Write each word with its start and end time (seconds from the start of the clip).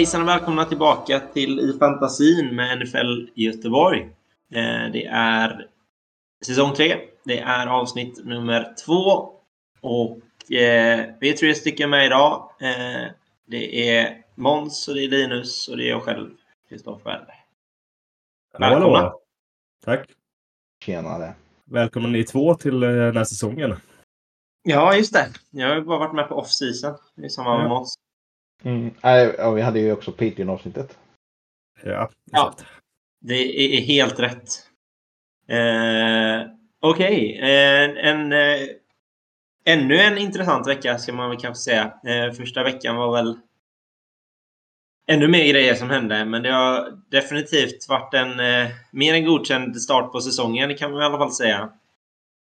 Hejsan 0.00 0.22
och 0.22 0.28
välkomna 0.28 0.64
tillbaka 0.64 1.20
till 1.20 1.60
I 1.60 1.78
fantasin 1.78 2.56
med 2.56 2.78
NFL 2.78 3.30
Göteborg. 3.34 4.00
Eh, 4.52 4.92
det 4.92 5.04
är 5.10 5.68
säsong 6.46 6.74
tre. 6.74 6.96
Det 7.24 7.38
är 7.38 7.66
avsnitt 7.66 8.24
nummer 8.24 8.74
två. 8.86 9.30
Och 9.80 10.52
eh, 10.52 11.06
vi 11.20 11.30
är 11.30 11.36
tre 11.36 11.54
stycken 11.54 11.90
med 11.90 12.06
idag. 12.06 12.52
Eh, 12.60 13.10
det 13.46 13.90
är 13.90 14.24
Måns 14.34 14.88
och 14.88 14.94
det 14.94 15.04
är 15.04 15.08
Linus 15.08 15.68
och 15.68 15.76
det 15.76 15.84
är 15.84 15.88
jag 15.88 16.02
själv, 16.02 16.30
Kristoffer. 16.68 17.26
Välkomna! 18.58 18.98
Hallå. 18.98 19.20
Tack! 19.84 20.10
Tjenare! 20.84 21.34
Välkomna 21.64 22.08
ni 22.08 22.24
två 22.24 22.54
till 22.54 22.80
den 22.80 23.16
här 23.16 23.24
säsongen. 23.24 23.76
Ja, 24.62 24.96
just 24.96 25.12
det. 25.12 25.28
Jag 25.50 25.68
har 25.68 25.80
bara 25.80 25.98
varit 25.98 26.14
med 26.14 26.28
på 26.28 26.34
off-season. 26.34 26.98
Det 27.14 27.24
är 27.24 27.28
samma 27.28 27.56
med 27.56 27.64
ja. 27.64 27.68
Måns. 27.68 27.94
Mm. 28.62 28.90
Ja, 29.00 29.50
vi 29.50 29.60
hade 29.60 29.80
ju 29.80 29.92
också 29.92 30.12
Patreon-avsnittet. 30.12 30.98
Ja, 31.82 32.10
ja, 32.32 32.54
det 33.20 33.34
är 33.76 33.80
helt 33.80 34.20
rätt. 34.20 34.48
Eh, 35.48 36.50
Okej, 36.80 37.36
okay. 37.36 37.50
eh, 37.50 38.06
en, 38.06 38.32
eh, 38.32 38.68
ännu 39.64 39.96
en 39.96 40.18
intressant 40.18 40.68
vecka 40.68 40.98
ska 40.98 41.12
man 41.12 41.30
väl 41.30 41.40
kanske 41.40 41.62
säga. 41.62 41.94
Eh, 42.04 42.32
första 42.32 42.62
veckan 42.62 42.96
var 42.96 43.12
väl 43.12 43.38
ännu 45.06 45.28
mer 45.28 45.46
grejer 45.46 45.74
som 45.74 45.90
hände, 45.90 46.24
men 46.24 46.42
det 46.42 46.50
har 46.50 46.98
definitivt 47.10 47.88
varit 47.88 48.14
en 48.14 48.40
eh, 48.40 48.70
mer 48.90 49.14
än 49.14 49.24
godkänd 49.24 49.82
start 49.82 50.12
på 50.12 50.20
säsongen, 50.20 50.68
det 50.68 50.74
kan 50.74 50.92
man 50.92 51.02
i 51.02 51.04
alla 51.04 51.18
fall 51.18 51.32
säga. 51.32 51.70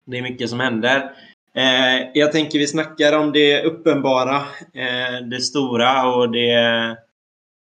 Det 0.07 0.19
är 0.19 0.23
mycket 0.23 0.51
som 0.51 0.61
händer. 0.61 1.13
Eh, 1.55 2.09
jag 2.15 2.33
tänker 2.33 2.59
vi 2.59 2.67
snackar 2.67 3.19
om 3.19 3.33
det 3.33 3.63
uppenbara, 3.63 4.37
eh, 4.75 5.21
det 5.31 5.41
stora 5.41 6.15
och 6.15 6.31
det 6.31 6.53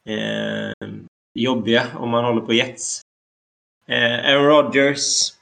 eh, 0.08 0.88
jobbiga 1.34 1.82
om 1.96 2.10
man 2.10 2.24
håller 2.24 2.40
på 2.40 2.52
Jets. 2.52 3.00
Eh, 3.88 4.24
Aaron 4.24 4.46
Rodgers. 4.46 5.32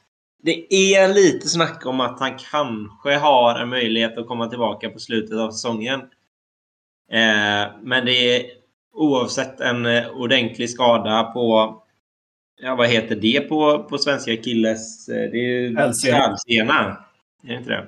Det 0.43 0.75
är 0.75 1.15
lite 1.15 1.49
snack 1.49 1.87
om 1.87 2.01
att 2.01 2.21
han 2.21 2.39
kanske 2.39 3.15
har 3.15 3.59
en 3.59 3.69
möjlighet 3.69 4.19
att 4.19 4.27
komma 4.27 4.49
tillbaka 4.49 4.91
på 4.91 4.99
slutet 4.99 5.39
av 5.39 5.51
säsongen. 5.51 6.01
Eh, 7.13 7.73
men 7.83 8.05
det 8.05 8.37
är 8.37 8.47
oavsett 8.93 9.61
en 9.61 9.87
ordentlig 10.07 10.71
skada 10.71 11.23
på 11.23 11.77
Ja, 12.63 12.75
vad 12.75 12.89
heter 12.89 13.17
det 13.17 13.41
på, 13.41 13.85
på 13.85 13.99
svenska 13.99 14.37
killes? 14.37 15.07
Det 15.07 15.13
är 15.13 15.35
ju 15.35 15.77
hälsena. 15.77 16.37
Är 17.43 17.49
det 17.49 17.55
inte 17.55 17.71
det? 17.71 17.87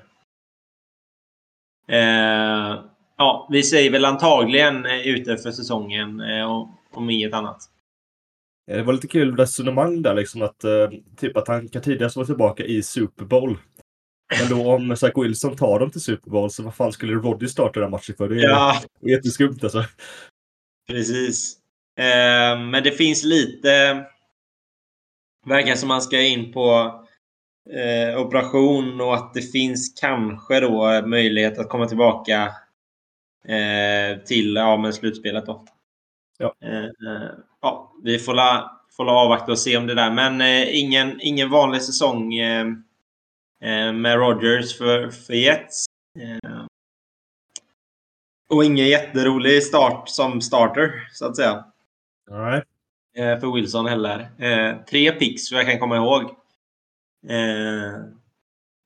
Eh, 1.89 2.85
ja, 3.17 3.49
vi 3.51 3.63
säger 3.63 3.91
väl 3.91 4.05
antagligen 4.05 4.87
eh, 4.87 5.09
ute 5.09 5.37
för 5.37 5.51
säsongen 5.51 6.21
eh, 6.21 6.67
om 6.93 7.11
inget 7.11 7.35
annat. 7.35 7.69
Det 8.67 8.83
var 8.83 8.93
lite 8.93 9.09
kul 9.09 9.37
resonemang 9.37 10.03
där 10.03 10.15
liksom 10.15 10.43
att 10.43 10.65
typ 11.17 11.37
att 11.37 11.49
han 11.49 11.69
kan 11.69 11.83
tidigast 11.83 12.17
vara 12.17 12.27
tillbaka 12.27 12.65
i 12.65 12.83
Super 12.83 13.25
Bowl. 13.25 13.59
Men 14.41 14.59
då 14.59 14.73
om 14.73 14.97
Zach 14.97 15.13
Wilson 15.17 15.57
tar 15.57 15.79
dem 15.79 15.91
till 15.91 16.01
Super 16.01 16.31
Bowl 16.31 16.51
så 16.51 16.63
vad 16.63 16.75
fan 16.75 16.93
skulle 16.93 17.13
Roddy 17.13 17.49
starta 17.49 17.81
den 17.81 17.91
matchen 17.91 18.15
för? 18.17 18.29
Det 18.29 18.41
är 18.41 18.49
ja. 18.49 18.83
jätteskumt 19.01 19.59
alltså. 19.63 19.85
Precis. 20.89 21.59
Eh, 21.99 22.61
men 22.61 22.83
det 22.83 22.91
finns 22.91 23.25
lite... 23.25 24.05
Verkar 25.47 25.75
som 25.75 25.89
man 25.89 26.03
ska 26.03 26.21
in 26.21 26.53
på 26.53 26.99
eh, 27.71 28.21
operation 28.21 29.01
och 29.01 29.15
att 29.15 29.35
det 29.35 29.43
finns 29.43 30.01
kanske 30.01 30.61
då 30.61 31.03
möjlighet 31.07 31.59
att 31.59 31.69
komma 31.69 31.87
tillbaka 31.87 32.55
eh, 33.45 34.19
till 34.27 34.55
ja, 34.55 34.77
med 34.77 34.95
slutspelet. 34.95 35.47
Då. 35.47 35.65
Ja. 36.39 36.55
Eh, 36.65 36.85
eh 36.85 37.31
ja, 37.61 37.93
vi 38.03 38.19
får, 38.19 38.35
la, 38.35 38.81
får 38.97 39.05
la 39.05 39.13
avvakta 39.13 39.53
och 39.53 39.59
se 39.59 39.77
om 39.77 39.87
det 39.87 39.95
där. 39.95 40.11
Men 40.11 40.41
eh, 40.41 40.81
ingen, 40.81 41.21
ingen 41.21 41.51
vanlig 41.51 41.83
säsong 41.83 42.35
med 43.95 44.17
Rogers 44.17 44.79
för, 44.79 45.11
för 45.11 45.35
Jets. 45.35 45.85
och 48.51 48.65
ingen 48.65 48.87
jätterolig 48.87 49.63
start 49.63 50.09
som 50.09 50.41
starter, 50.41 51.09
så 51.13 51.27
att 51.27 51.37
säga. 51.37 51.65
Nej. 52.31 52.63
För 53.15 53.55
Wilson 53.55 53.87
heller. 53.87 54.29
tre 54.91 55.13
picks, 55.13 55.53
vad 55.53 55.61
jag 55.61 55.71
kan 55.71 55.79
komma 55.79 55.97
ihåg. 55.97 56.42
Eh, 57.29 58.01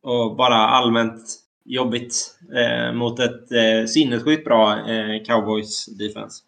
och 0.03 0.37
bara 0.37 0.57
allmänt 0.57 1.23
jobbigt 1.65 2.39
eh, 2.57 2.93
mot 2.93 3.21
ett 3.21 3.53
eh, 3.53 3.87
sinnessjukt 3.87 4.45
bra 4.45 4.91
eh, 4.91 5.25
Cowboys 5.25 5.87
defense. 5.87 6.43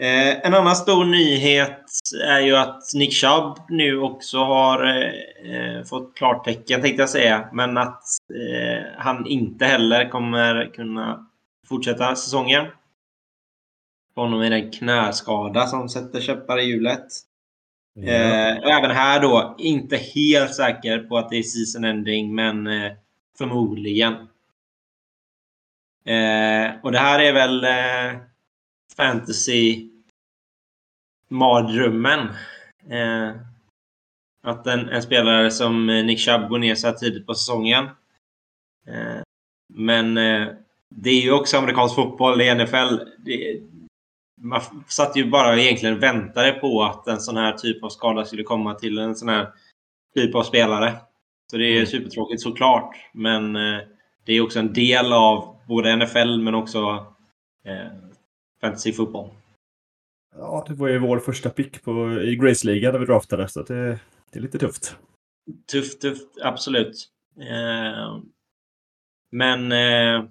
Eh, 0.00 0.46
en 0.46 0.54
annan 0.54 0.76
stor 0.76 1.04
nyhet 1.04 1.84
är 2.24 2.40
ju 2.40 2.56
att 2.56 2.82
Nick 2.94 3.12
Chubb 3.12 3.58
nu 3.68 3.98
också 3.98 4.38
har 4.38 4.84
eh, 4.84 5.50
eh 5.52 5.84
fått 5.84 6.14
klartecken 6.14 6.82
tänkte 6.82 7.02
jag 7.02 7.10
säga. 7.10 7.48
Men 7.52 7.78
att 7.78 8.02
eh, 8.34 8.84
han 8.98 9.26
inte 9.26 9.64
heller 9.64 10.10
kommer 10.10 10.74
kunna 10.74 11.26
fortsätta 11.66 12.16
säsongen. 12.16 12.66
På 14.14 14.20
honom 14.20 14.40
är 14.40 14.50
det 14.50 14.56
en 14.56 14.70
knäskada 14.70 15.66
som 15.66 15.88
sätter 15.88 16.20
käppar 16.20 16.58
i 16.58 16.64
hjulet. 16.64 17.06
Eh, 17.96 18.56
även 18.56 18.90
här 18.90 19.20
då, 19.20 19.54
inte 19.58 19.96
helt 19.96 20.54
säker 20.54 20.98
på 20.98 21.18
att 21.18 21.30
det 21.30 21.36
är 21.36 21.42
season 21.42 21.84
ending, 21.84 22.34
men 22.34 22.66
eh, 22.66 22.92
förmodligen. 23.38 24.12
Eh, 26.04 26.70
och 26.82 26.92
det 26.92 26.98
här 26.98 27.20
är 27.20 27.32
väl 27.32 27.64
eh, 27.64 28.20
fantasy 28.96 29.88
mardrömmen. 31.28 32.28
Eh, 32.90 33.30
att 34.42 34.66
en, 34.66 34.88
en, 34.88 35.02
spelare 35.02 35.50
som 35.50 35.86
Nick 35.86 36.18
Chubb 36.18 36.48
går 36.48 36.58
ner 36.58 36.74
så 36.74 36.86
här 36.86 36.94
tidigt 36.94 37.26
på 37.26 37.34
säsongen. 37.34 37.84
Eh, 38.86 39.22
men 39.68 40.14
det 40.88 41.10
är 41.10 41.20
ju 41.20 41.32
också 41.32 41.58
amerikansk 41.58 41.94
fotboll 41.94 42.40
i 42.40 42.54
NFL. 42.54 42.96
Det, 43.18 43.60
man 44.40 44.60
satt 44.88 45.16
ju 45.16 45.30
bara 45.30 45.60
egentligen 45.60 45.96
och 45.96 46.02
väntade 46.02 46.52
på 46.52 46.82
att 46.82 47.06
en 47.06 47.20
sån 47.20 47.36
här 47.36 47.52
typ 47.52 47.84
av 47.84 47.88
skada 47.88 48.24
skulle 48.24 48.42
komma 48.42 48.74
till 48.74 48.98
en 48.98 49.14
sån 49.14 49.28
här 49.28 49.48
typ 50.14 50.34
av 50.34 50.42
spelare. 50.42 50.96
Så 51.50 51.56
det 51.56 51.66
är 51.66 51.74
mm. 51.74 51.86
supertråkigt 51.86 52.42
såklart. 52.42 52.96
Men 53.12 53.56
eh, 53.56 53.78
det 54.24 54.32
är 54.32 54.40
också 54.40 54.58
en 54.58 54.72
del 54.72 55.12
av 55.12 55.56
både 55.68 55.96
NFL 55.96 56.38
men 56.38 56.54
också 56.54 57.06
eh, 57.64 57.92
fantasy 58.60 58.92
fotboll. 58.92 59.30
Ja, 60.36 60.64
det 60.68 60.74
var 60.74 60.88
ju 60.88 60.98
vår 60.98 61.18
första 61.18 61.50
pick 61.50 61.82
på, 61.82 62.20
i 62.22 62.36
Grace-ligan 62.36 62.92
när 62.92 62.98
vi 62.98 63.06
draftade, 63.06 63.48
så 63.48 63.62
det, 63.62 63.98
det 64.32 64.38
är 64.38 64.40
lite 64.40 64.58
tufft. 64.58 64.96
Tufft, 65.72 66.00
tufft, 66.00 66.28
absolut. 66.42 67.08
Eh, 67.40 68.18
men 69.32 69.72
eh, 69.72 70.24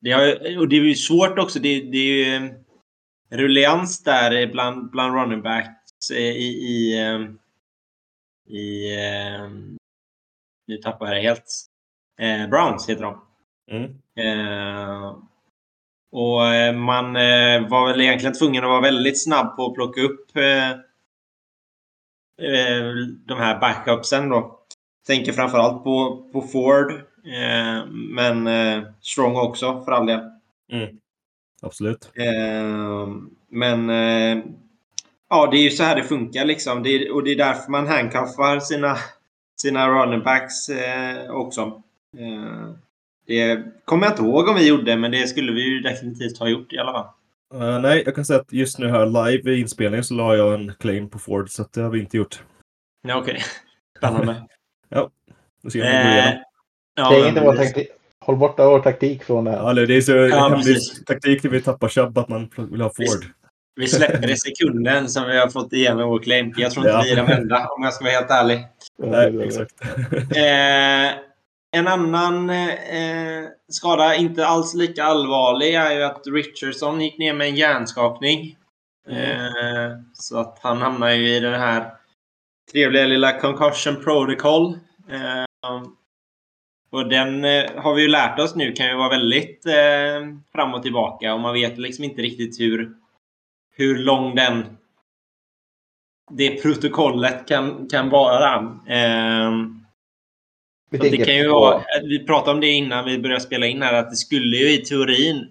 det, 0.00 0.10
har, 0.10 0.58
och 0.58 0.68
det 0.68 0.76
är 0.76 0.84
ju 0.84 0.94
svårt 0.94 1.38
också. 1.38 1.58
Det, 1.58 1.80
det 1.80 1.98
är 1.98 2.40
ju 2.40 2.61
rullians 3.32 4.02
där 4.02 4.52
bland, 4.52 4.90
bland 4.90 5.14
running 5.14 5.42
backs 5.42 6.10
i, 6.10 6.22
i, 6.22 6.98
ehm, 6.98 7.38
i 8.48 8.96
ehm, 8.98 9.76
nu 10.66 10.76
tappar 10.76 11.06
jag 11.06 11.16
det 11.16 11.20
helt. 11.20 11.66
Eh, 12.20 12.48
Browns 12.48 12.88
heter 12.88 13.02
de. 13.02 13.20
Mm. 13.70 13.90
Eh, 14.16 15.16
och 16.12 16.46
eh, 16.46 16.74
man 16.74 17.16
eh, 17.16 17.68
var 17.68 17.88
väl 17.88 18.00
egentligen 18.00 18.34
tvungen 18.34 18.64
att 18.64 18.70
vara 18.70 18.80
väldigt 18.80 19.24
snabb 19.24 19.56
på 19.56 19.66
att 19.66 19.74
plocka 19.74 20.00
upp 20.00 20.36
eh, 20.36 20.70
eh 22.48 22.92
de 23.26 23.38
här 23.38 23.60
backupsen 23.60 24.28
då. 24.28 24.58
Tänker 25.06 25.32
framförallt 25.32 25.84
på, 25.84 26.28
på 26.32 26.42
Ford, 26.42 26.92
eh, 27.24 27.86
men 27.88 28.48
Strong 29.00 29.36
också 29.36 29.84
för 29.84 29.92
all 29.92 30.06
del. 30.06 30.20
Mm. 30.72 30.98
Absolut. 31.62 32.10
Eh, 32.14 33.08
men 33.48 33.90
eh, 33.90 34.44
ja, 35.30 35.48
det 35.50 35.56
är 35.56 35.62
ju 35.62 35.70
så 35.70 35.82
här 35.82 35.96
det 35.96 36.04
funkar 36.04 36.44
liksom. 36.44 36.82
Det 36.82 37.10
och 37.10 37.24
det 37.24 37.32
är 37.32 37.36
därför 37.36 37.70
man 37.70 37.86
handcuffar 37.86 38.60
sina, 38.60 38.96
sina 39.60 39.88
running 39.88 40.22
backs 40.22 40.68
eh, 40.68 41.30
också. 41.30 41.82
Eh, 42.18 42.74
det 43.26 43.64
kommer 43.84 44.06
jag 44.06 44.12
inte 44.12 44.22
ihåg 44.22 44.48
om 44.48 44.54
vi 44.54 44.68
gjorde, 44.68 44.96
men 44.96 45.10
det 45.10 45.28
skulle 45.28 45.52
vi 45.52 45.62
ju 45.62 45.80
definitivt 45.80 46.38
ha 46.38 46.48
gjort 46.48 46.72
i 46.72 46.78
alla 46.78 46.92
fall. 46.92 47.06
Uh, 47.54 47.80
nej, 47.80 48.02
jag 48.06 48.14
kan 48.14 48.24
säga 48.24 48.40
att 48.40 48.52
just 48.52 48.78
nu 48.78 48.88
här 48.88 49.06
live 49.06 49.52
i 49.52 49.60
inspelningen 49.60 50.04
så 50.04 50.14
la 50.14 50.36
jag 50.36 50.54
en 50.54 50.74
claim 50.74 51.10
på 51.10 51.18
Ford, 51.18 51.50
så 51.50 51.64
det 51.72 51.80
har 51.80 51.90
vi 51.90 52.00
inte 52.00 52.16
gjort. 52.16 52.42
Ja, 53.08 53.16
okej. 53.16 53.32
Okay. 53.32 53.42
Spännande. 53.98 54.42
ja, 54.88 55.10
då 55.62 55.70
ser 55.70 55.78
vi 55.78 55.84
om 55.84 55.90
det 55.90 56.12
igenom. 56.12 56.42
Ja, 56.94 57.10
det 57.10 57.16
är 57.16 57.28
inte 57.28 57.40
vår 57.40 57.56
taktik. 57.56 57.88
Håll 58.24 58.36
borta 58.36 58.68
vår 58.68 58.80
taktik 58.80 59.24
från 59.24 59.44
det 59.44 59.50
här. 59.50 59.58
Ja, 59.58 59.72
det 59.74 59.96
är 59.96 60.00
så 60.00 60.12
ja, 60.12 60.60
taktik 61.06 61.42
när 61.42 61.50
vi 61.50 61.62
tappar 61.62 61.88
Chubb 61.88 62.18
att 62.18 62.28
man 62.28 62.50
vill 62.56 62.80
ha 62.80 62.88
Ford. 62.88 63.24
Vi 63.74 63.86
släpper 63.86 64.30
i 64.30 64.36
sekunden 64.36 65.08
som 65.08 65.26
vi 65.26 65.38
har 65.38 65.48
fått 65.48 65.72
igenom 65.72 66.08
vår 66.08 66.18
claim. 66.18 66.54
Jag 66.56 66.72
tror 66.72 66.86
inte 66.86 66.96
ja. 66.96 67.02
vi 67.04 67.12
är 67.12 67.16
de 67.16 67.32
enda 67.32 67.68
om 67.68 67.82
jag 67.82 67.92
ska 67.92 68.04
vara 68.04 68.14
helt 68.14 68.30
ärlig. 68.30 68.66
Nej, 68.98 69.42
exakt. 69.42 69.74
eh, 70.36 71.18
en 71.76 71.88
annan 71.88 72.50
eh, 72.50 73.44
skada, 73.68 74.14
inte 74.14 74.46
alls 74.46 74.74
lika 74.74 75.04
allvarlig, 75.04 75.74
är 75.74 75.92
ju 75.92 76.02
att 76.02 76.22
Richardson 76.26 77.00
gick 77.00 77.18
ner 77.18 77.34
med 77.34 77.48
en 77.48 77.56
hjärnskakning. 77.56 78.56
Eh, 79.08 79.98
så 80.14 80.40
att 80.40 80.58
han 80.62 80.82
hamnar 80.82 81.10
ju 81.10 81.36
i 81.36 81.40
den 81.40 81.60
här 81.60 81.90
trevliga 82.72 83.06
lilla 83.06 83.40
concussion 83.40 84.04
protocol. 84.04 84.78
Eh, 86.92 86.98
och 86.98 87.08
den 87.08 87.44
eh, 87.44 87.64
har 87.76 87.94
vi 87.94 88.02
ju 88.02 88.08
lärt 88.08 88.38
oss 88.38 88.54
nu 88.54 88.72
kan 88.72 88.86
ju 88.86 88.96
vara 88.96 89.08
väldigt 89.08 89.66
eh, 89.66 90.36
fram 90.52 90.74
och 90.74 90.82
tillbaka 90.82 91.34
och 91.34 91.40
man 91.40 91.54
vet 91.54 91.78
liksom 91.78 92.04
inte 92.04 92.22
riktigt 92.22 92.60
hur, 92.60 92.92
hur 93.76 93.98
lång 93.98 94.34
den 94.34 94.76
det 96.30 96.62
protokollet 96.62 97.48
kan, 97.48 97.88
kan 97.88 98.10
vara. 98.10 98.54
Eh, 98.86 99.52
det 100.90 101.24
kan 101.24 101.36
ju 101.36 101.48
vara, 101.48 101.82
vi 102.02 102.26
pratade 102.26 102.54
om 102.54 102.60
det 102.60 102.68
innan 102.68 103.04
vi 103.04 103.18
började 103.18 103.40
spela 103.40 103.66
in 103.66 103.82
här, 103.82 103.94
att 103.94 104.10
det 104.10 104.16
skulle 104.16 104.56
ju 104.56 104.72
i 104.72 104.78
teorin, 104.78 105.48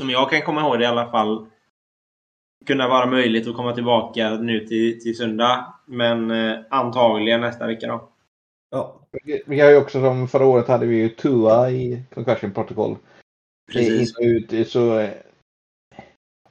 som 0.00 0.10
jag 0.10 0.30
kan 0.30 0.42
komma 0.42 0.60
ihåg 0.60 0.78
det 0.78 0.84
i 0.84 0.86
alla 0.86 1.10
fall, 1.10 1.46
kunna 2.66 2.88
vara 2.88 3.06
möjligt 3.06 3.48
att 3.48 3.56
komma 3.56 3.72
tillbaka 3.72 4.30
nu 4.30 4.66
till, 4.66 5.02
till 5.02 5.16
söndag. 5.16 5.74
Men 5.86 6.30
eh, 6.30 6.58
antagligen 6.70 7.40
nästa 7.40 7.66
vecka 7.66 7.86
då. 7.86 8.08
Ja. 8.70 8.99
Vi 9.46 9.60
har 9.60 9.70
ju 9.70 9.76
också 9.76 10.00
som 10.00 10.28
förra 10.28 10.46
året 10.46 10.68
hade 10.68 10.86
vi 10.86 10.96
ju 10.96 11.08
Tua 11.08 11.70
i 11.70 12.02
concussion 12.14 12.52
protokoll. 12.52 12.96
Precis. 13.72 14.14
Ut, 14.18 14.68
så, 14.68 15.08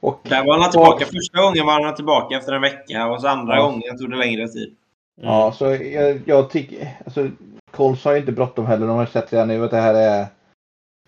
och, 0.00 0.20
Där 0.22 0.46
var 0.46 0.58
han 0.58 0.70
tillbaka. 0.70 1.04
Och, 1.04 1.10
Första 1.10 1.42
gången 1.42 1.66
var 1.66 1.84
han 1.84 1.94
tillbaka 1.94 2.36
efter 2.36 2.52
en 2.52 2.62
vecka 2.62 3.06
och 3.06 3.20
så 3.20 3.28
andra 3.28 3.56
ja. 3.56 3.62
gången 3.62 3.98
tog 3.98 4.10
det 4.10 4.16
längre 4.16 4.48
tid. 4.48 4.76
Mm. 5.16 5.30
Ja, 5.30 5.52
så 5.52 5.64
jag, 5.64 6.20
jag 6.26 6.50
tycker... 6.50 6.88
Alltså, 7.04 7.30
Colts 7.70 8.04
har 8.04 8.12
ju 8.12 8.18
inte 8.18 8.32
bråttom 8.32 8.66
heller. 8.66 8.86
De 8.86 8.96
har 8.96 9.06
sett 9.06 9.32
redan 9.32 9.48
nu 9.48 9.64
att 9.64 9.70
det 9.70 9.80
här 9.80 9.94
är, 9.94 10.26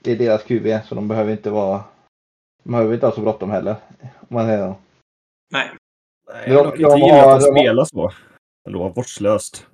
det 0.00 0.12
är 0.12 0.16
deras 0.16 0.42
QV, 0.42 0.78
så 0.88 0.94
de 0.94 1.08
behöver 1.08 1.32
inte 1.32 1.50
vara... 1.50 1.84
De 2.62 2.72
behöver 2.72 2.94
inte 2.94 3.06
ha 3.06 3.14
så 3.14 3.20
bråttom 3.20 3.50
heller. 3.50 3.76
Om 4.00 4.26
man 4.28 4.46
säger 4.46 4.74
Nej. 5.50 5.70
Nej, 6.32 6.48
de, 6.48 6.70
de, 6.70 6.82
de, 6.82 7.10
har, 7.10 7.40
de 7.40 7.40
spela 7.40 7.84
så. 7.84 8.12
Ändå 8.66 8.88
vårdslöst. 8.88 9.66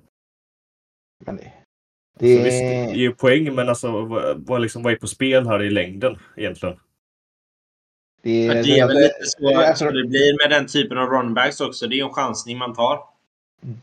Men 1.25 1.35
det, 1.35 1.53
det... 2.19 2.37
Så 2.37 2.43
visst, 2.43 2.59
det 2.59 2.75
är 2.75 2.93
ju 2.93 3.11
poäng, 3.11 3.55
men 3.55 3.69
alltså 3.69 3.91
vad, 3.91 4.45
vad, 4.45 4.61
liksom, 4.61 4.83
vad 4.83 4.93
är 4.93 4.97
på 4.97 5.07
spel 5.07 5.47
här 5.47 5.63
i 5.63 5.69
längden 5.69 6.17
egentligen? 6.35 6.79
Det 8.21 8.47
är, 8.47 8.63
det 8.63 8.79
är 8.79 8.87
väl 8.87 8.95
lite 8.95 9.75
så 9.75 9.85
tror... 9.85 9.91
det 9.91 10.07
blir 10.07 10.37
med 10.37 10.57
den 10.57 10.67
typen 10.67 10.97
av 10.97 11.09
runbacks 11.09 11.61
också. 11.61 11.87
Det 11.87 11.99
är 11.99 12.05
en 12.05 12.13
chansning 12.13 12.57
man 12.57 12.75
tar. 12.75 13.03
Mm. 13.63 13.81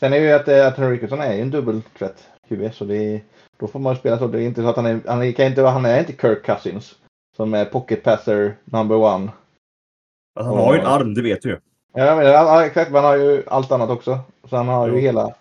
Sen 0.00 0.12
är 0.12 0.16
ju 0.16 0.32
att, 0.32 0.48
eh, 0.48 0.66
att 0.66 0.78
Rickardson 0.78 1.20
är 1.20 1.38
en 1.38 1.50
dubbeltvätt 1.50 2.28
QB, 2.48 2.74
så 2.74 2.84
det 2.84 2.96
är, 2.96 3.20
då 3.58 3.66
får 3.66 3.78
man 3.78 3.96
spela 3.96 4.18
så. 4.18 4.26
Det 4.26 4.42
är 4.42 4.46
inte 4.46 4.62
så 4.62 4.68
att 4.68 4.76
han 4.76 4.86
är, 4.86 5.00
han 5.06 5.32
kan 5.32 5.46
inte, 5.46 5.62
han 5.62 5.84
är 5.84 5.98
inte 5.98 6.12
Kirk 6.12 6.46
Cousins 6.46 6.94
som 7.36 7.54
är 7.54 7.64
pocket 7.64 8.02
passer 8.02 8.56
number 8.64 8.96
one. 8.96 9.32
Alltså, 10.34 10.54
han 10.54 10.64
har 10.64 10.74
ju 10.74 10.80
en 10.80 10.86
arm, 10.86 11.14
det 11.14 11.22
vet 11.22 11.42
du 11.42 11.48
ju. 11.48 11.58
Ja, 11.94 12.16
men, 12.16 12.64
exakt. 12.64 12.90
Men 12.90 13.04
han 13.04 13.12
har 13.12 13.16
ju 13.16 13.42
allt 13.46 13.72
annat 13.72 13.90
också. 13.90 14.18
Så 14.48 14.56
han 14.56 14.68
har 14.68 14.88
ju 14.88 15.00
hela 15.00 15.34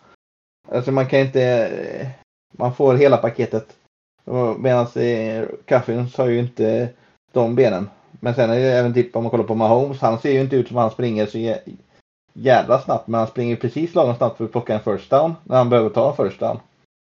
Alltså 0.72 0.92
man 0.92 1.08
kan 1.08 1.20
inte... 1.20 2.12
Man 2.58 2.76
får 2.76 2.96
hela 2.96 3.18
paketet. 3.18 3.78
Medan 4.58 4.88
Cuffins 5.66 6.18
har 6.18 6.28
ju 6.28 6.40
inte 6.40 6.90
de 7.32 7.56
benen. 7.56 7.90
Men 8.20 8.36
sen 8.36 8.50
är 8.50 8.56
det 8.56 8.74
även 8.74 8.94
typ 8.94 9.16
om 9.16 9.24
man 9.24 9.32
kollar 9.32 9.44
på 9.44 9.56
Mahomes. 9.56 10.02
Han 10.02 10.20
ser 10.20 10.32
ju 10.32 10.42
inte 10.42 10.56
ut 10.56 10.68
som 10.68 10.78
han 10.78 10.92
springer 10.92 11.26
så 11.26 11.56
jävla 12.34 12.82
snabbt. 12.82 13.08
Men 13.08 13.20
han 13.20 13.28
springer 13.28 13.56
precis 13.56 13.96
lagom 13.96 14.16
snabbt 14.16 14.38
för 14.38 14.46
att 14.46 14.52
plocka 14.52 14.74
en 14.74 14.98
first 14.98 15.10
down. 15.10 15.34
När 15.44 15.58
han 15.58 15.70
behöver 15.70 15.90
ta 15.90 16.10
en 16.10 16.26
first 16.26 16.40
down. 16.40 16.60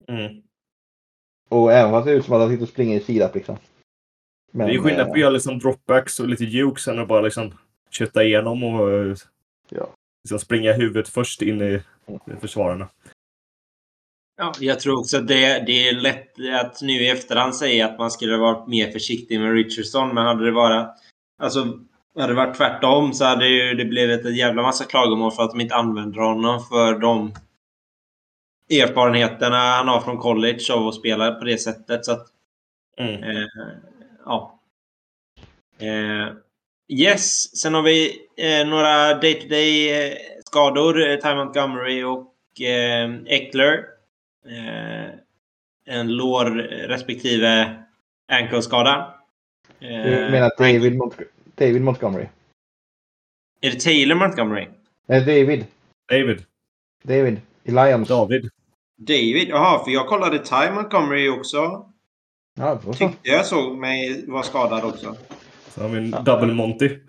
Mm. 0.08 0.42
Och 1.50 1.74
även 1.74 1.92
fast 1.92 2.06
det 2.06 2.12
ser 2.12 2.18
ut 2.20 2.26
som 2.26 2.34
att 2.34 2.42
han 2.42 2.50
sitter 2.50 2.64
och 2.64 2.70
springer 2.70 2.98
i 2.98 3.04
sidap 3.04 3.36
liksom. 3.36 3.58
Men, 4.52 4.68
det 4.68 4.74
är 4.74 4.80
skillnad 4.80 5.08
på 5.08 5.14
att 5.14 5.20
göra 5.20 5.30
liksom 5.30 5.60
dropbacks 5.60 6.20
och 6.20 6.28
lite 6.28 6.44
jukes 6.44 6.88
än 6.88 7.00
att 7.00 7.08
bara 7.08 7.22
liksom 7.22 7.54
kötta 7.90 8.24
igenom 8.24 8.64
och 8.64 9.18
ja. 9.70 9.88
liksom 10.24 10.40
springa 10.40 10.74
huvudet 10.74 11.10
först 11.10 11.42
in 11.42 11.62
i, 11.62 11.82
i 12.08 12.36
försvararna. 12.42 12.88
Ja, 14.42 14.54
jag 14.60 14.80
tror 14.80 15.00
också 15.00 15.18
att 15.18 15.28
det, 15.28 15.64
det 15.66 15.90
är 15.90 15.94
lätt 15.94 16.34
att 16.62 16.82
nu 16.82 16.94
i 16.94 17.10
efterhand 17.10 17.56
säga 17.56 17.86
att 17.86 18.00
man 18.00 18.12
skulle 18.12 18.38
varit 18.38 18.68
mer 18.68 18.92
försiktig 18.92 19.40
med 19.40 19.54
Richardson. 19.54 20.14
Men 20.14 20.26
hade 20.26 20.46
det 20.46 20.52
varit, 20.52 20.88
alltså, 21.40 21.80
hade 22.16 22.28
det 22.28 22.34
varit 22.34 22.58
tvärtom 22.58 23.14
så 23.14 23.26
hade 23.26 23.48
ju 23.48 23.74
det 23.74 23.86
blivit 23.86 24.26
en 24.26 24.36
jävla 24.36 24.62
massa 24.62 24.84
klagomål 24.84 25.32
för 25.32 25.44
att 25.44 25.52
de 25.52 25.62
inte 25.62 25.76
använder 25.76 26.22
honom 26.22 26.60
för 26.64 27.00
de 27.00 27.34
erfarenheterna 28.70 29.58
han 29.58 29.88
har 29.88 30.02
från 30.02 30.18
college 30.18 30.74
av 30.74 30.88
att 30.88 30.96
spela 30.96 31.32
på 31.32 31.46
det 31.46 31.58
sättet. 31.58 32.06
Så 32.06 32.12
att, 32.12 32.28
mm. 32.98 33.24
eh, 33.24 33.48
ja. 34.26 34.60
Eh, 35.80 36.34
yes, 36.88 37.58
sen 37.58 37.74
har 37.74 37.82
vi 37.82 38.18
eh, 38.38 38.68
några 38.68 39.14
day-to-day 39.14 39.90
-day 39.92 40.18
skador. 40.46 41.10
Eh, 41.10 41.18
Ty 41.18 41.36
Montgomery 41.36 42.04
och 42.04 42.62
eh, 42.62 43.10
Eckler. 43.26 43.99
Eh, 44.46 45.10
en 45.86 46.16
lår 46.16 46.46
respektive 46.88 47.76
ankle-skada. 48.32 49.14
Du 49.80 50.30
menar 50.32 50.52
David, 50.58 50.98
Mont 50.98 51.20
David 51.56 51.82
Montgomery? 51.82 52.28
Är 53.62 53.72
det 53.72 53.80
Taylor 53.80 54.16
Montgomery? 54.16 54.68
Nej, 55.06 55.20
David. 55.20 55.66
David. 56.10 56.46
David. 57.04 57.42
I 57.64 57.72
Lions. 57.72 58.08
David. 58.08 58.50
David? 58.98 59.50
Jaha, 59.50 59.84
för 59.84 59.92
jag 59.92 60.08
kollade 60.08 60.40
Ty 60.40 60.72
Montgomery 60.72 61.30
också. 61.30 61.92
Ja, 62.56 62.80
så. 62.84 62.94
Tyckte 62.94 63.30
jag 63.30 63.46
såg 63.46 63.78
mig 63.78 64.26
vara 64.28 64.44
skadad 64.44 64.84
också. 64.84 65.16
Så 65.70 65.82
har 65.82 65.90
vi 65.90 65.98
en 65.98 66.12
double 66.12 66.54
Monty. 66.54 67.00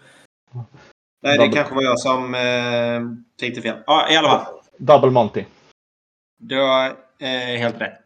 Nej, 1.23 1.39
det 1.39 1.49
kanske 1.49 1.75
var 1.75 1.83
jag 1.83 2.01
som 2.01 2.35
eh, 2.35 3.01
tänkte 3.41 3.63
fel. 3.63 3.79
Ja, 3.87 4.13
i 4.13 4.17
alla 4.17 4.29
fall. 4.29 4.55
Double 4.79 5.11
Monty. 5.11 5.45
Du 6.39 6.61
har 6.61 6.97
Eh, 7.21 7.59
helt 7.59 7.81
rätt. 7.81 7.99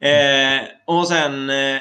Eh, 0.00 0.68
och 0.84 1.08
sen 1.08 1.50
eh, 1.50 1.80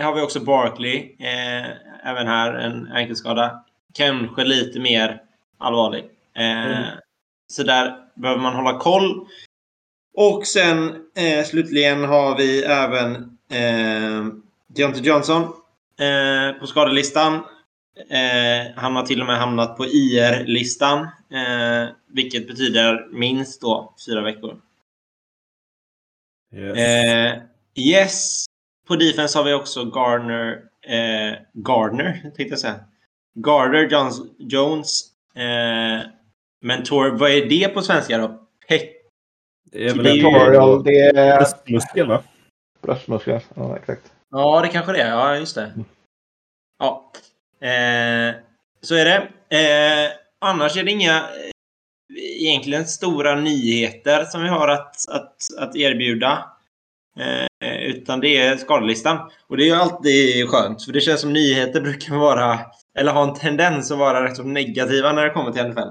har 0.00 0.14
vi 0.14 0.20
också 0.20 0.40
Barkley. 0.40 1.16
Eh, 1.18 1.66
även 2.04 2.26
här 2.26 2.54
en 2.54 2.92
ankelskada. 2.92 3.64
Kanske 3.94 4.44
lite 4.44 4.80
mer 4.80 5.22
allvarlig. 5.58 6.04
Eh, 6.36 6.66
mm. 6.66 6.84
Så 7.46 7.62
där 7.62 7.96
behöver 8.14 8.42
man 8.42 8.54
hålla 8.54 8.78
koll. 8.78 9.26
Och 10.14 10.46
sen 10.46 10.96
eh, 11.16 11.44
slutligen 11.44 12.04
har 12.04 12.36
vi 12.36 12.62
även 12.64 13.14
eh, 13.50 14.26
Deontay 14.66 15.02
Johnson 15.02 15.52
på 16.60 16.66
skadelistan. 16.66 17.34
Eh, 18.10 18.72
han 18.76 18.96
har 18.96 19.06
till 19.06 19.20
och 19.20 19.26
med 19.26 19.38
hamnat 19.38 19.76
på 19.76 19.86
IR-listan. 19.86 20.98
Eh, 21.32 21.88
vilket 22.08 22.48
betyder 22.48 23.08
minst 23.12 23.60
då 23.60 23.94
fyra 24.06 24.20
veckor. 24.20 24.56
Yes. 26.52 26.78
Eh, 26.78 27.42
yes. 27.74 28.44
På 28.88 28.96
defense 28.96 29.38
har 29.38 29.44
vi 29.44 29.52
också 29.52 29.84
Gardner. 29.84 30.62
Eh, 30.86 31.38
Gardner, 31.52 32.12
tänkte 32.22 32.42
jag 32.42 32.58
säga. 32.58 32.80
Gardner 33.34 33.88
Jones. 33.88 34.16
Jones 34.38 35.02
eh, 35.34 36.10
mentor. 36.60 37.10
Vad 37.10 37.30
är 37.30 37.46
det 37.46 37.68
på 37.68 37.82
svenska 37.82 38.18
då? 38.18 38.48
Peck. 38.68 38.90
Det 39.72 39.86
är 39.86 39.94
väl 39.94 40.06
en 40.06 40.82
det 40.82 41.00
är... 41.00 41.36
bröstmuskel 41.36 42.08
va? 42.08 42.22
Bröstmuskel, 42.82 43.40
ja 43.54 43.76
exakt. 43.76 44.12
Ja, 44.30 44.60
det 44.60 44.68
kanske 44.68 44.92
det 44.92 45.02
är. 45.02 45.10
Ja, 45.10 45.36
just 45.36 45.54
det. 45.54 45.72
Ja. 46.78 47.12
Eh, 47.60 48.34
så 48.80 48.94
är 48.94 49.04
det. 49.04 49.28
Eh, 49.48 50.12
annars 50.38 50.76
är 50.76 50.82
det 50.82 50.90
inga 50.90 51.28
egentligen 52.48 52.86
stora 52.86 53.34
nyheter 53.34 54.24
som 54.24 54.42
vi 54.42 54.48
har 54.48 54.68
att, 54.68 54.96
att, 55.08 55.36
att 55.58 55.76
erbjuda. 55.76 56.44
Eh, 57.18 57.82
utan 57.82 58.20
det 58.20 58.36
är 58.36 58.56
skadelistan. 58.56 59.18
Och 59.46 59.56
det 59.56 59.62
är 59.62 59.66
ju 59.66 59.74
alltid 59.74 60.48
skönt, 60.48 60.84
för 60.84 60.92
det 60.92 61.00
känns 61.00 61.20
som 61.20 61.32
nyheter 61.32 61.80
brukar 61.80 62.16
vara, 62.16 62.60
eller 62.98 63.12
ha 63.12 63.22
en 63.22 63.34
tendens 63.34 63.90
att 63.90 63.98
vara 63.98 64.24
rätt 64.24 64.36
så 64.36 64.42
negativa 64.42 65.12
när 65.12 65.24
det 65.24 65.30
kommer 65.30 65.52
till 65.52 65.68
NFL. 65.68 65.88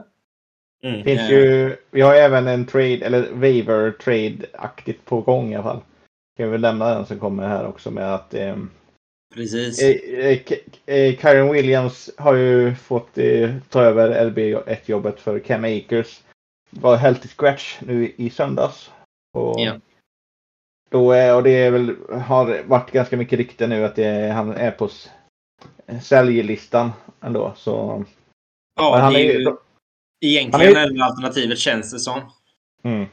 Mm. 0.83 1.03
Finns 1.03 1.31
ju, 1.31 1.75
vi 1.91 2.01
har 2.01 2.15
även 2.15 2.47
en 2.47 2.65
trade, 2.65 3.05
eller 3.05 3.31
waiver 3.31 3.91
trade-aktigt 3.91 5.05
på 5.05 5.21
gång 5.21 5.51
i 5.51 5.55
alla 5.55 5.63
fall. 5.63 5.81
Kan 6.37 6.51
vi 6.51 6.57
lämna 6.57 6.95
den 6.95 7.05
som 7.05 7.19
kommer 7.19 7.47
här 7.47 7.67
också 7.67 7.91
med 7.91 8.13
att 8.13 8.33
eh, 8.33 8.55
Precis. 9.33 9.81
Eh, 9.81 10.37
eh, 10.85 11.17
Kyron 11.17 11.51
Williams 11.51 12.09
har 12.17 12.35
ju 12.35 12.75
fått 12.75 13.17
eh, 13.17 13.55
ta 13.69 13.81
över 13.81 14.25
LB1-jobbet 14.29 15.19
för 15.19 15.39
Cam 15.39 15.63
Akers. 15.63 16.19
Var 16.71 16.95
helt 16.95 17.25
i 17.25 17.27
scratch 17.27 17.79
nu 17.81 18.13
i 18.17 18.29
söndags. 18.29 18.91
Och, 19.33 19.59
ja. 19.59 19.79
då 20.89 21.11
är, 21.11 21.35
och 21.35 21.43
det 21.43 21.49
är 21.49 21.71
väl, 21.71 21.95
har 22.21 22.63
varit 22.63 22.91
ganska 22.91 23.17
mycket 23.17 23.39
rykten 23.39 23.69
nu 23.69 23.85
att 23.85 23.95
det, 23.95 24.31
han 24.31 24.51
är 24.51 24.71
på 24.71 24.89
säljlistan 26.01 26.91
ändå. 27.21 27.53
Så, 27.55 28.05
ja, 28.75 28.97
han 28.97 29.13
det 29.13 29.19
är 29.19 29.39
ju 29.39 29.55
egentligen 30.21 30.77
är, 30.77 31.03
alternativet 31.03 31.59
känns 31.59 31.91
det 31.91 31.99
som. 31.99 32.21
Mm. 32.83 33.05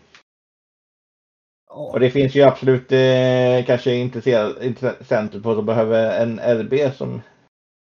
Och 1.70 2.00
det 2.00 2.10
finns 2.10 2.34
ju 2.34 2.42
absolut 2.42 2.92
eh, 2.92 3.64
kanske 3.66 3.94
intressenter 3.94 5.40
på 5.40 5.54
som 5.54 5.66
behöver 5.66 6.22
en 6.22 6.38
RB 6.38 6.94
som 6.96 7.22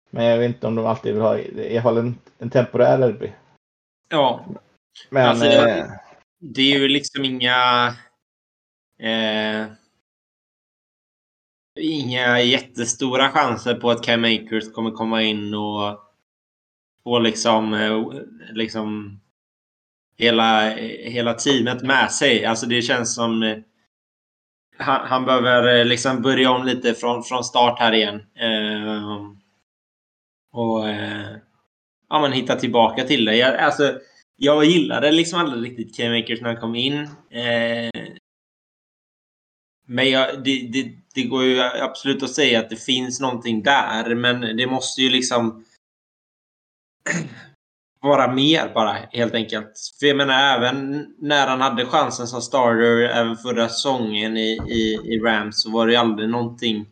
men 0.10 0.26
jag 0.26 0.38
vet 0.38 0.48
inte 0.48 0.68
om 0.68 0.76
de 0.76 0.86
alltid 0.86 1.14
vill 1.14 1.22
ha 1.22 1.38
i 1.38 1.72
alla 1.72 1.82
fall 1.82 1.98
en, 1.98 2.18
en 2.38 2.50
temporär 2.50 3.10
RB. 3.10 3.24
Ja. 4.10 4.46
Men 5.10 5.30
alltså, 5.30 5.46
eh, 5.46 5.86
det 6.40 6.62
är 6.62 6.80
ju 6.80 6.88
liksom 6.88 7.26
inga 7.26 7.88
eh, 9.00 9.66
inga 11.80 12.42
jättestora 12.42 13.30
chanser 13.30 13.74
på 13.74 13.92
att 13.92 14.04
Cam 14.04 14.24
Akers 14.24 14.74
kommer 14.74 14.92
komma 14.92 15.22
in 15.24 15.54
och 15.54 16.00
få 17.04 17.20
liksom, 17.20 17.74
eh, 17.74 18.06
liksom 18.54 19.20
hela, 20.18 20.70
hela 21.04 21.34
teamet 21.34 21.84
med 21.84 22.12
sig. 22.12 22.46
Alltså 22.46 22.66
det 22.66 22.82
känns 22.82 23.16
som 23.16 23.44
eh, 23.44 23.58
han, 24.78 25.08
han 25.08 25.26
behöver 25.26 25.80
eh, 25.80 25.86
liksom 25.86 26.22
börja 26.22 26.52
om 26.52 26.66
lite 26.66 26.94
från, 26.94 27.24
från 27.24 27.44
start 27.44 27.80
här 27.80 27.94
igen. 27.94 28.16
Eh, 28.36 29.32
och 30.54 30.90
eh, 30.90 31.38
ja, 32.10 32.22
men 32.22 32.32
hitta 32.32 32.56
tillbaka 32.56 33.04
till 33.04 33.26
det. 33.26 33.36
Jag, 33.36 33.56
alltså, 33.56 34.00
jag 34.38 34.66
gillade 34.66 35.12
liksom 35.12 35.40
aldrig 35.40 35.72
riktigt 35.72 35.98
K-Makers 35.98 36.42
när 36.42 36.48
han 36.48 36.62
kom 36.62 36.76
in. 36.76 36.98
Eh, 37.30 38.04
men 39.88 40.10
jag, 40.10 40.44
det, 40.44 40.68
det, 40.74 40.92
det, 41.14 41.24
går 41.24 41.44
ju 41.44 41.62
absolut 41.62 42.24
att 42.24 42.34
säga 42.34 42.60
att 42.60 42.70
det 42.70 42.76
finns 42.76 43.20
någonting 43.20 43.64
där, 43.64 44.16
men 44.16 44.58
det 44.58 44.68
måste 44.68 45.02
ju 45.02 45.10
liksom 45.10 45.66
vara 48.02 48.34
mer 48.34 48.72
bara, 48.74 48.98
helt 49.12 49.34
enkelt. 49.34 49.72
För 50.00 50.08
jag 50.08 50.18
menar, 50.18 50.58
även 50.58 51.08
när 51.20 51.48
han 51.48 51.62
hade 51.62 51.86
chansen 51.86 52.28
som 52.28 52.42
starter, 52.42 53.02
även 53.02 53.38
förra 53.38 53.70
säsongen 53.70 54.38
i, 54.38 54.60
i, 54.70 55.14
i 55.14 55.20
Rams, 55.20 55.62
så 55.62 55.72
var 55.72 55.86
det 55.88 55.92
ju 55.94 55.98
aldrig 55.98 56.30
någonting 56.30 56.86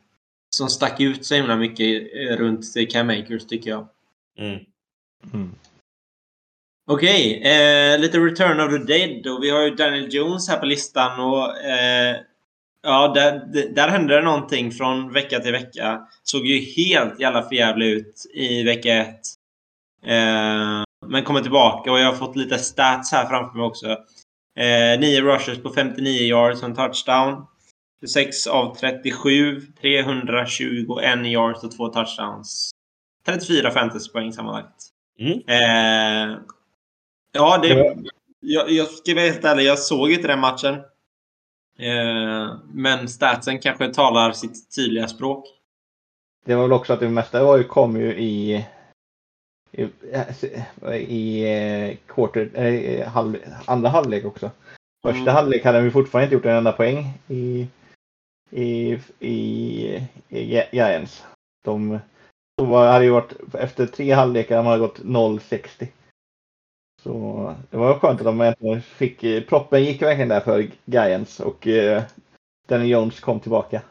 som 0.56 0.70
stack 0.70 1.00
ut 1.00 1.26
så 1.26 1.36
himla 1.36 1.56
mycket 1.56 2.14
eh, 2.16 2.38
runt 2.38 2.66
Cam 2.92 3.08
Makers, 3.08 3.46
tycker 3.46 3.70
jag. 3.70 3.88
Mm. 4.38 4.60
Mm. 5.34 5.56
Okej, 6.88 7.38
okay, 7.40 7.52
eh, 7.52 8.00
lite 8.00 8.20
Return 8.20 8.60
of 8.60 8.72
the 8.72 8.94
Dead 8.94 9.28
och 9.28 9.44
vi 9.44 9.50
har 9.50 9.62
ju 9.62 9.76
Daniel 9.76 10.14
Jones 10.14 10.50
här 10.50 10.58
på 10.58 10.66
listan 10.66 11.20
och 11.20 11.58
eh, 11.58 12.16
ja, 12.84 13.08
där, 13.08 13.46
där 13.76 13.88
hände 13.88 14.16
det 14.16 14.22
någonting 14.22 14.72
från 14.72 15.14
vecka 15.14 15.40
till 15.40 15.52
vecka. 15.52 16.08
Såg 16.24 16.46
ju 16.46 16.60
helt 16.60 17.20
jävla 17.20 17.44
förjävlig 17.44 17.88
ut 17.88 18.26
i 18.34 18.64
vecka 18.64 18.94
ett. 18.94 19.22
Eh, 20.06 20.84
men 21.08 21.24
kommer 21.24 21.42
tillbaka 21.42 21.92
och 21.92 22.00
jag 22.00 22.06
har 22.06 22.16
fått 22.16 22.36
lite 22.36 22.58
stats 22.58 23.12
här 23.12 23.26
framför 23.26 23.58
mig 23.58 23.66
också. 23.68 23.88
Eh, 24.58 25.00
9 25.00 25.22
rushes 25.22 25.64
på 25.64 25.70
59 25.70 26.22
yards 26.22 26.64
och 26.64 26.70
en 26.70 26.76
touchdown. 26.76 27.46
26 28.00 28.48
av 28.48 28.76
37, 28.76 29.62
321 29.82 31.26
yards 31.26 31.64
och 31.64 31.78
två 31.78 31.88
touchdowns. 31.88 32.72
34 33.26 33.72
fantasypoäng 33.72 34.34
sammanlagt. 34.34 34.76
Mm. 35.20 35.40
Eh, 35.48 36.38
ja, 37.36 37.58
det, 37.58 37.96
jag, 38.40 38.72
jag 38.72 38.88
ska 38.88 39.14
vara 39.14 39.26
helt 39.26 39.46
ärlig, 39.46 39.64
jag 39.64 39.80
såg 39.80 40.12
inte 40.12 40.28
den 40.28 40.40
matchen. 40.40 40.74
Eh, 41.80 42.56
men 42.74 43.08
statsen 43.08 43.60
kanske 43.60 43.94
talar 43.94 44.32
sitt 44.32 44.76
tydliga 44.76 45.08
språk. 45.08 45.46
Det 46.46 46.56
var 46.56 46.64
väl 46.64 46.74
också 46.74 46.94
att 46.94 47.00
det 47.00 47.10
mesta 47.10 47.44
var 47.44 47.58
ju, 47.58 47.64
kom 47.64 48.00
ju 48.00 48.16
i 48.16 48.66
i, 49.72 49.90
i 50.96 51.44
eh, 51.44 51.98
quarter, 52.08 52.50
äh, 52.56 53.08
halv, 53.08 53.38
andra 53.66 53.90
halvlek 53.90 54.26
också. 54.26 54.52
Första 55.06 55.22
mm. 55.22 55.34
halvlek 55.34 55.66
hade 55.66 55.82
vi 55.82 55.92
fortfarande 55.92 56.24
inte 56.24 56.36
gjort 56.36 56.46
en 56.46 56.58
enda 56.58 56.72
poäng 56.72 57.14
i, 57.28 57.68
i, 58.52 59.00
i, 59.20 59.38
i 60.30 60.64
Giants. 60.72 61.26
De, 61.66 62.00
de 62.58 62.70
var, 62.70 62.92
hade 62.92 63.06
ju 63.06 63.12
varit, 63.12 63.34
efter 63.54 63.86
tre 63.86 64.12
halvlekar 64.12 64.56
hade 64.56 64.70
man 64.70 64.80
gått 64.80 65.00
0-60. 65.00 65.88
Så 67.06 67.56
det 67.70 67.78
var 67.78 68.00
skönt 68.00 68.20
att 68.20 68.26
de 68.26 68.42
äntligen 68.42 68.82
fick, 68.82 69.48
proppen 69.48 69.84
gick 69.84 70.02
verkligen 70.02 70.30
där 70.30 70.40
för 70.40 70.68
Giants 70.86 71.40
och 71.40 71.68
eh, 71.68 72.04
Danny 72.68 72.86
Jones 72.86 73.20
kom 73.20 73.40
tillbaka. 73.40 73.82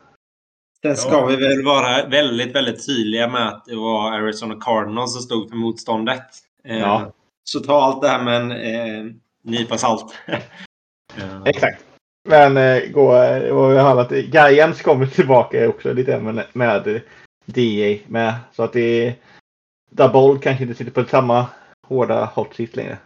Sen 0.83 0.97
ska 0.97 1.11
ja. 1.11 1.26
vi 1.26 1.37
väl 1.37 1.64
vara 1.64 2.06
väldigt, 2.06 2.54
väldigt 2.54 2.87
tydliga 2.87 3.28
med 3.28 3.49
att 3.49 3.64
det 3.64 3.76
var 3.76 4.12
Arizona 4.12 4.54
Cardinals 4.61 5.12
som 5.12 5.23
stod 5.23 5.49
för 5.49 5.56
motståndet. 5.56 6.23
Eh, 6.64 6.78
ja. 6.78 7.12
Så 7.44 7.61
ta 7.61 7.83
allt 7.83 8.02
det 8.02 8.09
här 8.09 8.25
med 8.25 8.37
en 8.37 8.52
eh, 8.52 9.12
nypa 9.42 9.78
salt. 9.78 10.14
ja. 10.26 11.47
Exakt. 11.47 11.85
Men 12.28 12.56
eh, 12.56 12.90
gå, 12.90 13.12
det 13.12 13.52
var 13.52 13.73
ju 13.73 13.78
att 13.78 14.12
Giants 14.12 14.83
kommer 14.83 15.06
tillbaka 15.06 15.68
också 15.68 15.92
lite 15.92 16.21
med, 16.21 16.47
med 16.52 17.00
DA 17.47 17.99
med. 18.06 18.35
Så 18.52 18.62
att 18.62 18.73
det 18.73 19.06
är 19.06 19.14
Double 19.90 20.40
kanske 20.42 20.64
inte 20.64 20.75
sitter 20.75 21.02
på 21.02 21.09
samma 21.09 21.47
hårda 21.86 22.24
hot 22.24 22.54
seat 22.54 22.76
längre. 22.76 22.98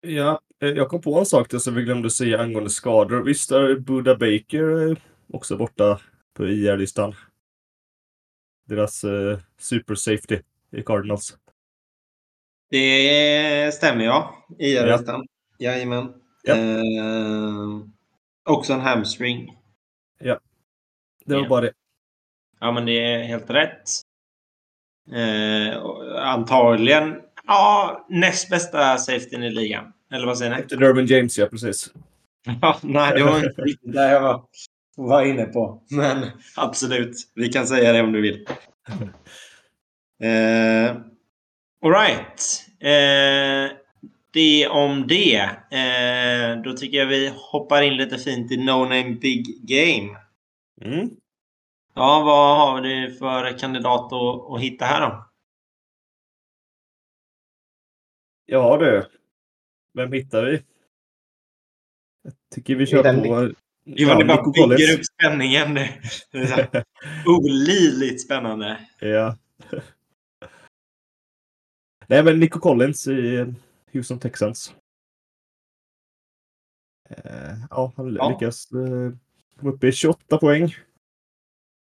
Ja, 0.00 0.40
eh, 0.62 0.68
jag 0.68 0.88
kom 0.88 1.00
på 1.00 1.18
en 1.18 1.26
sak 1.26 1.50
där 1.50 1.58
som 1.58 1.74
vi 1.74 1.82
glömde 1.82 2.10
säga 2.10 2.40
angående 2.40 2.70
skador. 2.70 3.22
Visst 3.22 3.50
är 3.50 3.78
Buda 3.78 4.16
Baker 4.16 4.90
eh, 4.90 4.96
också 5.32 5.56
borta 5.56 6.00
på 6.34 6.46
IR-listan. 6.46 7.14
Deras 8.68 9.04
uh, 9.04 9.38
super 9.58 9.94
safety 9.94 10.38
i 10.72 10.82
Cardinals. 10.82 11.36
Det 12.70 13.74
stämmer 13.74 14.04
ja. 14.04 14.46
IR-listan. 14.58 15.26
Ja. 15.58 15.72
Jajamän. 15.72 16.12
Ja. 16.42 16.56
Eh, 16.56 17.80
också 18.44 18.72
en 18.72 18.80
hamstring. 18.80 19.58
Ja. 20.18 20.40
Det 21.24 21.34
var 21.34 21.42
ja. 21.42 21.48
bara 21.48 21.60
det. 21.60 21.72
Ja, 22.60 22.72
men 22.72 22.86
det 22.86 22.92
är 22.92 23.22
helt 23.22 23.50
rätt. 23.50 23.82
Eh, 25.12 25.82
antagligen 26.16 27.20
ja, 27.46 28.06
näst 28.08 28.50
bästa 28.50 28.98
safetyn 28.98 29.42
i 29.42 29.50
ligan. 29.50 29.92
Eller 30.12 30.26
vad 30.26 30.38
säger 30.38 30.54
ni? 30.54 30.60
Efter 30.60 30.76
Dervin 30.76 31.06
James, 31.06 31.38
ja 31.38 31.46
precis. 31.46 31.92
Ja, 32.62 32.78
nej, 32.82 33.12
det 33.14 33.24
var 33.24 33.36
inte 33.36 33.62
riktigt 33.62 33.92
där 33.92 34.12
jag 34.12 34.20
var 34.20 34.42
var 34.96 35.24
inne 35.24 35.44
på. 35.44 35.82
Men 35.90 36.30
absolut, 36.56 37.16
vi 37.34 37.48
kan 37.48 37.66
säga 37.66 37.92
det 37.92 38.02
om 38.02 38.12
du 38.12 38.20
vill. 38.20 38.46
Eh, 40.22 40.96
Alright. 41.84 42.64
Eh, 42.80 43.76
det 44.32 44.68
om 44.68 45.06
det. 45.06 45.40
Eh, 45.70 46.62
då 46.64 46.72
tycker 46.72 46.98
jag 46.98 47.06
vi 47.06 47.32
hoppar 47.36 47.82
in 47.82 47.96
lite 47.96 48.18
fint 48.18 48.52
i 48.52 48.56
No 48.56 48.84
Name 48.84 49.10
Big 49.10 49.46
Game. 49.62 50.18
Mm. 50.82 51.10
Ja, 51.94 52.22
vad 52.24 52.56
har 52.56 52.80
du 52.80 53.16
för 53.18 53.58
kandidat 53.58 54.12
att, 54.12 54.50
att 54.50 54.60
hitta 54.60 54.84
här 54.84 55.00
då? 55.00 55.25
Ja 58.46 58.76
du. 58.76 59.06
Vem 59.94 60.12
hittar 60.12 60.44
vi? 60.44 60.62
Jag 62.22 62.32
tycker 62.54 62.74
vi 62.74 62.86
kör 62.86 63.02
på 63.02 63.54
Johan, 63.88 64.18
ja, 64.18 64.18
det 64.18 64.24
bara 64.24 64.68
bygger 64.68 64.94
upp 64.94 65.04
spänningen 65.04 65.74
nu. 65.74 65.88
olidligt 67.26 68.22
spännande. 68.22 68.88
Ja. 69.00 69.36
Nej, 72.06 72.24
men 72.24 72.40
Nico 72.40 72.60
Collins 72.60 73.08
i 73.08 73.54
Houston 73.92 74.18
Texans. 74.18 74.74
Eh, 77.10 77.54
ja, 77.70 77.92
han 77.96 78.14
ja. 78.14 78.30
lyckas 78.30 78.72
eh, 78.72 79.12
komma 79.60 79.72
upp 79.72 79.84
i 79.84 79.92
28 79.92 80.38
poäng. 80.38 80.74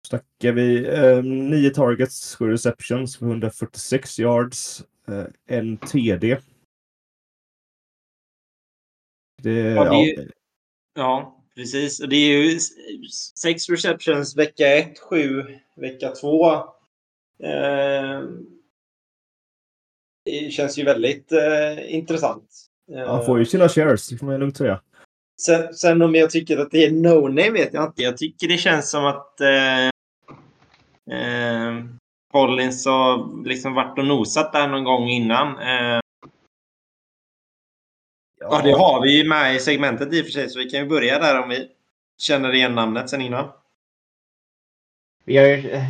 Snackar 0.08 0.52
vi 0.52 0.88
eh, 0.88 1.24
9 1.24 1.70
targets, 1.70 2.36
7 2.36 2.52
receptions 2.52 3.18
för 3.18 3.26
146 3.26 4.20
yards, 4.20 4.84
eh, 5.08 5.26
en 5.46 5.78
TD. 5.78 6.38
Det, 9.44 9.52
ja, 9.52 9.84
det, 9.84 10.14
ja. 10.14 10.24
ja, 10.96 11.36
Precis, 11.56 12.00
och 12.00 12.10
det 12.10 12.16
är 12.16 12.44
ju 12.44 12.60
sex 13.42 13.70
receptions 13.70 14.38
vecka 14.38 14.76
1, 14.78 15.00
7 15.00 15.44
vecka 15.76 16.10
2. 16.10 16.54
Eh, 16.54 18.22
det 20.26 20.52
känns 20.52 20.78
ju 20.78 20.84
väldigt 20.84 21.32
eh, 21.32 21.96
intressant. 21.96 22.50
Han 23.08 23.26
får 23.26 23.40
ju 23.40 23.46
sina 23.46 23.70
shares, 23.70 24.10
det 24.10 24.18
får 24.18 24.26
man 24.26 24.40
lugnt 24.40 24.58
säga. 24.58 24.82
Sen, 25.42 25.74
sen 25.74 26.02
om 26.02 26.16
jag 26.16 26.30
tycker 26.30 26.58
att 26.58 26.72
det 26.72 26.86
är 26.86 26.92
no-name 26.92 27.52
vet 27.52 27.74
jag 27.74 27.86
inte. 27.86 28.02
Jag 28.02 28.18
tycker 28.18 28.48
det 28.48 28.58
känns 28.58 28.90
som 28.90 29.06
att 29.06 29.42
eh, 29.42 29.86
eh, 31.20 31.86
Collins 32.34 32.86
har 32.86 33.44
liksom 33.46 33.74
varit 33.74 34.00
och 34.00 34.06
nosat 34.06 34.54
där 34.54 34.68
någon 34.68 34.84
gång 34.84 35.10
innan. 35.10 35.48
Eh, 35.48 36.00
Ja, 38.50 38.62
det 38.64 38.72
har 38.72 39.02
vi 39.02 39.18
ju 39.18 39.30
med 39.30 39.56
i 39.56 39.60
segmentet 39.60 40.14
i 40.14 40.22
och 40.22 40.26
för 40.26 40.32
sig, 40.32 40.50
så 40.50 40.60
vi 40.60 40.70
kan 40.70 40.80
ju 40.80 40.86
börja 40.86 41.20
där 41.20 41.44
om 41.44 41.50
vi 41.50 41.68
känner 42.18 42.56
igen 42.56 42.76
namnet 42.76 43.10
sen 43.10 43.22
innan. 43.22 43.50
Vi 45.24 45.38
har 45.38 45.46
ju 45.46 45.82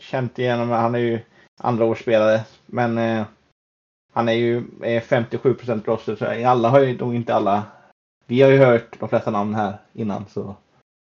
känt 0.00 0.38
igenom, 0.38 0.70
han 0.70 0.94
är 0.94 0.98
ju 0.98 1.20
andra 1.60 1.84
årsspelare, 1.84 2.40
men 2.66 2.98
eh, 2.98 3.24
han 4.12 4.28
är 4.28 4.32
ju 4.32 4.64
är 4.82 5.00
57 5.00 5.54
procent 5.54 5.88
roster, 5.88 6.16
så 6.16 6.48
alla 6.48 6.68
har 6.68 6.80
ju 6.80 6.98
nog 6.98 7.14
inte 7.14 7.34
alla. 7.34 7.62
Vi 8.26 8.42
har 8.42 8.50
ju 8.50 8.58
hört 8.58 9.00
de 9.00 9.08
flesta 9.08 9.30
namn 9.30 9.54
här 9.54 9.78
innan, 9.92 10.26
så 10.26 10.56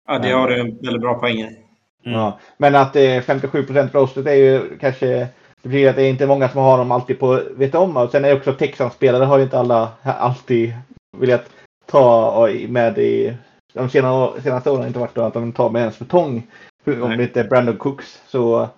Ja, 0.09 0.19
det 0.19 0.31
har 0.31 0.49
du 0.49 0.61
en 0.61 0.79
väldigt 0.79 1.01
bra 1.01 1.15
poäng 1.19 1.39
i. 1.39 1.43
Mm. 1.43 2.19
Ja, 2.19 2.39
men 2.57 2.75
att 2.75 2.97
är 2.97 3.21
57 3.21 3.63
procent 3.67 3.95
roastet 3.95 4.27
är 4.27 4.35
ju 4.35 4.79
kanske 4.79 5.29
det 5.67 5.71
betyder 5.71 5.91
att 5.91 5.97
det 5.97 6.03
är 6.03 6.11
inte 6.11 6.27
många 6.27 6.49
som 6.49 6.61
har 6.61 6.79
dem 6.79 6.93
alltid 6.93 7.19
på 7.19 7.43
vet 7.51 7.75
om. 7.75 7.97
Och 7.97 8.11
sen 8.11 8.25
är 8.25 8.29
det 8.29 8.35
också 8.35 8.53
Texans-spelare 8.53 9.25
har 9.25 9.39
ju 9.39 9.45
inte 9.45 9.59
alla 9.59 9.93
alltid 10.03 10.75
velat 11.17 11.51
ta 11.87 12.49
med 12.69 12.99
i 12.99 13.37
de 13.73 13.91
senaste, 13.91 14.43
senaste 14.43 14.71
åren 14.71 14.87
inte 14.87 14.99
varit 14.99 15.15
då 15.15 15.23
att 15.23 15.35
de 15.35 15.53
tar 15.53 15.71
med 15.71 15.81
ens 15.81 15.99
betong. 15.99 16.47
Om 16.85 17.17
det 17.17 17.23
inte 17.23 17.41
är 17.41 17.49
Brandon 17.49 17.77
Cooks. 17.77 18.23
Så 18.27 18.69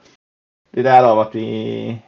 det 0.71 0.80
är 0.80 0.85
därav 0.85 1.18
att 1.18 1.35
vi 1.35 1.99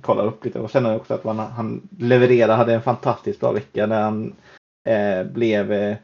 kollar 0.00 0.26
upp 0.26 0.44
lite. 0.44 0.60
Och 0.60 0.70
sen 0.70 0.86
också 0.86 1.14
att 1.14 1.24
man, 1.24 1.38
han 1.38 1.88
levererade, 1.98 2.52
hade 2.52 2.74
en 2.74 2.82
fantastiskt 2.82 3.40
bra 3.40 3.52
vecka 3.52 3.86
när 3.86 4.02
han 4.02 4.34
eh, 4.88 5.24
blev 5.24 5.72
eh, 5.72 5.96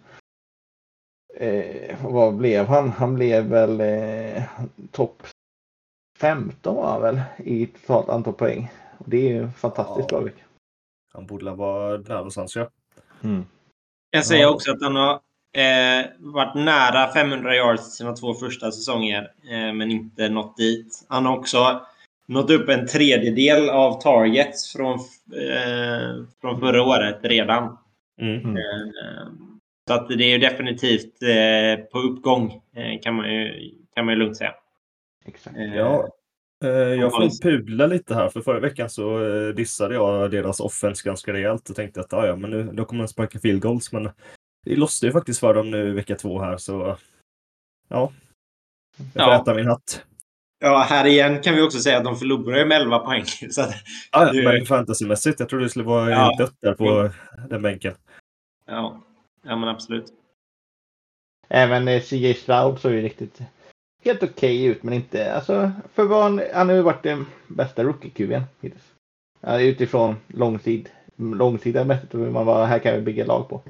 eh, 1.34 1.96
vad 2.02 2.34
blev 2.34 2.66
han? 2.66 2.90
Han 2.90 3.14
blev 3.14 3.44
väl 3.44 3.80
eh, 3.80 4.42
topp 4.90 5.22
15 6.22 6.76
var 6.76 6.90
han 6.92 7.02
väl 7.02 7.20
i 7.36 7.66
totalt 7.66 8.08
antal 8.08 8.32
poäng. 8.32 8.70
Och 8.98 9.04
det 9.08 9.16
är 9.16 9.34
ju 9.34 9.48
fantastiskt 9.48 10.12
ja. 10.12 10.20
bra. 10.20 10.30
Han 11.12 11.26
borde 11.26 11.50
vara 11.50 11.98
där 11.98 12.14
någonstans 12.14 12.56
ja. 12.56 12.68
Mm. 13.24 13.44
Jag 14.10 14.26
säger 14.26 14.48
också 14.48 14.72
att 14.72 14.82
han 14.82 14.96
har 14.96 15.12
eh, 15.56 16.06
varit 16.18 16.54
nära 16.54 17.12
500 17.12 17.54
yards 17.54 17.96
sina 17.96 18.12
två 18.12 18.34
första 18.34 18.72
säsonger, 18.72 19.22
eh, 19.50 19.72
men 19.72 19.90
inte 19.90 20.28
nått 20.28 20.56
dit. 20.56 21.06
Han 21.08 21.26
har 21.26 21.38
också 21.38 21.80
nått 22.26 22.50
upp 22.50 22.68
en 22.68 22.86
tredjedel 22.86 23.70
av 23.70 24.00
targets 24.00 24.72
från, 24.72 24.94
eh, 25.34 26.24
från 26.40 26.60
förra 26.60 26.82
året 26.82 27.18
redan. 27.22 27.78
Mm. 28.20 28.56
Eh, 28.56 29.26
så 29.88 29.94
att 29.94 30.08
det 30.08 30.24
är 30.24 30.38
definitivt 30.38 31.22
eh, 31.22 31.84
på 31.84 31.98
uppgång, 31.98 32.60
eh, 32.76 33.00
kan, 33.02 33.14
man 33.14 33.34
ju, 33.34 33.70
kan 33.94 34.04
man 34.04 34.14
ju 34.14 34.20
lugnt 34.20 34.36
säga. 34.36 34.54
Exakt. 35.24 35.56
Ja, 35.56 36.08
jag 36.98 37.12
får 37.12 37.42
pudla 37.42 37.86
lite 37.86 38.14
här, 38.14 38.28
för 38.28 38.40
förra 38.40 38.60
veckan 38.60 38.90
så 38.90 39.18
dissade 39.56 39.94
jag 39.94 40.30
deras 40.30 40.60
offense 40.60 41.04
ganska 41.04 41.32
rejält 41.32 41.70
och 41.70 41.76
tänkte 41.76 42.00
att 42.00 42.12
ja, 42.12 42.36
men 42.36 42.50
nu 42.50 42.70
då 42.72 42.84
kommer 42.84 43.02
de 43.02 43.08
sparka 43.08 43.38
field 43.38 43.62
goals, 43.62 43.92
men 43.92 44.10
det 44.64 44.76
lossade 44.76 45.08
ju 45.08 45.12
faktiskt 45.12 45.40
för 45.40 45.54
dem 45.54 45.70
nu 45.70 45.92
vecka 45.92 46.16
två 46.16 46.40
här, 46.40 46.56
så 46.56 46.96
ja. 47.88 48.12
Jag 49.14 49.24
får 49.24 49.32
ja. 49.32 49.42
äta 49.42 49.54
min 49.54 49.66
hatt. 49.66 50.04
Ja, 50.64 50.86
här 50.88 51.06
igen 51.06 51.42
kan 51.42 51.54
vi 51.54 51.62
också 51.62 51.78
säga 51.78 51.98
att 51.98 52.04
de 52.04 52.16
förlorar 52.16 52.64
med 52.64 52.80
11 52.80 52.98
poäng. 52.98 53.24
Så 53.50 53.62
att, 53.62 53.74
ja, 54.12 54.32
det... 54.32 54.42
men 54.44 54.66
fantasymässigt. 54.66 55.40
Jag 55.40 55.48
trodde 55.48 55.64
det 55.64 55.68
skulle 55.68 55.84
vara 55.84 56.10
ja. 56.10 56.34
dött 56.38 56.54
där 56.60 56.74
på 56.74 56.88
mm. 56.90 57.12
den 57.48 57.62
bänken. 57.62 57.94
Ja. 58.66 59.02
ja, 59.42 59.56
men 59.56 59.68
absolut. 59.68 60.12
Även 61.48 61.88
eh, 61.88 62.02
CJ 62.02 62.34
Stroud 62.34 62.78
såg 62.78 62.92
ju 62.92 63.02
riktigt 63.02 63.40
helt 64.04 64.22
okej 64.22 64.30
okay 64.30 64.64
ut, 64.64 64.82
men 64.82 64.94
inte 64.94 65.34
alltså 65.34 65.72
för 65.94 66.04
vad 66.04 66.22
han, 66.22 66.42
han 66.54 66.68
har 66.68 66.76
ju 66.76 66.82
varit 66.82 67.02
den 67.02 67.26
bästa 67.48 67.82
rookie-QB'n 67.82 68.42
hittills. 68.60 68.92
Ja, 69.40 69.60
utifrån 69.60 70.16
långsid, 70.26 70.88
långsida 71.16 71.84
mässigt, 71.84 72.12
man 72.12 72.46
bara, 72.46 72.66
här 72.66 72.78
kan 72.78 72.94
vi 72.94 73.00
bygga 73.00 73.24
lag 73.24 73.48
på. 73.48 73.60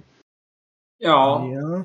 Ja. 0.99 1.49
ja. 1.53 1.85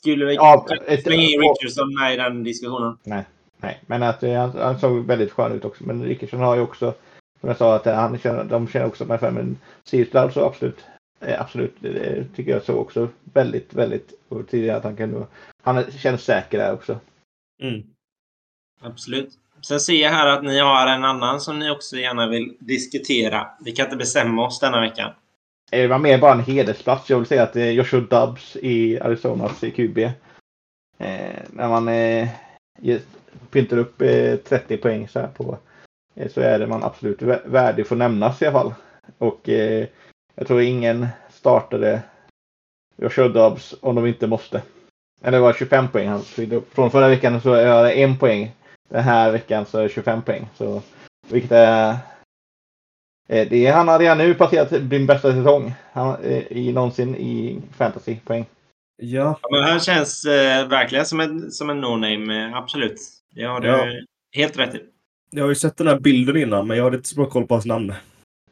Skulle 0.00 0.24
vi 0.24 0.34
ja, 0.34 0.66
slänga 1.02 1.22
in 1.22 1.40
Richardson 1.40 1.94
med 1.94 2.14
i 2.14 2.16
den 2.16 2.44
diskussionen? 2.44 2.98
Nej, 3.04 3.24
nej. 3.56 3.80
men 3.86 4.02
att, 4.02 4.22
eh, 4.22 4.34
han, 4.34 4.50
han 4.50 4.78
såg 4.78 5.06
väldigt 5.06 5.32
skön 5.32 5.52
ut 5.52 5.64
också. 5.64 5.84
Men 5.84 6.04
Richardson 6.04 6.40
har 6.40 6.56
ju 6.56 6.62
också, 6.62 6.94
som 7.40 7.48
jag 7.48 7.56
sa, 7.56 7.76
att 7.76 7.84
han 7.84 8.18
känner, 8.18 8.44
de 8.44 8.68
känner 8.68 8.86
också 8.86 9.04
med 9.04 9.20
för 9.20 9.30
Men 9.30 9.58
Seattle 9.84 10.32
så 10.32 10.44
absolut, 10.44 10.84
absolut, 11.20 11.74
det 11.80 12.24
tycker 12.36 12.52
jag 12.52 12.62
så 12.62 12.74
också 12.74 13.08
väldigt, 13.24 13.74
väldigt 13.74 14.12
tidigare 14.50 14.76
att 14.76 14.84
han 14.84 14.96
kan 14.96 15.26
han 15.62 15.90
känns 15.90 16.24
säker 16.24 16.58
där 16.58 16.72
också. 16.72 17.00
Mm. 17.62 17.82
Absolut. 18.80 19.30
Sen 19.60 19.80
ser 19.80 20.02
jag 20.02 20.10
här 20.10 20.26
att 20.26 20.44
ni 20.44 20.58
har 20.58 20.86
en 20.86 21.04
annan 21.04 21.40
som 21.40 21.58
ni 21.58 21.70
också 21.70 21.96
gärna 21.96 22.28
vill 22.28 22.56
diskutera. 22.58 23.46
Vi 23.64 23.72
kan 23.72 23.86
inte 23.86 23.96
bestämma 23.96 24.46
oss 24.46 24.60
denna 24.60 24.80
veckan. 24.80 25.10
Det 25.70 25.86
var 25.86 25.98
mer 25.98 26.18
bara 26.18 26.32
en 26.32 26.40
hedersplats. 26.40 27.10
Jag 27.10 27.18
vill 27.18 27.26
säga 27.26 27.42
att 27.42 27.56
är 27.56 27.70
Joshua 27.70 28.00
Dubs 28.00 28.56
i 28.56 29.00
Arizonas 29.00 29.60
QB. 29.60 29.98
Eh, 30.98 31.42
när 31.50 31.68
man 31.68 31.88
eh, 31.88 32.28
pyntar 33.50 33.78
upp 33.78 34.02
eh, 34.02 34.36
30 34.36 34.76
poäng 34.76 35.08
så 35.08 35.20
här 35.20 35.28
på 35.28 35.58
eh, 36.14 36.30
så 36.30 36.40
är 36.40 36.58
det 36.58 36.66
man 36.66 36.84
absolut 36.84 37.22
värdig 37.44 37.86
för 37.86 37.96
nämnas 37.96 38.42
i 38.42 38.46
alla 38.46 38.60
fall. 38.60 38.74
Och 39.18 39.48
eh, 39.48 39.86
jag 40.38 40.46
tror 40.46 40.60
ingen 40.60 41.06
startade 41.30 42.02
Joshua 42.96 43.28
Dubs 43.28 43.74
om 43.80 43.94
de 43.94 44.06
inte 44.06 44.26
måste. 44.26 44.62
Eller 45.22 45.38
det 45.38 45.42
var 45.42 45.52
25 45.52 45.88
poäng 45.88 46.08
han 46.08 46.22
Från 46.70 46.90
förra 46.90 47.08
veckan 47.08 47.40
så 47.40 47.52
är 47.52 47.82
det 47.82 47.92
en 47.92 48.18
poäng. 48.18 48.50
Den 48.88 49.04
här 49.04 49.32
veckan 49.32 49.66
så 49.66 49.78
är 49.78 49.82
det 49.82 49.88
25 49.88 50.22
poäng. 50.22 50.48
Så, 50.56 50.82
vilket 51.28 51.52
är 51.52 51.96
Eh, 53.28 53.48
det 53.48 53.66
är, 53.66 53.72
han 53.72 53.88
har 53.88 53.98
redan 53.98 54.18
nu 54.18 54.34
passerat 54.34 54.90
din 54.90 55.06
bästa 55.06 55.32
säsong 55.32 55.74
han, 55.92 56.24
eh, 56.24 56.52
i, 56.52 56.72
någonsin 56.72 57.16
i 57.16 57.60
fantasy-poäng. 57.76 58.46
Ja. 58.96 59.38
ja. 59.42 59.48
men 59.50 59.62
han 59.62 59.80
känns 59.80 60.24
eh, 60.24 60.68
verkligen 60.68 61.06
som 61.06 61.20
en, 61.20 61.50
som 61.50 61.70
en 61.70 61.80
no-name, 61.84 62.48
eh, 62.48 62.56
absolut. 62.56 63.00
Det 63.34 63.44
har 63.44 63.60
du 63.60 63.68
ja. 63.68 63.86
helt 64.36 64.58
rätt 64.58 64.74
i. 64.74 64.80
Jag 65.30 65.44
har 65.44 65.48
ju 65.48 65.54
sett 65.54 65.76
den 65.76 65.86
här 65.86 66.00
bilden 66.00 66.36
innan, 66.36 66.66
men 66.66 66.76
jag 66.76 66.84
hade 66.84 66.96
inte 66.96 67.08
så 67.08 67.16
bra 67.16 67.26
koll 67.26 67.46
på 67.46 67.54
hans 67.54 67.66
namn. 67.66 67.94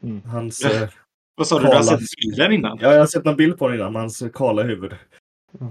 Mm. 0.03 0.21
Hans... 0.25 0.65
Eh, 0.65 0.89
Vad 1.37 1.47
sa 1.47 1.59
du? 1.59 1.65
Du 1.65 1.75
har 1.75 1.83
sett 1.83 1.99
bilden 2.21 2.51
innan? 2.51 2.77
Ja, 2.81 2.91
jag 2.91 2.99
har 2.99 3.07
sett 3.07 3.25
en 3.25 3.35
bild 3.35 3.59
på 3.59 3.67
den 3.67 3.79
innan, 3.79 3.95
hans 3.95 4.23
kala 4.33 4.63
huvud. 4.63 4.95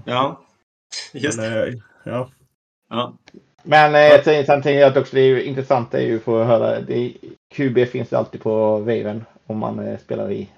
Ja, 0.05 0.41
just 1.13 1.39
men, 1.39 1.51
det. 1.51 1.81
ja. 2.03 2.29
ja. 2.89 3.17
Men 3.63 3.95
eh, 3.95 4.23
sen 4.23 4.45
tänker 4.45 4.71
jag 4.71 4.91
att 4.91 4.97
också 4.97 5.15
det 5.15 5.21
är 5.21 5.39
intressant 5.39 5.93
är 5.93 5.99
ju 5.99 6.17
att 6.17 6.23
få 6.23 6.43
höra. 6.43 6.79
Det, 6.79 7.13
QB 7.55 7.87
finns 7.87 8.09
det 8.09 8.17
alltid 8.17 8.41
på 8.41 8.79
waven 8.79 9.25
om 9.47 9.57
man 9.57 9.79
eh, 9.79 9.99
spelar 9.99 10.31
i 10.31 10.49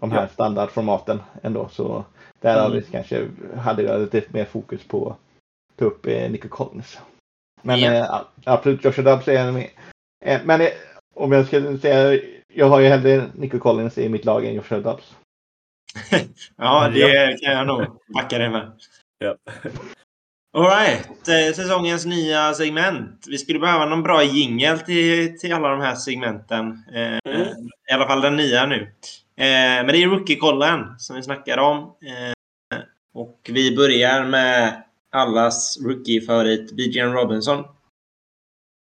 de 0.00 0.10
här 0.10 0.22
ja. 0.22 0.28
standardformaten 0.28 1.22
ändå. 1.42 1.68
Så 1.68 2.04
där 2.40 2.52
mm. 2.52 2.62
hade 2.62 2.82
kanske 2.82 3.28
hade 3.56 3.82
jag 3.82 4.00
lite 4.00 4.22
mer 4.28 4.44
fokus 4.44 4.84
på 4.84 5.10
att 5.10 5.16
ta 5.78 5.84
upp 5.84 6.06
eh, 6.06 6.30
Nico 6.30 6.48
Collins. 6.48 6.98
Men 7.62 7.80
ja. 7.80 7.92
eh, 7.92 8.20
absolut, 8.44 8.84
Joshua 8.84 9.04
Dubs 9.04 9.28
är 9.28 9.48
en 9.48 9.56
eh, 10.24 10.40
Men 10.44 10.60
eh, 10.60 10.68
om 11.14 11.32
jag 11.32 11.46
skulle 11.46 11.78
säga, 11.78 12.20
jag 12.54 12.68
har 12.68 12.80
ju 12.80 12.88
hellre 12.88 13.30
Nico 13.34 13.58
Collins 13.58 13.98
i 13.98 14.08
mitt 14.08 14.24
lag 14.24 14.46
än 14.46 14.54
Joshua 14.54 14.80
Dubs. 14.80 15.16
ja, 16.56 16.88
det 16.88 17.40
kan 17.40 17.52
jag 17.52 17.66
nog 17.66 17.86
backa 18.14 18.38
dig 18.38 18.50
med. 18.50 18.72
Ja. 19.18 19.36
Alright, 20.52 21.28
eh, 21.28 21.54
säsongens 21.54 22.06
nya 22.06 22.54
segment. 22.54 23.24
Vi 23.28 23.38
skulle 23.38 23.58
behöva 23.58 23.86
någon 23.86 24.02
bra 24.02 24.24
jingel 24.24 24.78
till, 24.78 25.38
till 25.38 25.52
alla 25.52 25.68
de 25.68 25.80
här 25.80 25.94
segmenten. 25.94 26.84
Eh, 26.94 27.18
mm. 27.34 27.48
I 27.90 27.92
alla 27.92 28.06
fall 28.06 28.20
den 28.20 28.36
nya 28.36 28.66
nu. 28.66 28.82
Eh, 29.36 29.84
men 29.84 29.86
det 29.86 30.02
är 30.02 30.08
Rookie-kollen 30.08 30.98
som 30.98 31.16
vi 31.16 31.22
snackar 31.22 31.58
om. 31.58 31.82
Eh, 31.82 32.34
och 33.12 33.50
vi 33.52 33.76
börjar 33.76 34.24
med 34.24 34.82
allas 35.10 35.78
rookie-favorit, 35.80 36.72
BJN 36.72 37.12
Robinson. 37.12 37.64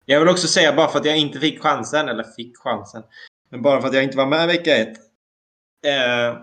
Jag 0.04 0.20
vill 0.20 0.28
också 0.28 0.46
säga, 0.46 0.72
bara 0.72 0.88
för 0.88 0.98
att 0.98 1.04
jag 1.04 1.18
inte 1.18 1.40
fick 1.40 1.62
chansen, 1.62 2.08
eller 2.08 2.24
fick 2.24 2.58
chansen, 2.58 3.02
men 3.48 3.62
bara 3.62 3.80
för 3.80 3.88
att 3.88 3.94
jag 3.94 4.04
inte 4.04 4.16
var 4.16 4.26
med 4.26 4.46
vecka 4.46 4.76
ett. 4.76 4.98
Eh, 5.86 6.42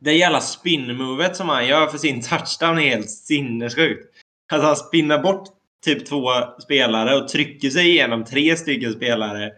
det 0.00 0.12
jävla 0.12 0.40
spin-movet 0.40 1.36
som 1.36 1.48
han 1.48 1.66
gör 1.66 1.86
för 1.86 1.98
sin 1.98 2.22
touchdown 2.22 2.78
är 2.78 2.88
helt 2.88 3.10
sinnessjukt. 3.10 4.08
Alltså 4.52 4.66
han 4.66 4.76
spinnar 4.76 5.22
bort 5.22 5.48
typ 5.84 6.06
två 6.06 6.30
spelare 6.62 7.16
och 7.16 7.28
trycker 7.28 7.70
sig 7.70 7.88
igenom 7.88 8.24
tre 8.24 8.56
stycken 8.56 8.92
spelare. 8.92 9.52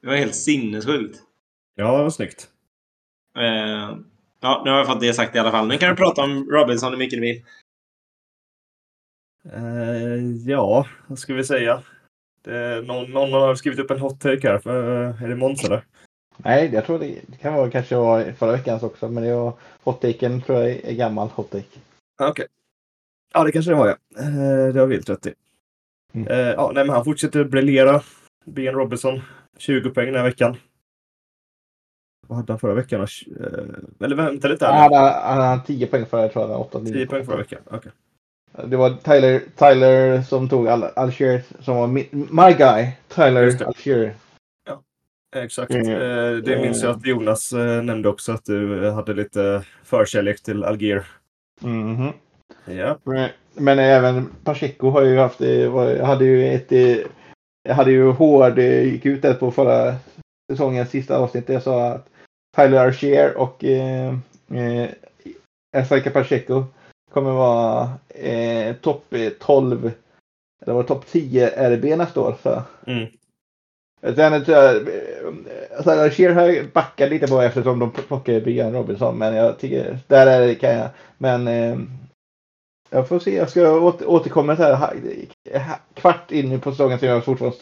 Det 0.00 0.06
var 0.06 0.16
helt 0.16 0.34
sinnessjukt. 0.34 1.18
Ja, 1.74 1.96
det 1.96 2.02
var 2.02 2.10
snyggt. 2.10 2.48
Uh, 3.38 3.98
ja, 4.40 4.62
nu 4.64 4.70
har 4.70 4.78
jag 4.78 4.86
fått 4.86 5.00
det 5.00 5.14
sagt 5.14 5.36
i 5.36 5.38
alla 5.38 5.50
fall. 5.50 5.68
Nu 5.68 5.78
kan 5.78 5.90
du 5.90 5.96
prata 5.96 6.22
om 6.22 6.50
Robinson 6.50 6.90
hur 6.90 6.98
mycket 6.98 7.16
du 7.16 7.20
vill. 7.20 7.44
Uh, 9.54 10.50
ja, 10.50 10.86
vad 11.06 11.18
ska 11.18 11.34
vi 11.34 11.44
säga? 11.44 11.82
Det, 12.42 12.86
någon, 12.86 13.10
någon 13.10 13.32
har 13.32 13.54
skrivit 13.54 13.78
upp 13.78 13.90
en 13.90 14.00
hot 14.00 14.20
take 14.20 14.48
här. 14.48 14.58
För, 14.58 15.08
uh, 15.08 15.22
är 15.22 15.28
det 15.28 15.36
Måns 15.36 15.64
eller? 15.64 15.84
Nej, 16.36 16.70
jag 16.72 16.86
tror 16.86 16.98
det, 16.98 17.20
det 17.26 17.36
kan 17.36 17.54
vara 17.54 17.70
kanske 17.70 17.96
var 17.96 18.32
förra 18.32 18.52
veckans 18.52 18.82
också, 18.82 19.08
men 19.08 19.22
det 19.22 19.34
var 19.34 19.52
hot-taken 19.84 20.40
tror 20.40 20.58
jag 20.58 20.70
är 20.70 20.94
gammal 20.94 21.28
hot-take. 21.28 21.78
Okej. 22.20 22.30
Okay. 22.30 22.46
Ja, 23.34 23.44
det 23.44 23.52
kanske 23.52 23.70
det 23.70 23.76
var 23.76 23.86
ja. 23.86 24.22
Eh, 24.22 24.72
det 24.72 24.80
har 24.80 24.86
vi 24.86 24.94
helt 24.94 25.10
rätt 25.10 25.26
i. 25.26 25.34
Mm. 26.12 26.28
Eh, 26.28 26.36
ja, 26.38 26.70
nej, 26.74 26.84
men 26.84 26.94
han 26.94 27.04
fortsätter 27.04 27.44
briljera. 27.44 28.02
Ben 28.44 28.74
Robinson, 28.74 29.20
20 29.58 29.90
poäng 29.90 30.06
den 30.06 30.14
här 30.14 30.24
veckan. 30.24 30.56
Vad 32.26 32.36
hade 32.36 32.52
han 32.52 32.60
förra 32.60 32.74
veckan? 32.74 33.00
Eh, 33.00 33.04
eller 34.04 34.16
vänta 34.16 34.48
lite. 34.48 34.66
Han 34.66 34.76
hade, 34.76 34.96
han 34.96 35.42
hade 35.42 35.62
10 35.66 35.86
poäng 35.86 36.06
förra, 36.06 36.28
tror 36.28 36.50
jag. 36.50 36.60
8, 36.60 36.80
10 36.80 37.06
poäng 37.06 37.24
förra 37.24 37.36
veckan, 37.36 37.60
okej. 37.64 37.78
Okay. 37.78 37.92
Det 38.64 38.76
var 38.76 38.90
Tyler, 38.90 39.42
Tyler 39.56 40.22
som 40.22 40.48
tog 40.48 40.68
Alshier 40.68 41.42
som 41.60 41.76
var 41.76 41.86
my, 41.86 42.08
my 42.12 42.52
guy. 42.58 42.90
Tyler 43.08 43.66
Alshier. 43.66 44.14
Exakt. 45.36 45.70
Mm. 45.70 46.42
Det 46.44 46.62
minns 46.62 46.82
jag 46.82 46.96
att 46.96 47.06
Jonas 47.06 47.52
eh, 47.52 47.82
nämnde 47.82 48.08
också 48.08 48.32
att 48.32 48.44
du 48.44 48.90
hade 48.90 49.14
lite 49.14 49.62
förkärlek 49.84 50.42
till 50.42 50.64
Alger. 50.64 51.06
Mm. 51.62 52.12
Ja. 52.64 52.98
Men, 53.04 53.30
men 53.54 53.78
även 53.78 54.26
Pacheco 54.44 54.90
har 54.90 55.02
ju 55.02 55.18
haft, 55.18 55.40
var, 55.70 55.98
hade 55.98 56.24
ju 56.24 56.54
ett, 56.54 56.72
jag 57.62 57.74
hade 57.74 57.90
ju 57.90 58.10
hård, 58.10 58.58
gick 58.58 59.06
ut 59.06 59.22
där 59.22 59.34
på 59.34 59.50
förra 59.50 59.94
säsongens 60.52 60.90
sista 60.90 61.18
avsnitt. 61.18 61.48
Jag 61.48 61.62
sa 61.62 61.88
att 61.88 62.08
Tyler 62.56 62.78
Archer 62.78 63.36
och 63.36 63.64
eh, 63.64 64.14
eh, 65.72 66.12
Pacheco 66.12 66.64
kommer 67.12 67.30
vara 67.30 67.90
eh, 68.08 68.76
topp 68.76 69.14
12 69.40 69.92
eller 70.62 70.74
var 70.74 70.82
topp 70.82 71.06
10 71.06 71.50
RB 71.76 71.96
nästa 71.96 72.20
år. 72.20 72.36
Så. 72.42 72.62
Mm. 72.86 73.06
Sen 74.02 74.44
tror 74.44 74.56
jag, 74.56 74.88
alltså, 75.76 75.90
Archer 75.90 76.30
har 76.30 76.72
backat 76.72 77.10
lite 77.10 77.26
på 77.26 77.40
eftersom 77.40 77.78
de 77.78 77.90
plockade 77.90 78.40
Brian 78.40 78.72
Robinson. 78.72 79.18
Men 79.18 79.34
jag 79.34 79.58
tycker, 79.58 79.98
där 80.06 80.26
är 80.26 80.46
det 80.46 80.54
kan 80.54 80.70
jag. 80.70 80.88
Men 81.18 81.48
eh, 81.48 81.78
jag 82.90 83.08
får 83.08 83.18
se, 83.18 83.36
jag 83.36 83.50
ska 83.50 83.80
åter, 83.80 84.08
återkomma 84.10 84.56
så 84.56 84.62
här 84.62 84.96
kvart 85.94 86.30
in 86.30 86.60
på 86.60 86.70
säsongen 86.70 86.98
så 86.98 87.06
jag 87.06 87.24
fortfarande 87.24 87.58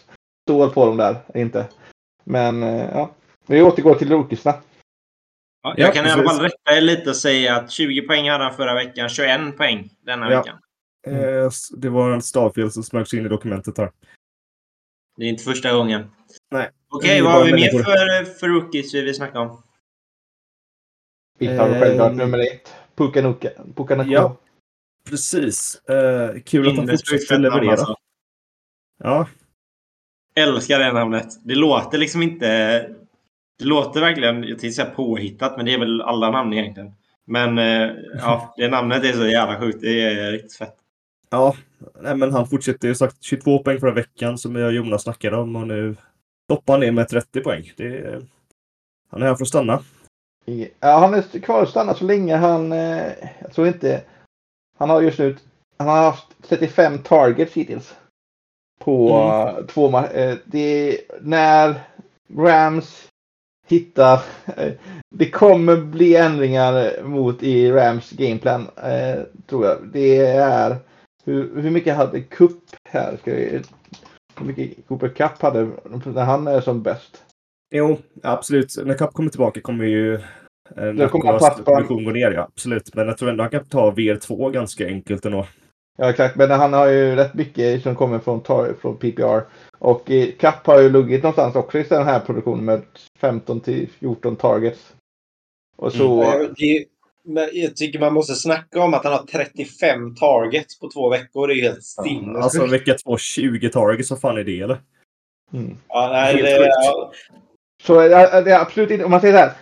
står 0.48 0.68
på 0.68 0.86
dem 0.86 0.96
där. 0.96 1.16
Inte. 1.34 1.66
Men 2.24 2.62
eh, 2.62 2.88
ja, 2.92 3.10
vi 3.46 3.62
återgår 3.62 3.94
till 3.94 4.10
rookiesna. 4.10 4.54
Ja, 5.66 5.74
jag 5.76 5.88
ja, 5.88 5.92
kan 5.92 6.04
precis. 6.04 6.16
i 6.16 6.20
alla 6.20 6.30
fall 6.30 6.42
rätta 6.42 6.76
er 6.76 6.80
lite 6.80 7.10
och 7.10 7.16
säga 7.16 7.56
att 7.56 7.70
20 7.70 8.02
poäng 8.02 8.30
hade 8.30 8.44
han 8.44 8.54
förra 8.54 8.74
veckan, 8.74 9.08
21 9.08 9.56
poäng 9.56 9.90
denna 10.04 10.32
ja. 10.32 10.38
veckan. 10.38 10.58
Mm. 11.06 11.50
Det 11.76 11.88
var 11.88 12.10
en 12.10 12.22
stavfel 12.22 12.70
som 12.70 12.82
smögs 12.82 13.14
in 13.14 13.26
i 13.26 13.28
dokumentet 13.28 13.78
här. 13.78 13.90
Det 15.16 15.24
är 15.24 15.28
inte 15.28 15.44
första 15.44 15.72
gången. 15.72 16.10
Nej. 16.50 16.70
Okej, 16.88 17.22
vad 17.22 17.32
har 17.32 17.44
vi 17.44 17.52
mer 17.52 17.70
för, 17.70 18.24
för 18.24 18.48
rookies 18.48 18.94
vi 18.94 19.02
vill 19.02 19.14
snacka 19.14 19.40
om? 19.40 19.62
Vi 21.38 21.46
tar 21.46 21.80
självklart 21.80 22.14
nummer 22.14 22.38
ett. 22.38 22.74
Pukanuka. 22.96 23.50
Pukanuka. 23.76 24.10
Ja, 24.10 24.36
precis. 25.08 25.82
Uh, 25.90 26.40
kul 26.42 26.68
att 26.68 26.76
han 26.76 26.88
fortsätter 26.88 27.38
leverera. 27.38 27.70
Alltså. 27.70 27.96
Ja. 28.98 29.28
Älskar 30.34 30.78
det 30.78 30.92
namnet. 30.92 31.26
Det 31.44 31.54
låter 31.54 31.98
liksom 31.98 32.22
inte... 32.22 32.90
Det 33.58 33.64
låter 33.64 34.00
verkligen, 34.00 34.42
jag 34.42 34.58
tänkte 34.58 34.70
säga 34.70 34.90
påhittat, 34.90 35.56
men 35.56 35.66
det 35.66 35.74
är 35.74 35.78
väl 35.78 36.02
alla 36.02 36.30
namn 36.30 36.52
egentligen. 36.52 36.92
Men 37.24 37.58
uh, 37.58 37.96
ja, 38.18 38.54
det 38.56 38.68
namnet 38.68 39.04
är 39.04 39.12
så 39.12 39.26
jävla 39.26 39.60
sjukt. 39.60 39.80
Det 39.80 40.02
är 40.02 40.32
riktigt 40.32 40.54
fett. 40.54 40.76
Ja, 41.30 41.56
nej, 42.00 42.16
men 42.16 42.32
han 42.32 42.46
fortsätter 42.46 42.88
ju 42.88 42.94
sagt 42.94 43.22
22 43.22 43.58
poäng 43.58 43.80
förra 43.80 43.92
veckan 43.92 44.38
som 44.38 44.56
jag 44.56 44.66
och 44.66 44.72
Jonas 44.72 45.02
snackade 45.02 45.36
om 45.36 45.56
och 45.56 45.66
nu 45.66 45.96
toppar 46.48 46.72
han 46.72 46.80
ner 46.80 46.92
med 46.92 47.08
30 47.08 47.40
poäng. 47.40 47.72
Det, 47.76 48.22
han 49.10 49.22
är 49.22 49.26
här 49.26 49.34
för 49.34 49.44
att 49.44 49.48
stanna. 49.48 49.82
Ja, 50.80 50.98
han 50.98 51.14
är 51.14 51.40
kvar 51.40 51.62
att 51.62 51.68
stanna 51.68 51.94
så 51.94 52.04
länge 52.04 52.36
han... 52.36 52.72
Eh, 52.72 53.12
jag 53.38 53.52
tror 53.54 53.66
inte... 53.66 54.02
Han 54.78 54.90
har 54.90 55.02
just 55.02 55.18
nu... 55.18 55.36
Han 55.78 55.88
har 55.88 55.96
haft 55.96 56.26
35 56.48 56.98
targets 56.98 57.52
hittills. 57.52 57.94
På 58.80 59.14
mm. 59.14 59.56
uh, 59.56 59.66
två 59.66 59.90
matcher. 59.90 60.38
Det 60.44 61.00
när 61.20 61.80
Rams 62.36 63.08
hittar... 63.66 64.16
Uh, 64.58 64.72
det 65.10 65.30
kommer 65.30 65.76
bli 65.76 66.16
ändringar 66.16 67.02
mot 67.02 67.42
i 67.42 67.70
Rams 67.70 68.10
gameplan. 68.10 68.60
Uh, 68.62 69.22
tror 69.46 69.66
jag. 69.66 69.78
Det 69.92 70.16
är... 70.26 70.76
Hur, 71.24 71.62
hur 71.62 71.70
mycket 71.70 71.96
hade 71.96 72.20
Cup 72.20 72.62
här? 72.88 73.16
Ska 73.16 73.30
vi, 73.30 73.62
hur 74.38 74.46
mycket 74.46 74.86
Cooper 74.88 75.08
Cup 75.08 75.42
hade 75.42 75.70
när 76.04 76.24
han 76.24 76.46
är 76.46 76.60
som 76.60 76.82
bäst? 76.82 77.22
Jo, 77.74 77.98
absolut. 78.22 78.74
När 78.84 78.94
Cup 78.94 79.12
kommer 79.12 79.30
tillbaka 79.30 79.60
kommer 79.60 79.84
ju 79.84 80.14
eh, 80.76 81.10
tappa... 81.10 81.50
produktion 81.64 82.04
gå 82.04 82.10
ner, 82.10 82.30
ja. 82.30 82.42
Absolut. 82.42 82.94
Men 82.94 83.06
jag 83.06 83.18
tror 83.18 83.30
ändå 83.30 83.44
han 83.44 83.50
kan 83.50 83.64
ta 83.64 83.90
VR2 83.90 84.50
ganska 84.50 84.86
enkelt 84.86 85.26
ändå. 85.26 85.46
Ja, 85.96 86.10
exakt. 86.10 86.36
Men 86.36 86.50
han 86.50 86.72
har 86.72 86.86
ju 86.86 87.16
rätt 87.16 87.34
mycket 87.34 87.82
som 87.82 87.96
kommer 87.96 88.18
från, 88.18 88.44
från 88.80 88.96
PPR. 88.96 89.40
Och 89.78 90.06
Cup 90.38 90.66
har 90.66 90.80
ju 90.80 90.88
luggit 90.88 91.22
någonstans 91.22 91.56
också 91.56 91.78
i 91.78 91.82
den 91.82 92.04
här 92.06 92.20
produktionen 92.20 92.64
med 92.64 92.82
15 93.18 93.60
till 93.60 93.88
14 93.90 94.36
targets. 94.36 94.94
Och 95.76 95.92
så... 95.92 96.22
Mm. 96.22 96.54
Jag 97.52 97.76
tycker 97.76 97.98
man 97.98 98.14
måste 98.14 98.34
snacka 98.34 98.80
om 98.80 98.94
att 98.94 99.04
han 99.04 99.12
har 99.12 99.26
35 99.26 100.14
targets 100.14 100.78
på 100.78 100.90
två 100.90 101.08
veckor. 101.08 101.48
Det 101.48 101.54
är 101.54 101.62
helt 101.62 101.84
sinnessjukt. 101.84 102.44
Alltså 102.44 102.66
vecka 102.66 102.94
två 102.94 103.18
20 103.18 103.70
targets, 103.70 104.10
vad 104.10 104.20
fan 104.20 104.38
är 104.38 104.44
det 104.44 104.60
eller? 104.60 104.80
Mm. 105.52 105.76
Ja, 105.88 106.08
nej, 106.12 106.42
det, 106.42 106.66
ja. 106.66 107.12
Så 107.82 108.00
det 108.00 108.50
är 108.52 108.60
absolut 108.60 108.90
inte, 108.90 109.04
om 109.04 109.10
man 109.10 109.20
säger 109.20 109.34
så 109.34 109.38
här. 109.38 109.52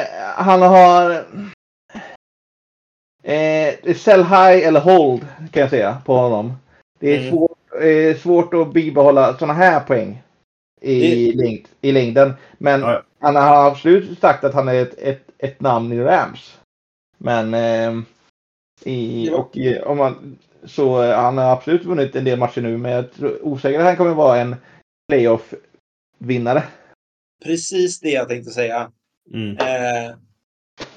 Eh, 0.00 0.44
han 0.44 0.62
har... 0.62 1.24
Eh, 3.24 3.94
sell 3.94 4.24
high 4.24 4.66
eller 4.66 4.80
hold 4.80 5.20
kan 5.50 5.60
jag 5.60 5.70
säga 5.70 6.02
på 6.04 6.16
honom. 6.16 6.52
Det 6.98 7.14
är 7.14 7.18
mm. 7.18 7.30
svårt, 7.30 7.58
eh, 7.82 8.16
svårt 8.16 8.54
att 8.54 8.72
bibehålla 8.72 9.38
sådana 9.38 9.54
här 9.54 9.80
poäng 9.80 10.22
i, 10.80 11.32
det... 11.32 11.42
längd, 11.44 11.68
i 11.80 11.92
längden. 11.92 12.32
Men 12.58 12.80
ja. 12.80 13.02
han 13.20 13.36
har 13.36 13.70
absolut 13.70 14.18
sagt 14.18 14.44
att 14.44 14.54
han 14.54 14.68
är 14.68 14.82
ett, 14.82 14.98
ett, 14.98 15.30
ett 15.38 15.60
namn 15.60 15.92
i 15.92 16.00
Rams. 16.00 16.58
Men 17.18 17.54
eh, 17.54 18.02
i, 18.84 19.26
ja. 19.26 19.36
och 19.36 19.56
om 19.90 19.98
man, 19.98 20.38
så 20.64 21.02
eh, 21.02 21.16
han 21.16 21.38
har 21.38 21.52
absolut 21.52 21.84
vunnit 21.84 22.16
en 22.16 22.24
del 22.24 22.38
matcher 22.38 22.60
nu, 22.60 22.78
men 22.78 22.92
jag 22.92 23.12
tror 23.12 23.46
osäker 23.46 23.78
att 23.78 23.86
han 23.86 23.96
kommer 23.96 24.14
vara 24.14 24.40
en 24.40 24.56
playoff-vinnare. 25.12 26.62
Precis 27.44 28.00
det 28.00 28.10
jag 28.10 28.28
tänkte 28.28 28.50
säga. 28.50 28.90
Mm. 29.32 29.56
Eh, 29.56 30.16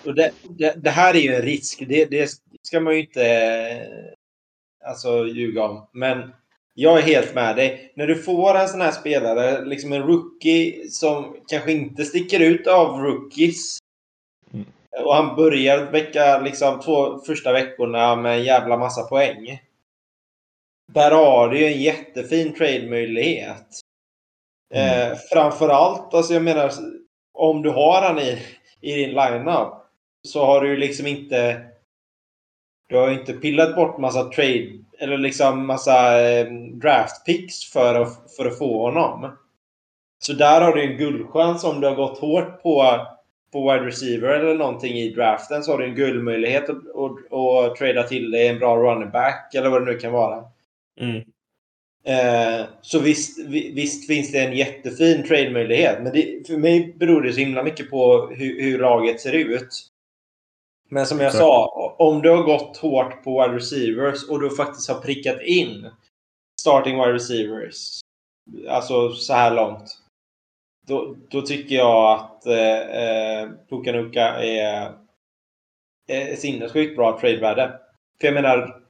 och 0.05 0.15
det, 0.15 0.31
det, 0.49 0.83
det, 0.83 0.89
här 0.89 1.15
är 1.15 1.19
ju 1.19 1.35
en 1.35 1.41
risk. 1.41 1.83
Det, 1.87 2.05
det 2.05 2.29
ska 2.61 2.79
man 2.79 2.93
ju 2.93 2.99
inte 2.99 3.25
eh, 3.25 4.89
alltså, 4.89 5.27
ljuga 5.27 5.63
om. 5.63 5.87
Men 5.91 6.33
jag 6.73 6.97
är 6.97 7.01
helt 7.01 7.35
med 7.35 7.55
dig. 7.55 7.93
När 7.95 8.07
du 8.07 8.15
får 8.15 8.57
en 8.57 8.67
sån 8.67 8.81
här 8.81 8.91
spelare, 8.91 9.65
liksom 9.65 9.93
en 9.93 10.03
rookie 10.03 10.89
som 10.89 11.37
kanske 11.47 11.71
inte 11.71 12.05
sticker 12.05 12.39
ut 12.39 12.67
av 12.67 13.01
rookies. 13.01 13.77
Mm. 14.53 14.65
Och 15.05 15.15
han 15.15 15.35
börjar 15.35 15.91
vecka, 15.91 16.39
liksom 16.39 16.79
två 16.79 17.19
första 17.19 17.51
veckorna 17.53 18.15
med 18.15 18.37
en 18.37 18.43
jävla 18.43 18.77
massa 18.77 19.03
poäng. 19.03 19.59
Där 20.93 21.11
har 21.11 21.49
du 21.49 21.59
ju 21.59 21.65
en 21.65 21.81
jättefin 21.81 22.53
trade-möjlighet. 22.53 23.67
Mm. 24.73 25.11
Eh, 25.11 25.17
framförallt, 25.31 26.13
alltså 26.13 26.33
jag 26.33 26.43
menar, 26.43 26.71
om 27.33 27.61
du 27.61 27.69
har 27.69 28.01
han 28.01 28.19
i, 28.19 28.39
i 28.87 28.95
din 28.95 29.09
lineup 29.09 29.73
så 30.23 30.45
har 30.45 30.61
du 30.61 30.69
ju 30.69 30.77
liksom 30.77 31.07
inte... 31.07 31.61
Du 32.89 32.97
har 32.97 33.07
ju 33.07 33.19
inte 33.19 33.33
pillat 33.33 33.75
bort 33.75 33.97
massa 33.97 34.23
trade 34.23 34.69
eller 34.99 35.17
liksom 35.17 35.67
massa 35.67 36.21
eh, 36.29 36.45
draft 36.73 37.25
picks 37.25 37.71
för 37.71 37.95
att, 37.95 38.35
för 38.37 38.45
att 38.45 38.57
få 38.57 38.81
honom. 38.81 39.37
Så 40.19 40.33
där 40.33 40.61
har 40.61 40.73
du 40.73 40.81
en 40.81 40.97
guldchans 40.97 41.63
om 41.63 41.81
du 41.81 41.87
har 41.87 41.95
gått 41.95 42.19
hårt 42.19 42.63
på 42.63 43.07
på 43.51 43.71
wide 43.71 43.85
receiver 43.85 44.27
eller 44.27 44.55
någonting 44.55 44.93
i 44.93 45.09
draften 45.09 45.63
så 45.63 45.71
har 45.71 45.77
du 45.77 45.85
en 45.85 45.95
guldmöjlighet 45.95 46.69
att, 46.69 46.77
att, 46.77 47.33
att 47.33 47.75
trada 47.75 48.03
till 48.03 48.31
dig 48.31 48.47
en 48.47 48.59
bra 48.59 48.77
running 48.77 49.09
back 49.09 49.55
eller 49.55 49.69
vad 49.69 49.81
det 49.81 49.93
nu 49.93 49.99
kan 49.99 50.11
vara. 50.11 50.43
Mm. 50.99 51.23
Eh, 52.07 52.65
så 52.81 52.99
visst, 52.99 53.39
visst 53.49 54.07
finns 54.07 54.31
det 54.31 54.39
en 54.39 54.57
jättefin 54.57 55.23
trade-möjlighet. 55.23 56.03
Men 56.03 56.13
det, 56.13 56.47
för 56.47 56.57
mig 56.57 56.93
beror 56.99 57.21
det 57.21 57.33
så 57.33 57.39
himla 57.39 57.63
mycket 57.63 57.89
på 57.89 58.27
hur, 58.27 58.61
hur 58.61 58.79
laget 58.79 59.21
ser 59.21 59.33
ut. 59.33 59.87
Men 60.89 61.05
som 61.05 61.19
jag 61.19 61.33
sa, 61.33 61.95
om 61.99 62.21
du 62.21 62.29
har 62.29 62.43
gått 62.43 62.77
hårt 62.77 63.23
på 63.23 63.41
wide 63.41 63.55
receivers 63.55 64.29
och 64.29 64.41
du 64.41 64.55
faktiskt 64.55 64.89
har 64.89 64.99
prickat 64.99 65.41
in 65.41 65.89
starting 66.61 66.95
wide 66.95 67.13
receivers. 67.13 67.99
Alltså 68.69 69.11
så 69.11 69.33
här 69.33 69.55
långt. 69.55 69.97
Då, 70.87 71.15
då 71.29 71.41
tycker 71.41 71.75
jag 71.75 72.19
att 72.19 72.45
eh, 72.45 72.79
eh 72.79 73.49
Pukanuka 73.69 74.27
är, 74.27 74.93
är 76.07 76.35
sinnessjukt 76.35 76.95
bra 76.95 77.19
trade-värde. 77.19 77.79
För 78.21 78.27
jag 78.27 78.33
menar, 78.33 78.86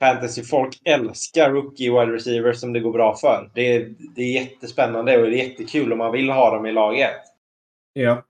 fantasy-folk 0.00 0.80
älskar 0.84 1.50
rookie 1.50 1.90
wide 1.90 2.12
receivers 2.12 2.60
som 2.60 2.72
det 2.72 2.80
går 2.80 2.92
bra 2.92 3.16
för. 3.16 3.50
Det 3.54 3.76
är, 3.76 3.94
det 4.14 4.22
är 4.22 4.32
jättespännande 4.32 5.18
och 5.18 5.30
det 5.30 5.40
är 5.40 5.48
jättekul 5.48 5.92
om 5.92 5.98
man 5.98 6.12
vill 6.12 6.30
ha 6.30 6.54
dem 6.54 6.66
i 6.66 6.72
laget. 6.72 7.20
Ja. 7.92 8.22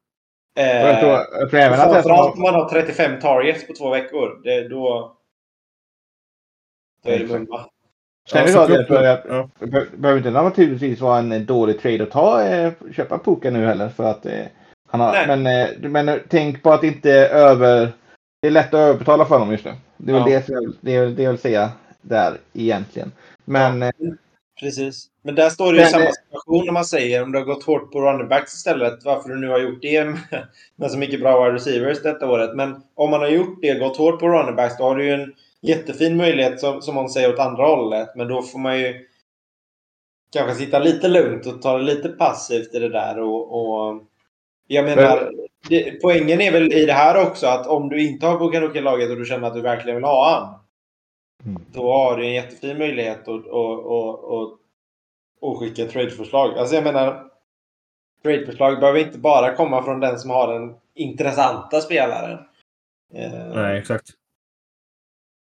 Eh, 0.59 0.67
jag 0.67 1.01
tror, 1.01 1.13
jag 1.13 1.51
tror 1.51 1.61
även 1.61 1.79
framförallt 1.79 2.35
om 2.35 2.43
man 2.43 2.55
har 2.55 2.69
35 2.69 3.21
targets 3.21 3.67
på 3.67 3.73
två 3.73 3.91
veckor. 3.91 4.41
Det, 4.45 4.69
då, 4.69 5.17
då 7.05 7.11
är 7.11 7.19
det 7.19 7.27
mumma. 7.27 7.65
Sen 8.31 8.53
ja, 8.53 8.65
är 8.65 9.03
det 9.03 9.13
att, 9.13 9.25
ja. 9.29 9.49
behöver 9.97 10.17
inte 10.17 10.31
naturligtvis 10.31 11.01
vara 11.01 11.19
en 11.19 11.47
dålig 11.47 11.81
trade 11.81 12.03
att 12.03 12.11
ta, 12.11 12.43
eh, 12.43 12.73
köpa 12.93 13.19
Puka 13.19 13.51
nu 13.51 13.67
heller. 13.67 13.89
För 13.89 14.05
att, 14.05 14.27
eh, 14.27 14.45
han 14.89 15.01
har, 15.01 15.37
men, 15.37 15.47
eh, 15.47 15.91
men 15.91 16.21
tänk 16.29 16.63
på 16.63 16.73
att 16.73 16.85
inte 16.85 17.13
över... 17.29 17.93
Det 18.43 18.49
är 18.49 18.53
lätt 18.53 18.75
att 18.75 18.81
överbetala 18.81 19.25
för 19.25 19.35
honom 19.35 19.53
just 19.53 19.65
nu. 19.65 19.73
Det 19.99 20.13
är 20.13 20.25
väl 20.25 20.33
ja. 20.33 20.41
det, 20.61 20.73
det, 20.81 20.95
är, 20.95 21.07
det 21.07 21.23
jag 21.23 21.31
vill 21.31 21.41
säga 21.41 21.71
där 22.03 22.37
egentligen. 22.53 23.13
Men... 23.45 23.81
Ja, 23.81 23.93
precis. 24.61 25.07
Men 25.23 25.35
där 25.35 25.51
står 25.51 25.73
det 25.73 25.81
ju 25.81 25.87
samma 25.87 26.13
situation 26.13 26.67
när 26.67 26.73
man 26.73 26.85
säger 26.85 27.23
om 27.23 27.33
du 27.33 27.39
har 27.39 27.47
gått 27.47 27.65
hårt 27.65 27.93
på 27.93 28.01
running 28.01 28.29
backs 28.29 28.55
istället. 28.55 29.05
Varför 29.05 29.29
du 29.29 29.37
nu 29.37 29.49
har 29.49 29.59
gjort 29.59 29.83
det 29.83 30.05
med, 30.05 30.47
med 30.77 30.91
så 30.91 30.99
mycket 30.99 31.21
bra 31.21 31.45
wide 31.45 31.55
receivers 31.55 32.03
detta 32.03 32.31
året. 32.31 32.57
Men 32.57 32.83
om 32.95 33.11
man 33.11 33.21
har 33.21 33.29
gjort 33.29 33.59
det, 33.63 33.79
gått 33.79 33.97
hårt 33.97 34.21
på 34.21 34.29
running 34.29 34.57
backs, 34.57 34.77
då 34.79 34.85
har 34.85 34.97
du 34.97 35.05
ju 35.05 35.13
en 35.13 35.35
jättefin 35.63 36.17
möjlighet 36.17 36.61
som, 36.61 36.83
som 36.83 36.97
hon 36.97 37.11
säger 37.11 37.35
åt 37.35 37.39
andra 37.39 37.65
hållet. 37.65 38.09
Men 38.17 38.29
då 38.29 38.43
får 38.43 38.59
man 38.59 38.81
ju 38.81 39.07
kanske 40.33 40.55
sitta 40.55 40.79
lite 40.79 41.09
lugnt 41.09 41.47
och 41.47 41.63
ta 41.63 41.79
det 41.79 41.85
lite 41.85 42.09
passivt 42.09 42.75
i 42.75 42.79
det 42.79 42.89
där. 42.89 43.21
Och, 43.21 43.61
och 43.61 44.03
jag 44.67 44.85
menar, 44.85 45.33
det, 45.69 46.01
poängen 46.03 46.41
är 46.41 46.53
väl 46.53 46.73
i 46.73 46.87
det 46.87 46.93
här 46.93 47.27
också 47.27 47.47
att 47.47 47.67
om 47.67 47.89
du 47.89 48.03
inte 48.03 48.27
har 48.27 48.39
Bukanuka-laget 48.39 49.11
och 49.11 49.17
du 49.17 49.25
känner 49.25 49.47
att 49.47 49.55
du 49.55 49.61
verkligen 49.61 49.97
vill 49.97 50.05
ha 50.05 50.31
han. 50.31 50.59
Mm. 51.45 51.63
Då 51.73 51.93
har 51.93 52.17
du 52.17 52.27
en 52.27 52.33
jättefin 52.33 52.79
möjlighet 52.79 53.29
att, 53.29 53.47
att, 53.47 53.87
att, 53.87 54.25
att, 54.25 54.59
att 55.43 55.59
skicka 55.59 55.83
ett 55.83 55.91
tradeförslag. 55.91 56.59
Alltså 56.59 56.75
jag 56.75 56.85
menar, 56.85 57.31
tradeförslag 58.23 58.81
behöver 58.81 59.01
inte 59.01 59.19
bara 59.19 59.55
komma 59.55 59.83
från 59.83 60.01
den 60.01 60.19
som 60.19 60.31
har 60.31 60.55
den 60.55 60.75
intressanta 60.95 61.81
spelaren. 61.81 62.39
Eh, 63.15 63.55
Nej, 63.55 63.79
exakt. 63.79 64.11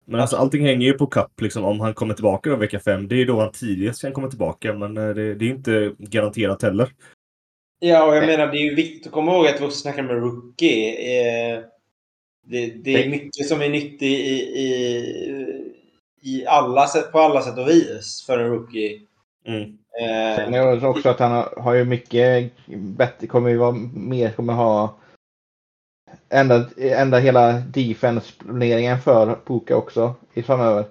Men 0.05 0.21
alltså 0.21 0.37
allting 0.37 0.67
hänger 0.67 0.87
ju 0.87 0.93
på 0.93 1.07
Cup 1.07 1.41
liksom 1.41 1.65
om 1.65 1.81
han 1.81 1.95
kommer 1.95 2.15
tillbaka 2.15 2.51
då 2.51 2.57
vecka 2.57 2.81
fem. 2.81 3.09
Det 3.09 3.17
är 3.17 3.27
då 3.27 3.41
han 3.41 3.53
tidigast 3.53 4.01
kan 4.01 4.13
komma 4.13 4.29
tillbaka 4.29 4.75
men 4.75 4.97
eh, 4.97 5.15
det, 5.15 5.35
det 5.35 5.45
är 5.45 5.51
inte 5.51 5.95
garanterat 5.99 6.63
heller. 6.63 6.91
Ja, 7.87 8.05
och 8.05 8.17
jag 8.17 8.27
menar 8.27 8.47
det 8.47 8.59
är 8.59 8.71
ju 8.71 8.75
viktigt 8.75 9.07
att 9.07 9.13
komma 9.13 9.33
ihåg 9.33 9.47
att 9.47 9.61
vi 9.61 9.65
också 9.65 9.79
snackar 9.79 10.03
med 10.03 10.17
Rookie. 10.17 10.91
Eh, 10.91 11.61
det, 12.47 12.67
det, 12.67 13.05
är 13.05 13.09
mycket 13.09 13.49
som 13.49 13.63
är 13.63 13.69
nyttigt 13.69 14.03
i, 14.03 14.35
i, 14.61 15.73
i 16.23 16.47
alla 16.47 16.87
sätt, 16.87 17.13
på 17.13 17.19
alla 17.19 17.43
sätt 17.43 17.59
och 17.59 17.69
vis 17.69 18.25
för 18.27 18.39
en 18.39 18.51
Rookie. 18.51 19.01
Mm. 19.47 19.63
Eh, 20.01 20.37
Sen 20.37 20.55
är 20.55 20.77
det 20.77 20.87
också 20.87 21.09
att 21.09 21.19
han 21.19 21.33
har, 21.33 21.55
har 21.57 21.75
ju 21.75 21.85
mycket 21.85 22.53
bättre, 22.77 23.27
kommer 23.27 23.51
ju 23.51 23.57
vara 23.57 23.77
mer, 23.95 24.31
kommer 24.31 24.53
ha 24.53 24.97
ändra, 26.29 26.65
ändra 26.77 27.19
hela 27.19 27.53
defense-planeringen 27.53 29.01
för 29.01 29.39
Puka 29.47 29.77
också 29.77 30.15
i 30.35 30.43
framöver. 30.43 30.85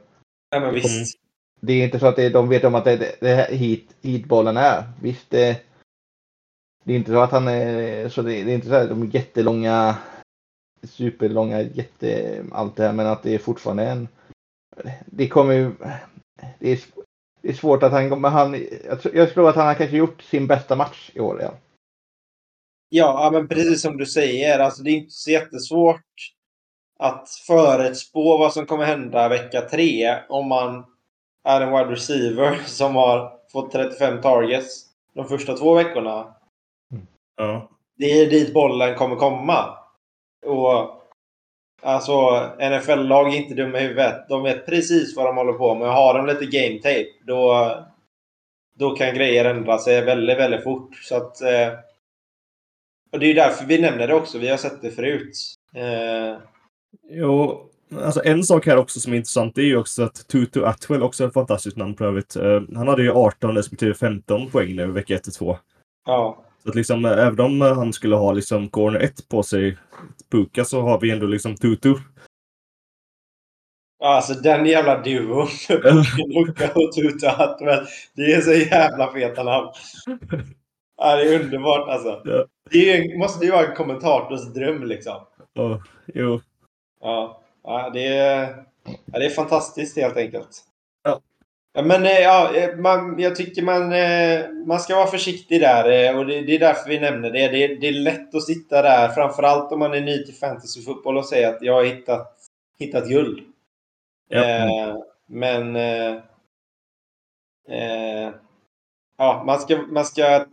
Ja, 0.49 0.59
men 0.59 0.73
visst. 0.73 1.17
Det 1.61 1.73
är 1.73 1.85
inte 1.85 1.99
så 1.99 2.07
att 2.07 2.15
det, 2.15 2.29
de 2.29 2.49
vet 2.49 2.63
om 2.63 2.75
att 2.75 2.85
det, 2.85 2.97
det, 2.97 3.15
det 3.19 3.55
hit, 3.55 3.95
hitbollen 4.01 4.57
är. 4.57 4.83
Visst, 5.01 5.29
det, 5.29 5.72
det 6.83 6.93
är 6.93 6.97
inte 6.97 7.11
så 7.11 7.19
att 7.19 7.31
han 7.31 7.47
är, 7.47 8.09
så 8.09 8.21
det, 8.21 8.43
det 8.43 8.51
är 8.51 8.55
inte 8.55 8.67
så 8.67 8.73
här, 8.73 8.87
de 8.87 9.05
jättelånga, 9.05 9.97
superlånga, 10.83 11.61
jätte, 11.61 12.43
allt 12.51 12.75
det 12.75 12.83
här, 12.83 12.93
men 12.93 13.07
att 13.07 13.23
det 13.23 13.35
är 13.35 13.39
fortfarande 13.39 13.85
en, 13.85 14.07
det 15.05 15.27
kommer 15.27 15.53
ju, 15.53 15.71
det 16.59 16.71
är, 16.71 16.79
det 17.41 17.49
är 17.49 17.53
svårt 17.53 17.83
att 17.83 17.91
han, 17.91 18.09
kommer... 18.09 18.29
han, 18.29 18.53
jag, 18.85 18.99
jag 19.13 19.33
tror 19.33 19.49
att 19.49 19.55
han 19.55 19.67
har 19.67 19.73
kanske 19.73 19.97
gjort 19.97 20.21
sin 20.21 20.47
bästa 20.47 20.75
match 20.75 21.11
i 21.13 21.19
år. 21.19 21.41
Ja. 21.41 21.53
Ja, 22.95 23.29
men 23.33 23.47
precis 23.47 23.81
som 23.81 23.97
du 23.97 24.05
säger. 24.05 24.59
Alltså, 24.59 24.83
det 24.83 24.89
är 24.89 24.95
inte 24.95 25.13
så 25.13 25.31
jättesvårt 25.31 26.05
att 26.99 27.29
förutspå 27.47 28.37
vad 28.37 28.53
som 28.53 28.65
kommer 28.65 28.85
hända 28.85 29.29
vecka 29.29 29.61
tre 29.61 30.19
om 30.29 30.47
man 30.47 30.85
är 31.43 31.61
en 31.61 31.71
wide 31.71 31.91
receiver 31.91 32.59
som 32.65 32.95
har 32.95 33.39
fått 33.51 33.71
35 33.71 34.21
targets 34.21 34.85
de 35.13 35.27
första 35.27 35.57
två 35.57 35.73
veckorna. 35.73 36.35
Ja. 37.35 37.69
Det 37.97 38.05
är 38.05 38.29
dit 38.29 38.53
bollen 38.53 38.95
kommer 38.95 39.15
komma. 39.15 39.77
Och 40.45 41.03
Alltså, 41.85 42.13
NFL-lag 42.59 43.33
är 43.33 43.37
inte 43.37 43.53
dumma 43.53 43.79
i 43.79 43.81
huvudet. 43.81 44.29
De 44.29 44.43
vet 44.43 44.65
precis 44.65 45.15
vad 45.15 45.25
de 45.25 45.37
håller 45.37 45.53
på 45.53 45.75
med. 45.75 45.87
Har 45.87 46.13
de 46.13 46.25
lite 46.25 46.45
game 46.45 46.79
tape, 46.79 47.07
då, 47.23 47.71
då 48.77 48.95
kan 48.95 49.15
grejer 49.15 49.45
ändra 49.45 49.77
sig 49.77 50.05
väldigt, 50.05 50.37
väldigt 50.37 50.63
fort. 50.63 50.95
Så 50.95 51.15
att, 51.15 51.41
eh, 51.41 51.73
och 53.11 53.19
det 53.19 53.25
är 53.25 53.33
därför 53.33 53.65
vi 53.65 53.81
nämner 53.81 54.07
det 54.07 54.13
också. 54.13 54.37
Vi 54.37 54.49
har 54.49 54.57
sett 54.57 54.81
det 54.81 54.91
förut. 54.91 55.37
Eh... 55.75 56.37
Jo, 57.09 57.65
alltså 58.01 58.21
en 58.25 58.43
sak 58.43 58.65
här 58.65 58.77
också 58.77 58.99
som 58.99 59.13
är 59.13 59.17
intressant 59.17 59.57
är 59.57 59.61
ju 59.61 59.77
också 59.77 60.03
att 60.03 60.27
Tutu 60.27 60.65
Atwell, 60.65 61.03
också 61.03 61.25
ett 61.25 61.33
fantastiskt 61.33 61.77
namn 61.77 61.95
för 61.95 62.05
övrigt. 62.05 62.35
Eh, 62.35 62.61
han 62.75 62.87
hade 62.87 63.03
ju 63.03 63.11
18 63.11 63.55
respektive 63.55 63.93
15 63.93 64.49
poäng 64.49 64.75
nu 64.75 64.91
vecka 64.91 65.15
1 65.15 65.33
2. 65.33 65.57
Ja. 66.05 66.45
Så 66.63 66.69
att 66.69 66.75
liksom, 66.75 67.05
även 67.05 67.39
om 67.39 67.61
han 67.61 67.93
skulle 67.93 68.15
ha 68.15 68.31
liksom 68.31 68.69
corner 68.69 68.99
1 68.99 69.29
på 69.29 69.43
sig, 69.43 69.77
Puka, 70.31 70.65
så 70.65 70.81
har 70.81 70.99
vi 70.99 71.11
ändå 71.11 71.25
liksom 71.25 71.55
Tutu. 71.55 71.95
Alltså 74.03 74.33
den 74.33 74.65
jävla 74.65 75.01
duon. 75.01 75.47
Luka 76.27 76.71
och 76.75 76.91
Tutu 76.91 77.27
Atwell. 77.27 77.85
Det 78.15 78.33
är 78.33 78.41
så 78.41 78.53
jävla 78.53 79.13
feta 79.13 79.43
namn. 79.43 79.67
Ja, 80.97 81.15
det 81.15 81.35
är 81.35 81.43
underbart 81.43 81.89
alltså. 81.89 82.21
Ja. 82.25 82.45
Det 82.71 82.91
är, 82.91 83.17
måste 83.17 83.45
ju 83.45 83.51
vara 83.51 83.67
en 83.67 83.75
kommentators 83.75 84.53
dröm 84.53 84.83
liksom. 84.83 85.21
Ja, 85.53 85.81
jo. 86.13 86.41
Ja, 87.01 87.41
ja, 87.63 87.89
det, 87.93 88.07
är, 88.07 88.63
ja 89.05 89.19
det 89.19 89.25
är 89.25 89.29
fantastiskt 89.29 89.97
helt 89.97 90.17
enkelt. 90.17 90.63
Ja. 91.75 91.81
men 91.81 92.05
eh, 92.05 92.19
ja, 92.19 92.55
eh, 92.55 92.75
man, 92.75 93.19
jag 93.19 93.35
tycker 93.35 93.61
man, 93.61 93.93
eh, 93.93 94.49
man 94.65 94.79
ska 94.79 94.95
vara 94.95 95.07
försiktig 95.07 95.61
där 95.61 96.17
och 96.17 96.25
det, 96.25 96.41
det 96.41 96.55
är 96.55 96.59
därför 96.59 96.89
vi 96.89 96.99
nämner 96.99 97.31
det. 97.31 97.47
det. 97.47 97.75
Det 97.75 97.87
är 97.87 97.93
lätt 97.93 98.35
att 98.35 98.43
sitta 98.43 98.81
där, 98.81 99.09
framförallt 99.09 99.71
om 99.71 99.79
man 99.79 99.93
är 99.93 100.01
ny 100.01 100.25
till 100.25 100.35
fantasyfotboll 100.35 101.17
och 101.17 101.25
säga 101.25 101.49
att 101.49 101.61
jag 101.61 101.73
har 101.73 101.83
hittat, 101.83 102.35
hittat 102.79 103.07
guld. 103.07 103.39
Ja. 104.29 104.43
Eh, 104.43 104.97
men 105.27 105.75
eh, 105.75 106.13
eh, 107.69 108.31
ja, 109.17 109.43
man 109.45 109.59
ska, 109.59 109.77
man 109.77 110.05
ska 110.05 110.45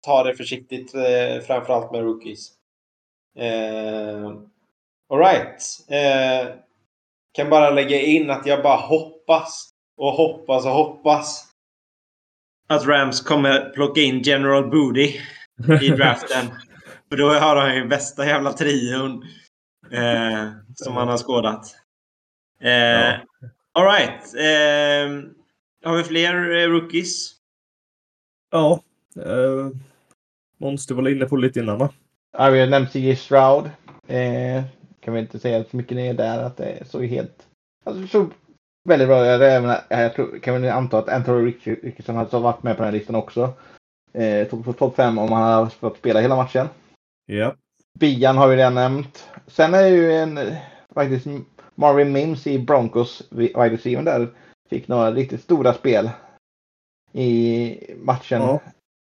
ta 0.00 0.24
det 0.24 0.34
försiktigt, 0.34 0.94
eh, 0.94 1.40
framförallt 1.46 1.92
med 1.92 2.02
rookies. 2.02 2.52
Eh, 3.38 4.32
Alright. 5.10 5.62
Kan 7.32 7.50
bara 7.50 7.70
lägga 7.70 8.00
in 8.00 8.30
att 8.30 8.46
jag 8.46 8.62
bara 8.62 8.76
hoppas 8.76 9.74
och 9.98 10.12
hoppas 10.12 10.64
och 10.64 10.70
hoppas 10.70 11.48
att 12.68 12.86
Rams 12.86 13.20
kommer 13.20 13.70
plocka 13.70 14.00
in 14.00 14.22
General 14.22 14.70
Booty 14.70 15.12
i 15.82 15.88
draften. 15.96 16.46
För 17.08 17.16
då 17.16 17.30
har 17.30 17.56
de 17.56 17.74
ju 17.74 17.88
bästa 17.88 18.26
jävla 18.26 18.52
trion 18.52 19.24
eh, 19.90 20.50
som 20.74 20.94
man 20.94 21.08
har 21.08 21.16
skådat. 21.16 21.76
Eh, 22.60 22.70
ja. 22.70 23.18
Alright. 23.72 24.34
Eh, 24.34 25.30
har 25.84 25.96
vi 25.96 26.04
fler 26.04 26.56
eh, 26.56 26.68
rookies? 26.68 27.34
Ja. 28.50 28.82
Eh, 29.16 29.68
Måns, 30.58 30.86
du 30.86 30.94
var 30.94 31.08
inne 31.08 31.26
på 31.26 31.36
lite 31.36 31.60
innan 31.60 31.78
va? 31.78 31.90
Ja, 32.32 32.50
vi 32.50 32.60
har 32.60 32.66
nämnt 32.66 32.92
C.J. 32.92 33.16
Stroud. 33.16 33.70
Eh, 34.06 34.64
kan 35.00 35.14
vi 35.14 35.20
inte 35.20 35.38
säga 35.38 35.64
så 35.70 35.76
mycket 35.76 35.96
mer 35.96 36.14
där 36.14 36.42
att 36.42 36.56
det 36.56 36.88
såg 36.90 37.04
helt... 37.04 37.46
Alltså, 37.84 38.06
såg 38.06 38.32
väldigt 38.84 39.08
bra 39.08 39.34
ut. 39.34 39.40
Även, 39.40 39.76
jag 39.88 40.14
tror, 40.14 40.38
kan 40.38 40.62
vi 40.62 40.68
anta 40.68 40.98
att 40.98 41.08
Anthony 41.08 41.54
Rickardson 41.82 42.16
hade 42.16 42.38
varit 42.38 42.62
med 42.62 42.76
på 42.76 42.82
den 42.82 42.92
här 42.92 42.98
listan 42.98 43.16
också. 43.16 43.52
Eh, 44.12 44.48
topp 44.48 44.96
5 44.96 45.18
om 45.18 45.32
han 45.32 45.42
hade 45.42 45.70
fått 45.70 45.98
spela 45.98 46.20
hela 46.20 46.36
matchen. 46.36 46.68
Ja. 47.26 47.54
Bian 47.98 48.36
har 48.36 48.48
vi 48.48 48.56
redan 48.56 48.74
nämnt. 48.74 49.28
Sen 49.46 49.74
är 49.74 49.86
ju 49.86 50.12
en 50.12 50.40
faktiskt 50.94 51.26
Marvin 51.74 52.12
Mims 52.12 52.46
i 52.46 52.58
Broncos 52.58 53.22
wide 53.30 53.70
receiver 53.70 54.02
där. 54.02 54.28
Fick 54.70 54.88
några 54.88 55.12
riktigt 55.12 55.42
stora 55.42 55.74
spel 55.74 56.10
i 57.12 57.94
matchen. 57.96 58.42
Ja. 58.42 58.60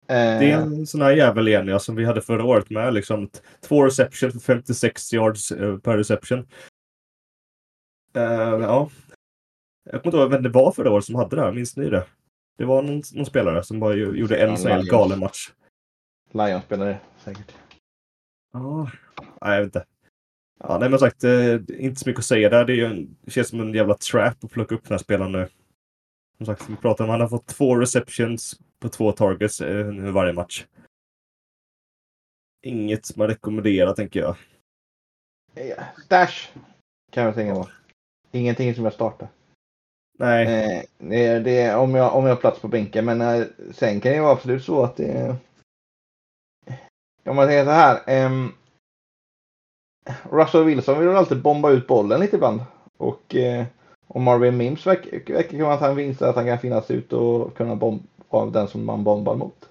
Det 0.08 0.52
är 0.52 0.58
en 0.58 0.80
eh. 0.80 0.84
sån 0.84 1.02
här 1.02 1.12
jävel 1.12 1.48
igen 1.48 1.68
ja, 1.68 1.80
som 1.80 1.96
vi 1.96 2.06
hade 2.06 2.22
förra 2.22 2.44
året 2.44 2.70
med. 2.70 2.94
Liksom, 2.94 3.30
två 3.62 3.86
reception 3.86 4.32
för 4.32 4.40
56 4.40 5.14
yards 5.14 5.52
uh, 5.52 5.78
per 5.78 5.98
reception. 5.98 6.40
Uh, 8.18 8.24
ja. 8.62 8.90
Jag 9.92 10.04
kommer 10.04 10.08
inte 10.08 10.18
ihåg 10.18 10.32
vem 10.32 10.44
det 10.44 10.50
var 10.50 10.72
förra 10.72 10.92
året 10.92 11.06
som 11.06 11.16
hade 11.16 11.36
det 11.36 11.42
här. 11.42 11.52
Minns 11.52 11.78
ni 11.78 11.90
det? 11.90 12.06
Det 12.58 12.66
var 12.66 12.82
någon, 12.82 13.02
någon 13.14 13.26
spelare 13.26 13.64
som 13.64 13.80
bara 13.80 13.94
gjorde 13.94 14.38
en 14.38 14.58
sån 14.58 14.72
här 14.72 14.84
galen 14.84 15.20
match. 15.20 15.52
Lions 16.32 16.64
spelare 16.64 17.00
säkert. 17.18 17.56
Ja, 18.54 18.92
nej, 19.42 19.56
jag 19.56 19.58
vet 19.58 19.66
inte. 19.66 19.86
Ja, 20.60 20.78
nej, 20.80 20.90
men 20.90 21.00
sagt, 21.00 21.24
eh, 21.24 21.54
inte 21.54 22.00
så 22.00 22.10
mycket 22.10 22.20
att 22.20 22.26
säga 22.26 22.50
där. 22.50 22.66
Det, 22.66 22.74
är 22.74 22.76
ju 22.76 23.08
det 23.22 23.32
känns 23.32 23.48
som 23.48 23.60
en 23.60 23.74
jävla 23.74 23.94
trap 23.94 24.44
att 24.44 24.52
plocka 24.52 24.76
upp 24.76 24.84
den 24.84 24.92
här 24.92 24.98
spelaren 24.98 25.32
nu. 25.32 25.48
Som 26.38 26.46
sagt, 26.46 26.70
vi 26.70 26.76
pratar 26.76 27.04
om 27.04 27.10
han 27.10 27.22
har 27.22 27.28
fått 27.28 27.48
två 27.48 27.76
receptions 27.76 28.60
på 28.80 28.90
två 28.90 29.12
targets 29.12 29.62
eh, 29.62 29.88
varje 30.12 30.34
match. 30.34 30.66
Inget 32.62 33.06
som 33.06 33.20
man 33.20 33.28
rekommenderar 33.28 33.94
tänker 33.94 34.20
jag. 34.20 34.36
Stash 36.06 36.50
kan 37.12 37.24
jag 37.24 37.36
tänka 37.36 37.56
på. 37.56 37.70
Ingenting 38.32 38.76
som 38.76 38.84
jag 38.84 38.94
startar. 38.94 39.28
Nej. 40.20 40.46
Eh, 40.46 40.84
det, 40.98 41.40
det, 41.40 41.76
om, 41.76 41.96
jag, 41.96 42.16
om 42.16 42.26
jag 42.26 42.36
har 42.36 42.42
plats 42.42 42.60
på 42.60 42.68
bänken. 42.68 43.06
Men 43.06 43.22
eh, 43.22 43.46
sen 43.74 44.00
kan 44.00 44.12
det 44.12 44.22
vara 44.22 44.32
absolut 44.32 44.64
så 44.64 44.84
att 44.84 44.98
det... 44.98 45.36
Om 47.26 47.36
man 47.36 47.48
säger 47.48 47.66
så 47.66 47.72
här. 47.72 48.26
Um, 48.26 48.54
Russell 50.32 50.64
Wilson 50.64 51.00
vill 51.00 51.08
väl 51.08 51.18
alltid 51.18 51.42
bomba 51.42 51.70
ut 51.70 51.88
bollen 51.88 52.20
lite 52.20 52.36
ibland. 52.36 52.62
Och 52.98 53.36
eh, 53.36 53.66
Marvin 54.16 54.58
Mims 54.58 54.88
verkar, 54.88 55.34
verkar 55.34 55.58
som 55.58 55.68
att 55.68 55.80
han 55.80 55.96
visar 55.96 56.30
att 56.30 56.36
han 56.36 56.46
kan 56.46 56.60
finnas 56.60 56.92
ut 56.92 57.14
och 57.14 57.58
kunna 57.58 57.76
bomba 57.76 58.04
av 58.30 58.52
den 58.52 58.68
som 58.68 58.86
man 58.86 59.04
bombar 59.04 59.36
mot. 59.36 59.70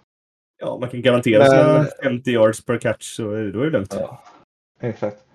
Ja, 0.58 0.78
man 0.80 0.88
kan 0.88 1.02
garantera 1.02 1.38
Men... 1.38 1.84
sina 1.84 1.87
50 2.02 2.30
yards 2.30 2.64
per 2.64 2.78
catch 2.78 3.16
så 3.16 3.22
då 3.22 3.32
är 3.32 3.64
det 3.64 3.70
lugnt. 3.70 3.94
Ja, 3.98 4.22
exakt. 4.80 5.27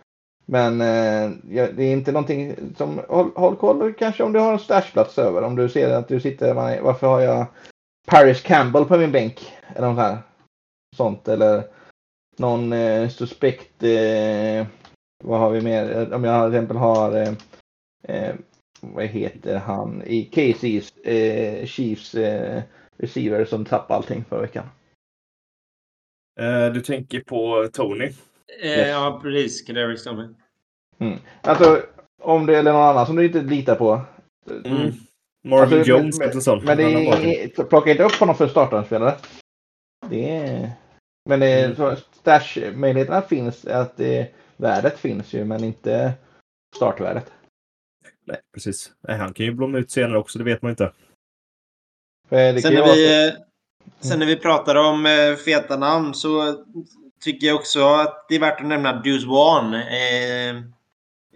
Men 0.45 0.81
eh, 0.81 1.31
det 1.75 1.83
är 1.83 1.93
inte 1.93 2.11
någonting 2.11 2.55
som, 2.77 3.01
håll, 3.09 3.31
håll 3.35 3.55
koll 3.55 3.93
kanske 3.93 4.23
om 4.23 4.33
du 4.33 4.39
har 4.39 4.53
en 4.53 4.59
stashplats 4.59 5.17
över. 5.17 5.41
Om 5.41 5.55
du 5.55 5.69
ser 5.69 5.93
att 5.93 6.07
du 6.07 6.19
sitter, 6.19 6.53
varför 6.81 7.07
har 7.07 7.21
jag 7.21 7.45
Paris 8.07 8.41
Campbell 8.41 8.85
på 8.85 8.97
min 8.97 9.11
bänk? 9.11 9.53
Eller 9.75 9.87
något 9.87 9.97
här. 9.97 10.17
Sånt 10.95 11.27
eller 11.27 11.63
någon 12.37 12.73
eh, 12.73 13.09
suspekt, 13.09 13.83
eh, 13.83 14.67
vad 15.23 15.39
har 15.39 15.49
vi 15.49 15.61
mer? 15.61 15.97
Eh, 15.97 16.15
om 16.15 16.23
jag 16.23 16.51
till 16.51 16.55
exempel 16.55 16.77
har, 16.77 17.11
eh, 17.11 17.33
eh 18.03 18.35
vad 18.81 19.05
heter 19.05 19.57
han, 19.57 20.03
i 20.05 20.23
Caseys 20.23 20.97
eh, 20.97 21.65
Chiefs 21.65 22.15
eh, 22.15 22.63
receiver 22.97 23.45
som 23.45 23.65
tappade 23.65 23.97
allting 23.97 24.23
förra 24.29 24.41
veckan. 24.41 24.65
Eh, 26.39 26.65
du 26.73 26.81
tänker 26.81 27.19
på 27.19 27.69
Tony? 27.73 28.11
Yes. 28.61 28.89
Ja, 28.89 29.19
precis. 29.23 29.61
Kadarius 29.61 30.01
Stomach. 30.01 30.29
Mm. 30.99 31.19
Alltså, 31.41 31.81
om 32.21 32.45
det 32.45 32.57
är 32.57 32.63
någon 32.63 32.75
annan 32.75 33.05
som 33.05 33.15
du 33.15 33.25
inte 33.25 33.41
litar 33.41 33.75
på. 33.75 34.01
Mm. 34.65 34.91
Marvin 35.43 35.77
alltså, 35.77 35.91
Jones 35.91 36.19
men, 36.19 36.41
sånt. 36.41 36.63
Men 36.63 36.77
det 36.77 36.83
är, 36.83 37.63
plocka 37.63 37.91
inte 37.91 38.03
upp 38.03 38.11
honom 38.11 38.35
för 38.35 38.47
startanspelare. 38.47 39.15
Det 40.09 40.37
är... 40.37 40.71
Men 41.29 41.39
det 41.39 41.47
är, 41.47 41.81
mm. 41.81 41.95
stash-möjligheterna 42.11 43.21
finns, 43.21 43.65
att 43.65 43.97
det, 43.97 44.33
värdet 44.57 44.99
finns 44.99 45.33
ju, 45.33 45.45
men 45.45 45.63
inte 45.63 46.13
startvärdet. 46.75 47.31
Nej, 48.25 48.37
precis. 48.53 48.91
Nej, 49.07 49.17
han 49.17 49.33
kan 49.33 49.45
ju 49.45 49.53
blomma 49.53 49.77
ut 49.77 49.91
senare 49.91 50.17
också, 50.17 50.39
det 50.39 50.45
vet 50.45 50.61
man 50.61 50.69
inte. 50.71 50.91
Sen 52.29 52.73
när, 52.73 52.95
vi, 52.95 53.27
eh, 53.27 53.33
sen 53.99 54.19
när 54.19 54.25
vi 54.25 54.35
pratar 54.35 54.75
om 54.75 55.05
eh, 55.05 55.35
feta 55.35 55.77
namn 55.77 56.13
så 56.13 56.65
tycker 57.23 57.47
jag 57.47 57.55
också 57.55 57.85
att 57.85 58.25
det 58.29 58.35
är 58.35 58.39
värt 58.39 58.61
att 58.61 58.67
nämna 58.67 58.93
Deuce 58.93 59.25
One 59.27 59.83
eh, 59.83 60.55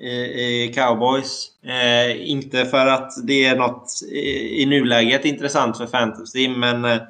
i, 0.05 0.71
Cowboys. 0.75 1.47
Eh, 1.63 2.29
inte 2.29 2.65
för 2.65 2.87
att 2.87 3.11
det 3.27 3.45
är 3.45 3.55
något 3.55 3.91
i, 4.11 4.61
i 4.61 4.65
nuläget 4.65 5.25
intressant 5.25 5.77
för 5.77 5.87
fantasy, 5.87 6.49
men 6.49 6.85
eh, 6.85 7.01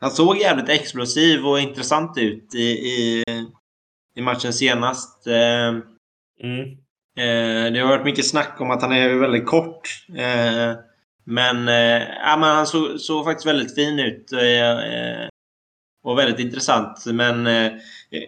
han 0.00 0.10
såg 0.10 0.38
jävligt 0.38 0.68
explosiv 0.68 1.46
och 1.46 1.60
intressant 1.60 2.18
ut 2.18 2.54
i, 2.54 2.68
i, 2.68 3.24
i 4.16 4.20
matchen 4.20 4.52
senast. 4.52 5.26
Eh, 5.26 5.68
mm. 6.42 6.70
Eh, 7.16 7.72
det 7.72 7.80
har 7.80 7.88
varit 7.88 8.04
mycket 8.04 8.26
snack 8.26 8.60
om 8.60 8.70
att 8.70 8.82
han 8.82 8.92
är 8.92 9.14
väldigt 9.14 9.46
kort. 9.46 9.88
Eh, 10.16 10.76
men, 11.24 11.66
ja, 12.24 12.36
men 12.36 12.56
han 12.56 12.66
såg, 12.66 13.00
såg, 13.00 13.24
faktiskt 13.24 13.46
väldigt 13.46 13.74
fin 13.74 13.98
ut 13.98 14.32
och 16.02 16.18
väldigt 16.18 16.40
intressant. 16.40 17.06
Men 17.06 17.46
eh, 17.46 17.72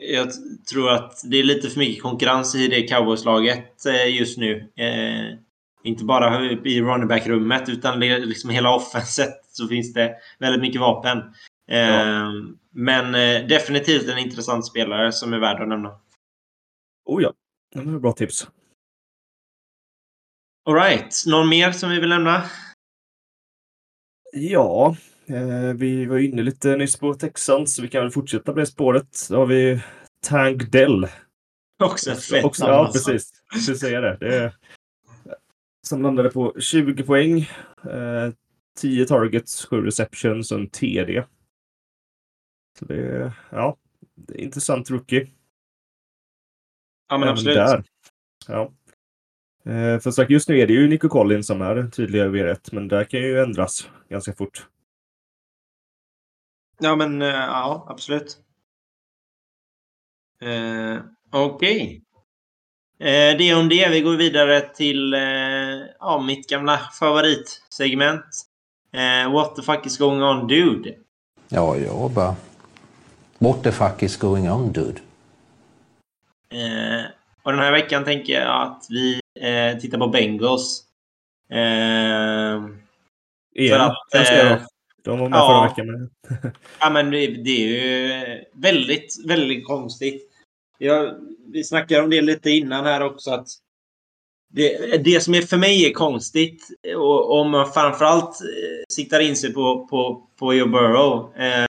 jag 0.01 0.29
tror 0.71 0.91
att 0.91 1.21
det 1.25 1.37
är 1.37 1.45
lite 1.45 1.71
för 1.71 1.79
mycket 1.79 2.03
konkurrens 2.03 2.55
i 2.55 2.69
det 2.69 2.83
cowboyslaget 2.83 3.87
eh, 3.87 4.17
just 4.17 4.39
nu. 4.39 4.71
Eh, 4.77 5.39
inte 5.85 6.05
bara 6.05 6.45
i 6.51 6.81
running 6.81 7.09
back-rummet 7.09 7.69
utan 7.69 8.01
liksom 8.01 8.51
hela 8.51 8.75
offenset 8.75 9.45
så 9.53 9.69
finns 9.69 9.93
det 9.93 10.17
väldigt 10.39 10.61
mycket 10.61 10.81
vapen. 10.81 11.19
Ja. 11.67 11.77
Ehm, 11.77 12.59
men 12.71 13.15
eh, 13.15 13.47
definitivt 13.47 14.09
en 14.09 14.19
intressant 14.19 14.67
spelare 14.67 15.13
som 15.13 15.33
är 15.33 15.39
värd 15.39 15.63
att 15.63 15.69
nämna. 15.69 16.01
Oh 17.05 17.23
ja, 17.23 17.33
det 17.75 17.81
var 17.81 18.01
bra 18.01 18.13
tips. 18.13 18.49
Alright, 20.65 21.25
någon 21.27 21.49
mer 21.49 21.73
som 21.73 21.91
vi 21.91 22.01
vill 22.01 22.09
nämna? 22.09 22.43
Ja, 24.33 24.97
Eh, 24.97 25.12
vi 25.77 26.07
var 26.07 26.19
inne 26.19 26.43
lite 26.43 26.77
nyss 26.77 26.97
på 26.99 27.15
Texans, 27.15 27.75
så 27.75 27.83
vi 27.83 27.89
kan 27.89 28.03
väl 28.03 28.11
fortsätta 28.11 28.53
på 28.53 28.59
det 28.59 28.67
spåret. 28.67 29.27
Då 29.31 29.37
har 29.37 29.47
vi 29.47 29.83
Tank 30.27 30.73
Dell. 30.73 31.07
Också 31.83 32.11
ett 32.11 32.25
fett 32.25 32.45
Också, 32.45 32.65
Ja, 32.65 32.73
alltså. 32.73 33.11
precis. 33.11 33.33
Jag 33.53 33.63
skulle 33.63 33.77
säga 33.77 34.01
det. 34.01 34.17
det 34.21 34.37
är, 34.37 34.57
som 35.87 36.03
landade 36.03 36.31
på 36.31 36.55
20 36.61 37.03
poäng. 37.05 37.39
Eh, 37.85 38.33
10 38.79 39.07
targets, 39.07 39.67
7 39.67 39.87
receptions 39.87 40.53
och 40.53 40.59
en 40.59 40.69
TD. 40.69 41.25
Så 42.79 42.85
det 42.85 42.97
är, 42.97 43.33
ja, 43.51 43.77
det 44.15 44.35
är 44.35 44.39
intressant 44.41 44.91
rookie. 44.91 45.31
Ja, 47.09 47.19
men 47.19 47.23
Även 47.23 47.33
absolut. 47.33 47.57
Där. 47.57 47.85
Ja. 48.49 48.73
Eh, 49.65 49.99
för 49.99 50.11
sagt, 50.11 50.31
just 50.31 50.49
nu 50.49 50.59
är 50.59 50.67
det 50.67 50.73
ju 50.73 50.89
Nico 50.89 51.09
Collins 51.09 51.47
som 51.47 51.63
är 51.63 51.91
tydliga 51.91 52.29
V1, 52.29 52.69
men 52.73 52.89
det 52.89 53.05
kan 53.05 53.21
ju 53.21 53.41
ändras 53.41 53.89
ganska 54.09 54.33
fort. 54.33 54.67
Ja, 56.83 56.97
men 56.97 57.23
eh, 57.23 57.29
ja, 57.29 57.87
absolut. 57.89 58.37
Eh, 60.43 60.99
Okej. 61.33 62.03
Okay. 62.99 63.11
Eh, 63.11 63.39
det 63.39 63.55
om 63.55 63.69
det. 63.69 63.89
Vi 63.89 64.01
går 64.01 64.17
vidare 64.17 64.61
till 64.61 65.15
eh, 65.15 65.21
ja, 65.99 66.23
mitt 66.27 66.49
gamla 66.49 66.79
favoritsegment. 66.79 68.25
Eh, 68.93 69.33
what 69.33 69.57
the 69.57 69.63
fuck 69.63 69.87
is 69.87 69.99
going 69.99 70.23
on 70.23 70.47
dude? 70.47 70.95
Ja, 71.49 71.77
jag 71.77 72.11
bara... 72.11 72.37
What 73.39 73.63
the 73.63 73.73
fuck 73.73 74.03
is 74.03 74.17
going 74.17 74.51
on 74.51 74.73
dude? 74.73 75.01
Eh, 76.49 77.05
och 77.43 77.53
den 77.53 77.61
här 77.61 77.73
veckan 77.73 78.05
tänker 78.05 78.33
jag 78.33 78.63
att 78.63 78.87
vi 78.89 79.21
eh, 79.41 79.79
tittar 79.81 79.99
på 79.99 80.07
Bengals. 80.07 80.85
Eh, 81.51 82.69
Igen, 83.55 83.79
för 83.79 83.79
att, 83.79 84.69
de 85.05 85.19
var 85.19 85.29
med 85.29 85.39
ja. 85.39 85.49
förra 85.49 85.69
veckan 85.69 85.87
med. 85.87 86.11
ja, 86.81 86.91
men 86.91 87.11
det, 87.11 87.27
det, 87.27 87.51
är 87.51 87.69
ju 87.69 88.45
väldigt, 88.53 89.27
väldigt 89.27 89.67
konstigt. 89.67 90.29
Jag, 90.79 91.15
vi 91.53 91.65
snackade 91.65 92.03
om 92.03 92.11
det 92.11 92.21
lite 92.21 92.51
innan 92.51 92.85
här 92.85 93.03
också. 93.03 93.31
att 93.31 93.49
det, 94.49 94.97
det 95.05 95.21
som 95.21 95.35
är 95.35 95.43
för 95.43 95.57
mig 95.57 95.87
är 95.87 95.93
konstigt, 95.93 96.69
och 96.97 97.41
om 97.41 97.51
man 97.51 97.73
framförallt 97.73 98.41
eh, 98.41 98.85
siktar 98.89 99.21
in 99.21 99.37
sig 99.37 99.53
på, 99.53 99.87
på, 99.87 100.29
på 100.39 100.55
Joe 100.55 100.69
Burrow. 100.69 101.37
Eh, 101.37 101.65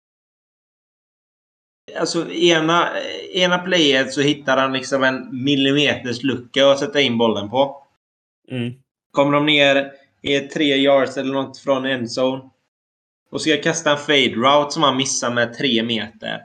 alltså 1.99 2.31
ena, 2.31 2.89
ena 3.33 3.59
playet 3.59 4.13
så 4.13 4.21
hittar 4.21 4.57
han 4.57 4.73
liksom 4.73 5.03
en 5.05 5.45
millimeters 5.45 6.23
lucka 6.23 6.67
att 6.67 6.79
sätta 6.79 7.01
in 7.01 7.19
bollen 7.19 7.51
på. 7.51 7.87
Mm. 8.51 8.73
Kommer 9.11 9.33
de 9.33 9.47
ner 9.47 9.93
i 10.23 10.41
tre 10.41 10.77
yards 10.77 11.17
eller 11.17 11.33
något 11.33 11.59
från 11.59 11.85
endzone 11.85 12.51
och 13.31 13.41
ska 13.41 13.57
kasta 13.57 13.91
en 13.91 13.99
fade 13.99 14.35
route 14.35 14.71
som 14.71 14.83
han 14.83 14.97
missar 14.97 15.31
med 15.31 15.55
tre 15.55 15.83
meter. 15.83 16.41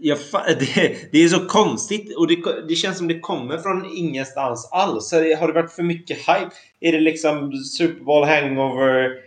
Jag, 0.00 0.18
det, 0.46 1.12
det, 1.12 1.18
är 1.18 1.28
så 1.28 1.46
konstigt 1.46 2.16
och 2.16 2.26
det, 2.26 2.66
det, 2.68 2.74
känns 2.74 2.98
som 2.98 3.08
det 3.08 3.20
kommer 3.20 3.58
från 3.58 3.96
ingenstans 3.96 4.68
alls. 4.72 5.12
Har 5.12 5.46
det 5.46 5.52
varit 5.52 5.72
för 5.72 5.82
mycket 5.82 6.18
hype? 6.18 6.50
Är 6.80 6.92
det 6.92 7.00
liksom 7.00 7.52
Super 7.52 8.04
Bowl 8.04 8.24
hangover? 8.24 9.20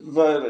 Vad, 0.00 0.42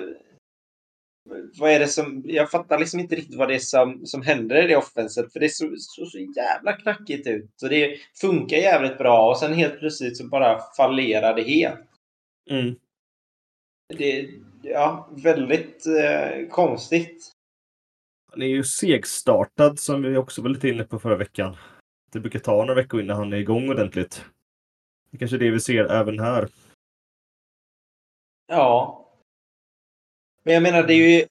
vad 1.59 1.71
är 1.71 1.79
det 1.79 1.89
som... 1.89 2.23
Jag 2.27 2.51
fattar 2.51 2.79
liksom 2.79 3.01
inte 3.01 3.17
riktigt 3.17 3.37
vad 3.37 3.49
det 3.49 3.55
är 3.55 3.59
som, 3.59 4.07
som 4.07 4.23
händer 4.23 4.65
i 4.65 4.67
det 4.67 4.77
offenset. 4.77 5.33
För 5.33 5.41
det 5.41 5.49
såg 5.49 5.79
så, 5.79 6.07
så, 6.07 6.19
jävla 6.19 6.73
knackigt 6.73 7.27
ut. 7.27 7.63
Och 7.63 7.69
det 7.69 7.97
funkar 8.21 8.57
jävligt 8.57 8.99
bra 8.99 9.31
och 9.31 9.39
sen 9.39 9.55
helt 9.55 9.79
plötsligt 9.79 10.17
så 10.17 10.29
bara 10.29 10.59
fallerar 10.77 11.37
det 11.37 11.43
helt. 11.43 11.91
Mm. 12.51 12.75
Det 13.99 14.21
är 14.21 14.31
ja, 14.63 15.09
väldigt 15.17 15.87
eh, 15.87 16.49
konstigt. 16.51 17.33
Han 18.31 18.43
är 18.43 18.47
ju 18.47 18.65
segstartad 18.65 19.79
som 19.79 20.03
vi 20.03 20.17
också 20.17 20.43
var 20.43 20.49
lite 20.49 20.69
inne 20.69 20.85
på 20.85 20.99
förra 20.99 21.17
veckan. 21.17 21.57
Det 22.13 22.21
brukar 22.21 22.39
ta 22.39 22.57
några 22.57 22.75
veckor 22.75 23.01
innan 23.01 23.17
han 23.17 23.33
är 23.33 23.37
igång 23.37 23.71
ordentligt. 23.71 24.25
Det 25.11 25.17
är 25.17 25.19
kanske 25.19 25.37
är 25.37 25.39
det 25.39 25.51
vi 25.51 25.61
ser 25.61 25.85
även 25.85 26.19
här. 26.19 26.49
Ja. 28.47 28.97
Men 30.43 30.55
jag 30.55 30.63
menar, 30.63 30.83
det 30.83 30.95
är 30.95 31.19
ju... 31.19 31.27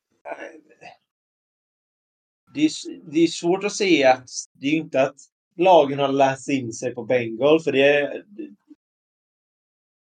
Det 2.53 2.65
är, 2.65 2.71
det 3.11 3.19
är 3.19 3.27
svårt 3.27 3.63
att 3.63 3.73
se 3.73 4.03
att 4.03 4.29
det 4.53 4.67
är 4.67 4.73
inte 4.73 5.01
att 5.01 5.15
lagen 5.55 5.99
har 5.99 6.07
läst 6.07 6.49
in 6.49 6.73
sig 6.73 6.95
på 6.95 7.03
Bengal, 7.03 7.59
för 7.59 7.71
det, 7.71 8.23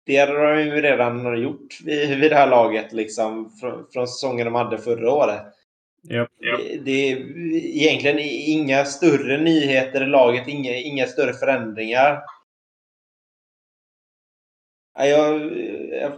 det 0.10 0.18
hade 0.18 0.34
de 0.34 0.62
ju 0.62 0.82
redan 0.82 1.41
gjort 1.41 1.82
vid, 1.84 2.20
vid 2.20 2.32
det 2.32 2.36
här 2.36 2.49
laget 2.49 2.93
liksom 2.93 3.51
från, 3.60 3.88
från 3.93 4.07
säsongen 4.07 4.45
de 4.45 4.55
hade 4.55 4.78
förra 4.78 5.12
året. 5.12 5.41
Yep. 6.10 6.28
Det, 6.39 6.78
det, 6.78 7.12
är 7.12 7.18
egentligen 7.55 8.20
inga 8.20 8.86
större 8.86 9.41
nyheter 9.41 10.03
i 10.03 10.05
laget, 10.05 10.47
inga, 10.47 10.76
inga 10.76 11.05
större 11.05 11.34
förändringar. 11.34 12.22
Jag, 14.99 15.57
jag, 15.91 16.12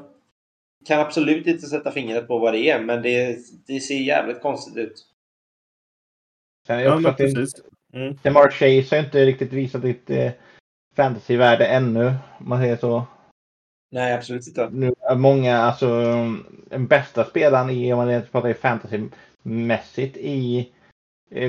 kan 0.88 1.00
absolut 1.00 1.48
inte 1.48 1.68
sätta 1.68 1.92
fingret 1.92 2.28
på 2.28 2.38
vad 2.38 2.54
det 2.54 2.70
är, 2.70 2.82
men 2.82 3.02
det, 3.02 3.38
det 3.68 3.80
ser 3.80 3.96
jävligt 3.96 4.42
konstigt 4.42 4.78
ut. 4.78 5.08
Sen 6.68 6.80
är 6.80 6.84
det 6.84 6.94
också 6.94 7.08
ja, 7.08 7.14
precis. 7.14 7.54
Mm. 7.94 8.18
Chase 8.52 8.96
har 8.96 9.04
inte 9.04 9.26
riktigt 9.26 9.54
visat 9.54 9.82
sitt 9.82 10.10
eh, 10.10 10.32
fantasyvärde 10.96 11.66
ännu, 11.66 12.14
om 12.39 12.50
man 12.50 12.62
säger 12.62 12.78
så. 12.78 13.06
Nej, 13.94 14.14
absolut 14.14 14.48
inte. 14.48 14.70
Nu 14.70 14.94
är 15.02 15.16
många, 15.16 15.58
alltså 15.58 15.88
den 16.70 16.88
bästa 16.88 17.26
spelaren 17.26 17.70
i, 17.70 17.94
om 17.94 17.98
man 17.98 18.22
pratar 18.32 18.54
fantasymässigt 18.54 20.18
i 20.18 20.72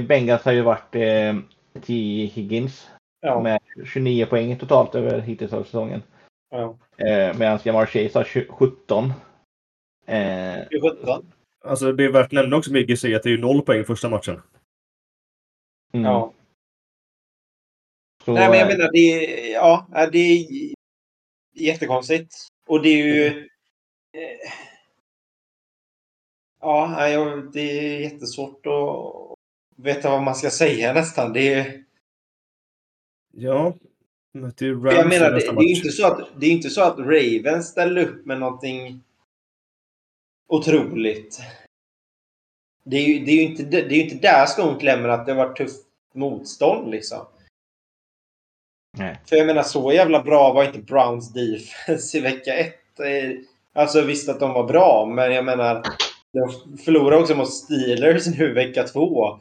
Bengals 0.08 0.42
har 0.42 0.52
ju 0.52 0.62
varit 0.62 0.94
eh, 0.94 1.36
till 1.80 2.28
Higgins. 2.28 2.90
Ja. 3.20 3.40
Med 3.40 3.60
29 3.84 4.26
poäng 4.26 4.58
totalt 4.58 4.94
över 4.94 5.20
hittills 5.20 5.52
av 5.52 5.64
säsongen. 5.64 6.02
Ja. 6.50 6.76
Eh, 6.96 7.38
Medan 7.38 7.58
Jamar 7.64 7.86
Chase 7.86 8.18
har 8.18 8.24
17. 8.48 9.12
Eh, 10.06 10.80
17. 10.82 11.32
Alltså 11.64 11.92
det 11.92 12.04
är 12.04 12.12
värt 12.12 12.26
att 12.26 12.32
nämna 12.32 12.56
också 12.56 12.72
med 12.72 12.88
GC 12.88 13.14
att 13.14 13.22
det 13.22 13.32
är 13.32 13.38
noll 13.38 13.62
poäng 13.62 13.84
första 13.84 14.08
matchen. 14.08 14.42
Mm. 15.92 16.06
Ja. 16.06 16.32
Så, 18.24 18.32
Nej 18.32 18.50
men 18.50 18.58
jag 18.58 18.70
eh, 18.70 18.76
menar 18.76 18.92
det 18.92 18.98
är, 18.98 19.52
ja, 19.52 19.86
det 20.12 20.18
är 20.18 20.46
jättekonstigt. 21.52 22.34
Och 22.66 22.82
det 22.82 22.88
är 22.88 23.04
ju... 23.06 23.26
Eh, 24.12 24.52
ja, 26.60 27.12
det 27.52 27.60
är 27.60 28.00
jättesvårt 28.00 28.66
att 28.66 29.38
veta 29.76 30.10
vad 30.10 30.22
man 30.22 30.34
ska 30.34 30.50
säga 30.50 30.92
nästan. 30.92 31.32
Det 31.32 31.54
är... 31.54 31.84
Ja. 33.32 33.74
Det 34.32 34.66
är 34.66 34.94
jag 34.94 35.08
menar, 35.08 35.30
det, 35.30 35.38
det, 35.38 35.64
är 35.64 35.76
inte 35.76 35.92
så 35.92 36.06
att, 36.06 36.28
det 36.40 36.46
är 36.46 36.50
inte 36.50 36.70
så 36.70 36.82
att 36.82 36.98
Ravens 36.98 37.68
ställer 37.68 38.08
upp 38.08 38.26
med 38.26 38.40
någonting 38.40 39.00
otroligt. 40.48 41.40
Det 42.84 42.96
är 42.96 43.06
ju, 43.06 43.24
det 43.24 43.30
är 43.30 43.36
ju 43.36 43.42
inte, 43.42 43.62
det 43.62 43.94
är 43.94 44.02
inte 44.02 44.28
där 44.28 44.46
skon 44.46 44.78
klämmer 44.78 45.08
att 45.08 45.26
det 45.26 45.32
har 45.32 45.46
varit 45.46 45.56
tufft 45.56 45.86
motstånd 46.12 46.90
liksom. 46.90 47.26
Nej. 48.98 49.20
För 49.28 49.36
jag 49.36 49.46
menar, 49.46 49.62
så 49.62 49.92
jävla 49.92 50.22
bra 50.22 50.52
var 50.52 50.64
inte 50.64 50.78
Browns 50.78 51.32
defense 51.32 52.18
i 52.18 52.20
vecka 52.20 52.54
ett. 52.54 52.78
Alltså 53.74 54.02
visst 54.02 54.28
att 54.28 54.40
de 54.40 54.52
var 54.52 54.64
bra, 54.64 55.06
men 55.06 55.32
jag 55.32 55.44
menar, 55.44 55.82
de 56.32 56.76
förlorade 56.84 57.22
också 57.22 57.34
mot 57.34 57.52
Steelers 57.52 58.26
nu 58.38 58.52
vecka 58.52 58.82
två. 58.82 59.40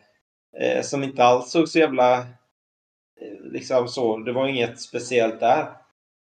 Eh, 0.60 0.82
som 0.82 1.04
inte 1.04 1.24
alls 1.24 1.52
såg 1.52 1.70
så 1.70 1.80
jävla... 1.80 2.18
Eh, 2.18 3.52
liksom 3.52 3.88
så. 3.88 4.18
Det 4.18 4.32
var 4.32 4.48
inget 4.48 4.82
speciellt 4.82 5.40
där. 5.40 5.68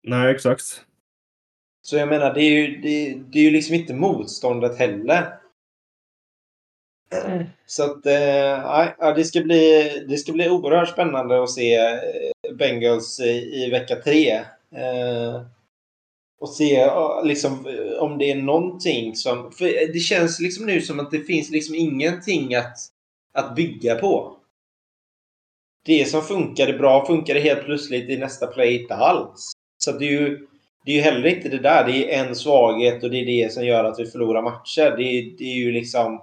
Nej, 0.02 0.34
exakt. 0.34 0.62
Så 1.82 1.96
jag 1.96 2.08
menar, 2.08 2.34
det 2.34 2.42
är 2.42 2.50
ju, 2.50 2.80
det, 2.80 3.14
det 3.32 3.38
är 3.38 3.42
ju 3.42 3.50
liksom 3.50 3.74
inte 3.74 3.94
motståndet 3.94 4.78
heller. 4.78 5.38
Mm. 7.10 7.44
Så 7.66 7.84
att, 7.84 8.06
eh, 8.06 8.94
ja, 8.98 9.12
det, 9.16 9.24
ska 9.24 9.40
bli, 9.40 9.90
det 10.08 10.16
ska 10.16 10.32
bli 10.32 10.48
oerhört 10.48 10.88
spännande 10.88 11.42
att 11.42 11.50
se 11.50 11.74
eh, 11.74 12.54
Bengals 12.58 13.20
i, 13.20 13.64
i 13.64 13.70
vecka 13.70 13.96
tre. 13.96 14.30
Eh, 14.76 15.42
och 16.40 16.48
se 16.48 16.90
liksom, 17.24 17.66
eh, 17.66 18.02
om 18.02 18.18
det 18.18 18.30
är 18.30 18.36
någonting 18.36 19.16
som... 19.16 19.52
För 19.52 19.92
det 19.92 19.98
känns 19.98 20.40
liksom 20.40 20.66
nu 20.66 20.80
som 20.80 21.00
att 21.00 21.10
det 21.10 21.20
finns 21.20 21.50
liksom 21.50 21.74
ingenting 21.74 22.54
att, 22.54 22.76
att 23.32 23.54
bygga 23.54 23.94
på. 23.94 24.36
Det 25.84 26.08
som 26.08 26.22
funkade 26.22 26.72
bra 26.72 27.06
funkade 27.06 27.40
helt 27.40 27.64
plötsligt 27.64 28.10
i 28.10 28.16
nästa 28.16 28.46
play 28.46 28.82
inte 28.82 28.94
alls. 28.94 29.52
Så 29.78 29.92
det 29.92 30.06
är 30.06 30.10
ju 30.10 30.46
det 30.84 30.92
är 30.92 30.96
ju 30.96 31.02
heller 31.02 31.26
inte 31.26 31.48
det 31.48 31.58
där. 31.58 31.84
Det 31.86 32.14
är 32.14 32.26
en 32.26 32.34
svaghet 32.34 33.04
och 33.04 33.10
det 33.10 33.20
är 33.20 33.26
det 33.26 33.52
som 33.52 33.66
gör 33.66 33.84
att 33.84 33.98
vi 33.98 34.06
förlorar 34.06 34.42
matcher. 34.42 34.96
Det 34.96 35.02
är, 35.02 35.38
det 35.38 35.44
är 35.44 35.56
ju 35.56 35.72
liksom 35.72 36.22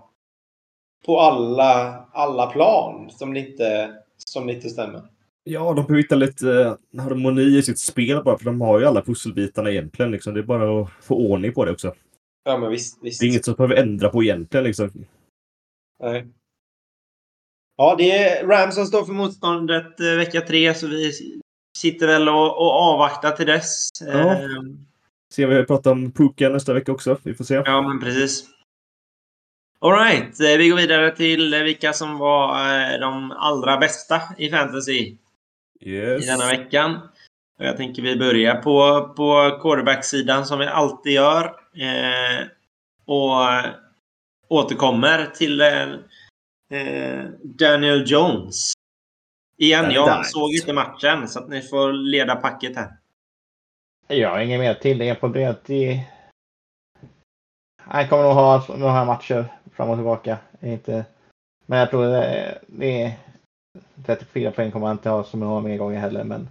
på 1.05 1.19
alla, 1.19 2.05
alla 2.11 2.47
plan 2.47 3.09
som 3.11 3.35
inte, 3.37 3.91
som 4.17 4.49
inte 4.49 4.69
stämmer. 4.69 5.01
Ja, 5.43 5.73
de 5.73 5.75
behöver 5.75 5.95
hitta 5.95 6.15
lite 6.15 6.77
eh, 6.93 7.01
harmoni 7.03 7.57
i 7.57 7.63
sitt 7.63 7.79
spel 7.79 8.23
bara, 8.23 8.37
för 8.37 8.45
de 8.45 8.61
har 8.61 8.79
ju 8.79 8.85
alla 8.85 9.01
pusselbitarna 9.01 9.71
egentligen. 9.71 10.11
Liksom. 10.11 10.33
Det 10.33 10.39
är 10.39 10.43
bara 10.43 10.81
att 10.81 10.89
få 11.01 11.15
ordning 11.15 11.53
på 11.53 11.65
det 11.65 11.71
också. 11.71 11.93
Ja, 12.43 12.57
men 12.57 12.69
visst. 12.69 12.99
visst. 13.01 13.19
Det 13.19 13.25
är 13.25 13.29
inget 13.29 13.45
som 13.45 13.53
behöver 13.53 13.75
ändra 13.75 14.09
på 14.09 14.23
egentligen. 14.23 14.63
Liksom. 14.63 14.91
Nej. 16.03 16.27
Ja, 17.77 17.95
det 17.97 18.11
är 18.11 18.47
Rams 18.47 18.75
som 18.75 18.85
står 18.85 19.05
för 19.05 19.13
motståndet 19.13 19.99
eh, 19.99 20.17
vecka 20.17 20.41
tre, 20.41 20.73
så 20.73 20.87
vi 20.87 21.11
sitter 21.77 22.07
väl 22.07 22.29
och, 22.29 22.57
och 22.57 22.71
avvaktar 22.71 23.31
till 23.31 23.45
dess. 23.45 23.89
Ja. 24.01 24.33
Eh, 24.33 24.49
Se 25.33 25.45
vi 25.45 25.63
pratar 25.65 25.91
om 25.91 26.11
Puka 26.11 26.49
nästa 26.49 26.73
vecka 26.73 26.91
också. 26.91 27.17
Vi 27.23 27.33
får 27.33 27.43
se. 27.43 27.53
Ja, 27.53 27.81
men 27.81 27.99
precis. 27.99 28.45
Alright, 29.83 30.39
eh, 30.39 30.57
vi 30.57 30.69
går 30.69 30.77
vidare 30.77 31.15
till 31.15 31.63
vilka 31.63 31.93
som 31.93 32.17
var 32.17 32.49
eh, 32.93 32.99
de 32.99 33.31
allra 33.31 33.77
bästa 33.77 34.21
i 34.37 34.49
fantasy 34.49 35.17
yes. 35.81 36.23
i 36.23 36.27
denna 36.27 36.47
veckan. 36.47 36.99
Jag 37.57 37.77
tänker 37.77 38.01
vi 38.01 38.15
börjar 38.15 38.55
på, 38.55 39.07
på 39.15 39.59
quarterback-sidan 39.61 40.45
som 40.45 40.59
vi 40.59 40.65
alltid 40.65 41.13
gör. 41.13 41.45
Eh, 41.75 42.47
och 43.05 43.71
återkommer 44.47 45.25
till 45.25 45.61
eh, 45.61 47.25
Daniel 47.43 48.03
Jones. 48.07 48.73
Igen, 49.57 49.91
jag 49.91 50.25
såg 50.25 50.53
inte 50.53 50.73
matchen 50.73 51.27
så 51.27 51.39
att 51.39 51.49
ni 51.49 51.61
får 51.61 51.93
leda 51.93 52.35
packet 52.35 52.75
här. 52.75 52.89
Jag 54.07 54.29
har 54.29 54.39
inget 54.39 54.59
mer 54.59 54.71
att 54.71 54.81
tillägga 54.81 55.15
på 55.15 55.27
det. 55.27 55.99
Han 57.77 58.07
kommer 58.07 58.23
nog 58.23 58.33
ha 58.33 58.65
några 58.77 59.05
matcher 59.05 59.45
fram 59.73 59.89
och 59.89 59.97
tillbaka. 59.97 60.37
Inte... 60.61 61.05
Men 61.65 61.79
jag 61.79 61.89
tror 61.89 62.05
det, 62.05 62.59
det 62.67 63.01
är 63.01 63.13
34 64.05 64.51
poäng 64.51 64.71
kommer 64.71 64.87
han 64.87 64.95
inte 64.95 65.09
ha 65.09 65.23
som 65.23 65.39
några 65.39 65.61
mer 65.61 65.77
gånger 65.77 65.99
heller. 65.99 66.23
Men 66.23 66.49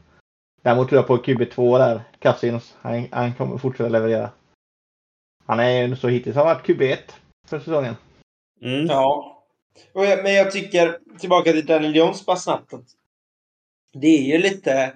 däremot 0.63 0.89
tror 0.89 0.99
jag 0.99 1.07
på 1.07 1.17
QB2 1.17 1.79
där, 1.79 2.01
Cousins. 2.19 2.77
Han, 2.81 3.07
han 3.11 3.35
kommer 3.35 3.59
fortsätta 3.59 3.89
leverera. 3.89 4.31
Han 5.47 5.61
är 5.61 5.87
ju 5.87 5.97
så 5.97 6.09
hittills 6.09 6.37
har 6.37 6.45
varit 6.45 6.67
QB1 6.67 6.99
för 7.47 7.59
säsongen. 7.59 7.95
Mm. 8.63 8.87
Ja. 8.87 9.29
Men 9.95 10.35
jag 10.35 10.51
tycker, 10.51 10.99
tillbaka 11.19 11.53
till 11.53 11.67
Daniel 11.67 11.97
Jones 11.97 12.27
bara 12.27 12.37
snabbt. 12.37 12.75
Att 12.75 12.87
det 13.93 14.07
är 14.07 14.23
ju 14.23 14.39
lite 14.39 14.95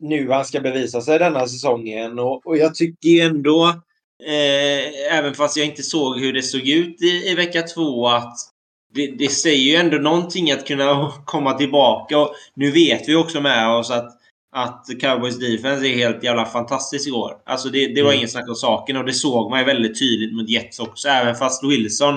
nu 0.00 0.30
han 0.30 0.44
ska 0.44 0.60
bevisa 0.60 1.00
sig 1.00 1.18
denna 1.18 1.46
säsongen. 1.46 2.18
Och, 2.18 2.46
och 2.46 2.56
jag 2.56 2.74
tycker 2.74 3.08
ju 3.08 3.20
ändå 3.20 3.80
Eh, 4.26 5.16
även 5.16 5.34
fast 5.34 5.56
jag 5.56 5.66
inte 5.66 5.82
såg 5.82 6.20
hur 6.20 6.32
det 6.32 6.42
såg 6.42 6.68
ut 6.68 7.02
i, 7.02 7.30
i 7.30 7.34
vecka 7.34 7.62
två 7.62 8.08
att 8.08 8.36
det, 8.94 9.06
det, 9.06 9.28
säger 9.28 9.70
ju 9.70 9.74
ändå 9.74 9.96
någonting 9.96 10.52
att 10.52 10.66
kunna 10.66 11.12
komma 11.24 11.52
tillbaka. 11.52 12.18
Och 12.18 12.34
nu 12.54 12.70
vet 12.70 13.08
vi 13.08 13.14
också 13.14 13.40
med 13.40 13.68
oss 13.68 13.90
att, 13.90 14.12
att 14.56 14.86
Cowboys 15.00 15.38
defense 15.38 15.86
är 15.86 15.94
helt 15.94 16.24
jävla 16.24 16.44
fantastisk 16.44 17.08
igår. 17.08 17.36
Alltså 17.46 17.68
det, 17.68 17.94
det 17.94 18.02
var 18.02 18.10
mm. 18.10 18.18
ingen 18.18 18.28
snack 18.28 18.48
om 18.48 18.54
saken 18.54 18.96
och 18.96 19.04
det 19.04 19.12
såg 19.12 19.50
man 19.50 19.58
ju 19.58 19.64
väldigt 19.64 19.98
tydligt 19.98 20.34
mot 20.34 20.48
Jets 20.48 20.80
också. 20.80 21.08
Även 21.08 21.34
fast 21.34 21.64
Wilson 21.64 22.14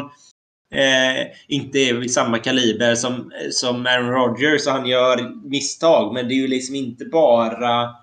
eh, 0.75 1.27
inte 1.47 1.79
är 1.79 1.93
vid 1.93 2.13
samma 2.13 2.39
kaliber 2.39 2.95
som, 2.95 3.31
som 3.51 3.85
Aaron 3.85 4.09
Rodgers 4.09 4.67
och 4.67 4.73
han 4.73 4.85
gör 4.85 5.47
misstag. 5.49 6.13
Men 6.13 6.27
det 6.27 6.33
är 6.33 6.37
ju 6.37 6.47
liksom 6.47 6.75
inte 6.75 7.05
bara 7.05 7.95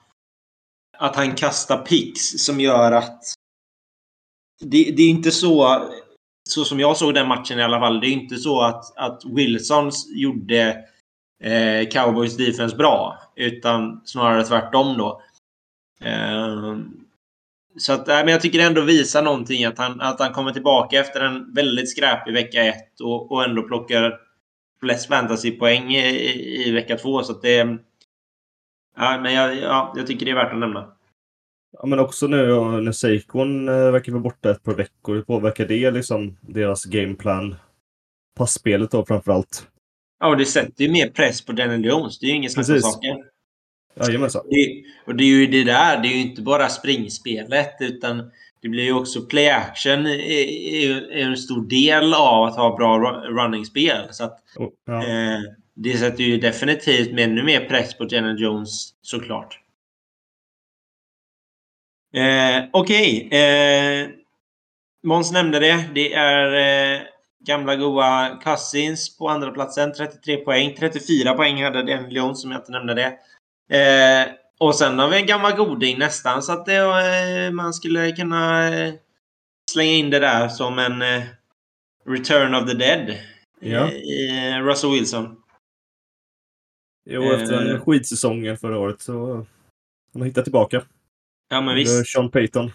att 0.99 1.17
han 1.17 1.35
kastar 1.35 1.79
picks 1.79 2.45
som 2.45 2.61
gör 2.61 2.93
att 2.93 3.23
det, 4.61 4.91
det, 4.97 5.03
är 5.03 5.11
inte 5.11 5.31
så, 5.31 5.85
så 6.49 6.65
som 6.65 6.81
jag 6.81 6.97
såg 6.97 7.15
den 7.15 7.29
matchen 7.29 7.59
i 7.59 7.63
alla 7.63 7.81
fall. 7.81 8.01
Det 8.01 8.07
är 8.07 8.13
inte 8.13 8.37
så 8.37 8.61
att, 8.61 8.97
att 8.97 9.23
Wilsons 9.25 10.09
gjorde 10.11 10.85
eh, 11.43 11.89
Cowboys 11.89 12.37
defense 12.37 12.77
bra. 12.77 13.19
Utan 13.37 14.01
snarare 14.05 14.45
tvärtom 14.45 14.99
då. 14.99 15.23
Eh, 16.05 16.77
så 17.79 17.93
att, 17.93 18.07
men 18.07 18.29
jag 18.29 18.41
tycker 18.41 18.59
det 18.59 18.65
ändå 18.65 18.81
visar 18.81 19.23
någonting 19.23 19.65
att 19.65 19.79
han, 19.79 20.01
att 20.01 20.21
han 20.21 20.33
kommer 20.33 20.53
tillbaka 20.53 21.01
efter 21.01 21.21
en 21.21 21.55
väldigt 21.55 21.91
skräpig 21.91 22.33
vecka 22.33 22.65
ett 22.65 23.01
och, 23.01 23.33
och 23.33 23.45
ändå 23.45 23.63
plockar 23.63 24.21
flest 24.81 25.09
fantasypoäng 25.09 25.95
i, 25.95 25.99
i, 25.99 26.69
i 26.69 26.71
vecka 26.71 26.97
två. 26.97 27.23
Så 27.23 27.33
att 27.33 27.43
det... 27.43 27.79
Ja, 28.97 29.21
men 29.21 29.35
jag, 29.35 29.57
ja, 29.57 29.95
jag 29.97 30.07
tycker 30.07 30.27
det 30.27 30.33
är 30.33 30.37
värt 30.37 30.53
att 30.53 30.59
nämna. 30.59 30.93
Ja, 31.73 31.87
men 31.87 31.99
också 31.99 32.27
nu 32.27 32.47
när 32.81 32.93
Seikon 32.93 33.68
eh, 33.68 33.91
verkar 33.91 34.12
vara 34.12 34.23
borta 34.23 34.51
ett 34.51 34.62
par 34.62 34.75
veckor. 34.75 35.14
Hur 35.14 35.23
påverkar 35.23 35.66
det 35.66 35.91
liksom 35.91 36.37
deras 36.41 36.85
gameplan? 36.85 37.57
Passspelet 38.37 38.91
då 38.91 39.07
framförallt. 39.07 39.66
Ja, 40.21 40.35
det 40.35 40.47
sätter 40.47 40.85
ju 40.85 40.91
mer 40.91 41.09
press 41.09 41.45
på 41.47 41.53
Daniel 41.53 41.85
Jones. 41.85 42.18
Det 42.18 42.27
är 42.27 42.29
ju 42.29 42.37
ingen 42.37 42.51
snack 42.51 42.68
om 42.68 42.81
saken. 42.81 43.25
Jajamensan. 44.01 44.43
Det, 44.51 44.83
och 45.07 45.14
det 45.14 45.25
är 45.25 45.29
ju 45.29 45.47
det 45.47 45.64
där. 45.64 46.03
Det 46.03 46.09
är 46.09 46.12
ju 46.12 46.21
inte 46.21 46.43
bara 46.43 46.68
springspelet 46.68 47.77
utan 47.81 48.31
det 48.62 48.68
blir 48.68 48.85
ju 48.85 48.93
också 48.93 49.21
play 49.21 49.49
action 49.49 50.07
är, 50.07 51.12
en 51.12 51.37
stor 51.37 51.68
del 51.68 52.14
av 52.14 52.45
att 52.45 52.57
ha 52.57 52.77
bra 52.77 52.99
running-spel. 53.29 54.09
Så 54.11 54.25
att, 54.25 54.43
oh, 54.57 54.68
ja. 54.87 55.07
eh, 55.07 55.41
det 55.75 55.99
sätter 55.99 56.25
ju 56.25 56.39
definitivt 56.39 57.18
ännu 57.18 57.43
mer 57.43 57.61
press 57.68 57.99
på 57.99 58.05
Daniel 58.05 58.43
Jones 58.43 58.95
såklart. 59.03 59.61
Eh, 62.13 62.65
Okej. 62.73 63.27
Okay. 63.27 63.41
Eh, 63.41 64.09
Måns 65.03 65.33
nämnde 65.33 65.59
det. 65.59 65.85
Det 65.95 66.15
är 66.15 66.55
eh, 66.95 67.01
gamla 67.47 67.77
goa 67.77 68.39
Cousins 68.45 69.19
på 69.19 69.29
andra 69.29 69.51
platsen 69.51 69.93
33 69.93 70.37
poäng. 70.37 70.77
34 70.79 71.35
poäng 71.35 71.63
hade 71.63 71.79
Daniel 71.79 72.17
Jones 72.17 72.43
som 72.43 72.51
jag 72.51 72.61
inte 72.61 72.73
nämnde 72.73 72.95
det. 72.95 73.19
Eh, 73.77 74.29
och 74.59 74.75
sen 74.75 74.99
har 74.99 75.09
vi 75.09 75.17
en 75.17 75.27
gammal 75.27 75.57
goding 75.57 75.99
nästan 75.99 76.43
så 76.43 76.53
att 76.53 76.67
det, 76.67 76.77
eh, 76.77 77.53
man 77.53 77.75
skulle 77.75 78.13
kunna 78.13 78.69
eh, 78.75 78.95
slänga 79.73 79.93
in 79.93 80.11
det 80.11 80.19
där 80.19 80.49
som 80.49 80.79
en 80.79 81.03
eh, 81.03 81.23
Return 82.07 82.55
of 82.55 82.69
the 82.69 82.75
Dead. 82.75 83.17
Ja. 83.61 83.91
Russell 84.63 84.91
Wilson. 84.91 85.37
Jo, 87.11 87.33
efter 87.33 87.75
eh, 87.75 87.81
skitsäsongen 87.81 88.57
förra 88.57 88.79
året 88.79 89.01
så 89.01 89.47
han 90.13 90.23
har 90.23 90.27
hittat 90.27 90.45
tillbaka. 90.45 90.83
Ja, 91.53 91.61
men 91.61 91.75
visst. 91.75 92.13
Sean 92.13 92.31
Payton. 92.31 92.73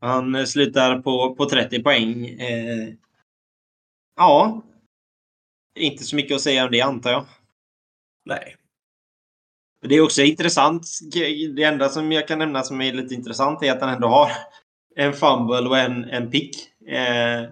Han 0.00 0.46
slutar 0.46 0.98
på, 0.98 1.34
på 1.34 1.48
30 1.48 1.82
poäng. 1.82 2.28
Eh, 2.28 2.94
ja. 4.16 4.62
Inte 5.78 6.04
så 6.04 6.16
mycket 6.16 6.34
att 6.34 6.40
säga 6.40 6.64
om 6.64 6.70
det, 6.70 6.80
antar 6.80 7.10
jag. 7.10 7.26
Nej. 8.24 8.56
Det 9.80 9.94
är 9.94 10.00
också 10.00 10.22
intressant. 10.22 10.86
Det 11.56 11.62
enda 11.62 11.88
som 11.88 12.12
jag 12.12 12.28
kan 12.28 12.38
nämna 12.38 12.62
som 12.62 12.80
är 12.80 12.92
lite 12.92 13.14
intressant 13.14 13.62
är 13.62 13.72
att 13.72 13.80
han 13.80 13.94
ändå 13.94 14.08
har 14.08 14.30
en 14.96 15.12
fumble 15.12 15.68
och 15.68 15.78
en, 15.78 16.04
en 16.04 16.30
pick. 16.30 16.56
Eh, 16.88 17.42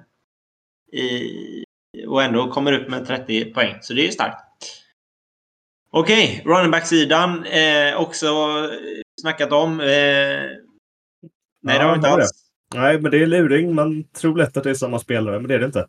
i, 0.92 1.64
och 2.06 2.22
ändå 2.22 2.50
kommer 2.50 2.72
upp 2.72 2.88
med 2.88 3.06
30 3.06 3.44
poäng. 3.44 3.78
Så 3.80 3.92
det 3.94 4.06
är 4.06 4.10
starkt. 4.10 4.44
Okej, 5.90 6.40
okay, 6.40 6.52
running 6.52 6.70
back-sidan. 6.70 7.44
Eh, 7.44 8.00
också 8.00 8.26
snackat 9.24 9.52
om. 9.52 9.80
Eh, 9.80 9.86
nej, 9.86 10.56
ja, 11.62 11.72
det 11.72 11.84
har 11.84 11.90
vi 11.90 11.96
inte 11.96 12.08
alls. 12.08 12.30
Nej, 12.74 13.00
men 13.00 13.10
det 13.10 13.22
är 13.22 13.26
luring. 13.26 13.74
Man 13.74 14.04
tror 14.04 14.36
lätt 14.36 14.56
att 14.56 14.64
det 14.64 14.70
är 14.70 14.74
samma 14.74 14.98
spelare, 14.98 15.38
men 15.38 15.48
det 15.48 15.54
är 15.54 15.58
det 15.58 15.66
inte. 15.66 15.86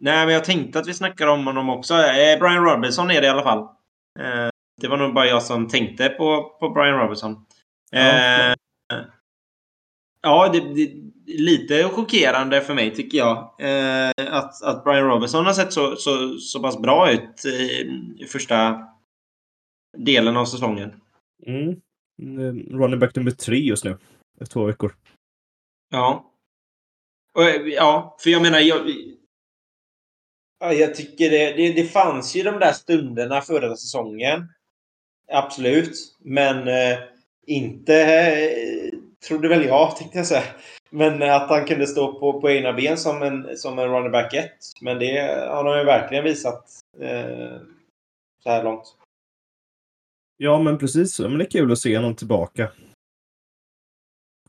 Nej, 0.00 0.26
men 0.26 0.34
jag 0.34 0.44
tänkte 0.44 0.78
att 0.78 0.88
vi 0.88 0.94
snackar 0.94 1.26
om 1.26 1.46
honom 1.46 1.70
också. 1.70 1.94
Eh, 1.94 2.38
Brian 2.38 2.64
Robinson 2.64 3.10
är 3.10 3.20
det 3.20 3.26
i 3.26 3.30
alla 3.30 3.42
fall. 3.42 3.58
Eh, 4.20 4.48
det 4.80 4.88
var 4.88 4.96
nog 4.96 5.14
bara 5.14 5.26
jag 5.26 5.42
som 5.42 5.68
tänkte 5.68 6.08
på, 6.08 6.56
på 6.60 6.70
Brian 6.70 6.98
Robinson. 6.98 7.46
Ja, 7.90 8.00
eh, 8.00 8.54
ja 10.22 10.48
det, 10.52 10.60
det, 10.60 10.92
lite 11.26 11.88
chockerande 11.88 12.60
för 12.60 12.74
mig 12.74 12.94
tycker 12.94 13.18
jag. 13.18 13.36
Eh, 13.60 14.10
att, 14.30 14.62
att 14.62 14.84
Brian 14.84 15.08
Robinson 15.08 15.46
har 15.46 15.52
sett 15.52 15.72
så, 15.72 15.96
så, 15.96 16.38
så 16.38 16.62
pass 16.62 16.78
bra 16.78 17.10
ut 17.10 17.44
i, 17.44 17.90
i 18.18 18.26
första 18.26 18.80
delen 19.96 20.36
av 20.36 20.44
säsongen. 20.44 20.92
Mm. 21.46 21.80
Running 22.70 22.98
back 22.98 23.16
nummer 23.16 23.30
tre 23.30 23.58
just 23.58 23.84
nu. 23.84 23.98
Efter 24.40 24.52
två 24.52 24.64
veckor. 24.64 24.94
Ja. 25.90 26.30
Och, 27.34 27.68
ja, 27.68 28.16
för 28.20 28.30
jag 28.30 28.42
menar, 28.42 28.58
jag, 28.60 28.90
ja, 30.60 30.72
jag 30.72 30.94
tycker 30.94 31.30
det, 31.30 31.52
det, 31.52 31.72
det 31.72 31.84
fanns 31.84 32.36
ju 32.36 32.42
de 32.42 32.58
där 32.58 32.72
stunderna 32.72 33.40
förra 33.40 33.76
säsongen. 33.76 34.48
Absolut. 35.32 36.16
Men 36.18 36.68
eh, 36.68 36.98
inte 37.46 38.02
eh, 38.02 38.98
trodde 39.28 39.48
väl 39.48 39.64
jag, 39.64 39.96
tänkte 39.96 40.18
jag 40.18 40.26
säga. 40.26 40.44
Men 40.90 41.22
att 41.22 41.48
han 41.48 41.64
kunde 41.64 41.86
stå 41.86 42.20
på, 42.20 42.40
på 42.40 42.50
egna 42.50 42.72
ben 42.72 42.96
som 42.96 43.22
en, 43.22 43.56
som 43.56 43.78
en 43.78 43.88
running 43.88 44.12
back 44.12 44.34
1. 44.34 44.50
Men 44.80 44.98
det 44.98 45.20
har 45.48 45.64
han 45.64 45.78
ju 45.78 45.84
verkligen 45.84 46.24
visat 46.24 46.64
eh, 47.00 47.56
så 48.42 48.50
här 48.50 48.64
långt. 48.64 48.96
Ja, 50.36 50.62
men 50.62 50.78
precis. 50.78 51.20
Men 51.20 51.38
det 51.38 51.44
är 51.44 51.50
kul 51.50 51.72
att 51.72 51.78
se 51.78 51.96
honom 51.96 52.14
tillbaka. 52.14 52.70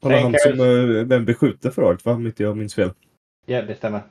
Var 0.01 0.11
han 0.11 0.35
som 0.39 0.59
uh, 0.59 1.05
vem 1.05 1.25
beskjuter 1.25 1.79
året, 1.79 2.05
va? 2.05 2.11
Om 2.11 2.27
inte 2.27 2.43
jag 2.43 2.57
minns 2.57 2.75
fel. 2.75 2.91
Ja, 3.45 3.61
det 3.61 3.75
stämmer. 3.75 4.01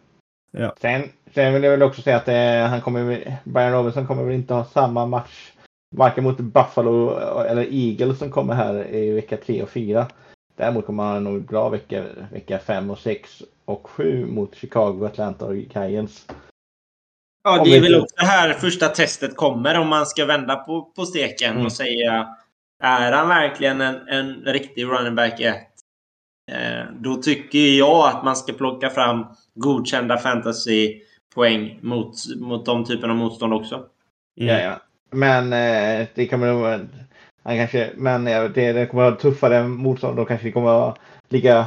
Ja. 0.50 0.74
Sen, 0.80 1.08
sen 1.34 1.54
vill 1.54 1.62
jag 1.62 1.70
väl 1.70 1.82
också 1.82 2.02
säga 2.02 2.16
att 2.16 2.28
eh, 2.28 2.70
han 2.70 2.80
kommer, 2.80 3.38
Brian 3.44 3.72
Robinson 3.72 4.06
kommer 4.06 4.24
väl 4.24 4.34
inte 4.34 4.54
ha 4.54 4.64
samma 4.64 5.06
match 5.06 5.52
varken 5.96 6.24
mot 6.24 6.38
Buffalo 6.38 7.18
eller 7.40 7.66
Eagles 7.70 8.18
som 8.18 8.30
kommer 8.30 8.54
här 8.54 8.94
i 8.94 9.10
vecka 9.10 9.36
3 9.36 9.62
och 9.62 9.70
4. 9.70 10.06
Däremot 10.56 10.86
kommer 10.86 11.02
han 11.02 11.24
nog 11.24 11.42
bra 11.42 11.68
vecka, 11.68 12.04
vecka 12.32 12.58
5 12.58 12.90
och 12.90 12.98
6 12.98 13.42
och 13.64 13.86
7 13.86 14.26
mot 14.26 14.54
Chicago, 14.54 15.04
Atlanta 15.04 15.46
och 15.46 15.56
Giants. 15.56 16.26
Ja, 17.44 17.62
det 17.64 17.76
är 17.76 17.80
väl 17.80 18.00
också 18.00 18.14
här 18.18 18.52
första 18.52 18.88
testet 18.88 19.36
kommer 19.36 19.78
om 19.78 19.88
man 19.88 20.06
ska 20.06 20.24
vända 20.24 20.56
på, 20.56 20.82
på 20.82 21.06
steken 21.06 21.52
mm. 21.52 21.66
och 21.66 21.72
säga 21.72 22.28
är 22.82 23.12
han 23.12 23.28
verkligen 23.28 23.80
en, 23.80 24.08
en 24.08 24.34
riktig 24.44 24.84
running 24.84 25.14
back 25.14 25.40
1? 25.40 25.56
Eh, 26.52 26.84
då 27.00 27.14
tycker 27.14 27.58
jag 27.58 28.08
att 28.08 28.24
man 28.24 28.36
ska 28.36 28.52
plocka 28.52 28.90
fram 28.90 29.26
godkända 29.54 30.16
fantasy-poäng 30.16 31.78
mot, 31.82 32.14
mot 32.36 32.66
de 32.66 32.84
typerna 32.84 33.12
av 33.12 33.18
motstånd 33.18 33.54
också. 33.54 33.74
Mm. 34.40 34.54
Ja, 34.54 34.60
ja. 34.60 34.80
Men 35.10 35.52
eh, 35.52 36.06
det 36.14 36.26
kommer 36.26 36.52
nog... 36.52 36.88
Han 37.44 37.56
kanske, 37.56 37.90
men 37.96 38.24
det, 38.24 38.72
det 38.72 38.86
kommer 38.86 39.02
att 39.02 39.10
vara 39.10 39.32
tuffare 39.32 39.68
motstånd. 39.68 40.16
Då 40.16 40.24
kanske 40.24 40.46
det 40.46 40.52
kommer 40.52 40.88
att 40.88 40.98
ligga 41.34 41.66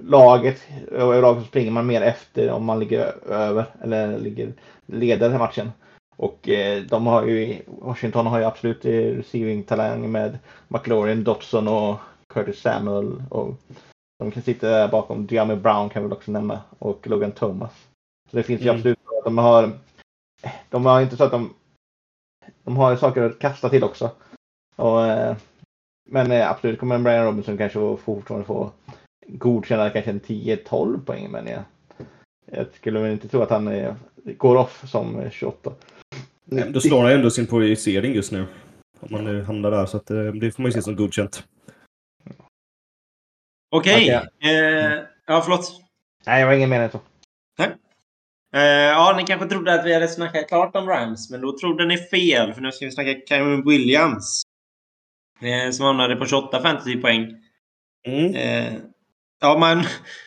laget 0.00 0.62
och 0.90 1.16
i 1.16 1.20
laget 1.20 1.46
springer 1.46 1.70
man 1.70 1.86
mer 1.86 2.02
efter 2.02 2.50
om 2.50 2.64
man 2.64 2.78
ligger 2.78 3.28
över 3.28 3.64
eller 3.82 4.18
ligger 4.18 4.52
leder 4.86 5.38
matchen. 5.38 5.72
Och 6.16 6.48
eh, 6.48 6.82
de 6.82 7.06
har 7.06 7.26
ju, 7.26 7.62
Washington 7.66 8.26
har 8.26 8.38
ju 8.38 8.44
absolut 8.44 8.84
receiving-talang 8.84 10.12
med 10.12 10.38
McLaurin, 10.68 11.24
Dotson 11.24 11.68
och 11.68 11.96
Curtis 12.26 12.60
Samuel. 12.60 13.22
Och 13.30 13.54
de 14.18 14.30
kan 14.30 14.42
sitta 14.42 14.68
där 14.68 14.88
bakom. 14.88 15.26
Diami 15.26 15.56
Brown 15.56 15.88
kan 15.88 16.08
vi 16.08 16.14
också 16.14 16.30
nämna. 16.30 16.60
Och 16.78 17.06
Logan 17.06 17.32
Thomas. 17.32 17.72
Så 18.30 18.36
det 18.36 18.42
finns 18.42 18.60
ju 18.60 18.68
mm. 18.68 18.76
absolut. 18.76 18.98
De 19.24 19.38
har, 19.38 19.70
de 20.70 20.86
har 20.86 21.00
inte 21.00 21.16
så 21.16 21.24
att 21.24 21.30
de 21.30 21.54
de 22.64 22.76
har 22.76 22.96
saker 22.96 23.22
att 23.22 23.38
kasta 23.38 23.68
till 23.68 23.84
också. 23.84 24.10
Och, 24.76 25.06
eh, 25.06 25.36
men 26.08 26.32
eh, 26.32 26.50
absolut 26.50 26.80
kommer 26.80 26.98
Brian 26.98 27.24
Robinson 27.24 27.58
kanske 27.58 27.96
fortfarande 28.04 28.46
få 28.46 28.72
godkänna 29.26 29.90
kanske 29.90 30.10
en 30.10 30.20
10-12 30.20 31.04
poäng. 31.04 31.30
Men 31.30 31.46
jag, 31.46 31.62
jag 32.52 32.66
skulle 32.74 33.00
väl 33.00 33.12
inte 33.12 33.28
tro 33.28 33.42
att 33.42 33.50
han 33.50 33.68
är, 33.68 33.96
går 34.24 34.56
off 34.56 34.84
som 34.88 35.30
28. 35.30 35.72
Då 36.44 36.80
slår 36.80 37.02
han 37.02 37.12
ändå 37.12 37.30
sin 37.30 37.46
projicering 37.46 38.14
just 38.14 38.32
nu. 38.32 38.46
Om 39.00 39.08
man 39.10 39.24
nu 39.24 39.42
hamnar 39.42 39.70
där. 39.70 39.86
Så 39.86 39.96
att, 39.96 40.10
eh, 40.10 40.24
det 40.24 40.50
får 40.50 40.62
man 40.62 40.68
ju 40.68 40.72
se 40.72 40.82
som 40.82 40.96
godkänt. 40.96 41.44
Okej. 43.70 44.04
Okay. 44.04 44.54
Eh, 44.54 45.02
ja, 45.26 45.40
förlåt. 45.44 45.80
Nej, 46.26 46.40
jag 46.40 46.46
har 46.46 46.54
ingen 46.54 46.70
mening 46.70 46.90
så. 46.90 47.00
Nej. 47.58 47.68
Uh, 48.56 48.62
ja, 48.62 49.14
ni 49.16 49.26
kanske 49.26 49.48
trodde 49.48 49.74
att 49.74 49.86
vi 49.86 49.94
hade 49.94 50.08
snackat 50.08 50.48
klart 50.48 50.76
om 50.76 50.88
Rams, 50.88 51.30
men 51.30 51.40
då 51.40 51.58
trodde 51.58 51.86
ni 51.86 51.96
fel. 51.96 52.54
För 52.54 52.60
nu 52.60 52.72
ska 52.72 52.84
vi 52.84 52.92
snacka 52.92 53.14
Cameron 53.14 53.68
Williams. 53.68 54.42
Uh, 55.42 55.70
som 55.70 55.86
hamnade 55.86 56.16
på 56.16 56.26
28 56.26 56.62
fantasypoäng. 56.62 57.34
Mm. 58.06 58.34
Uh, 58.34 58.80
ja, 59.40 59.58
man, 59.58 59.84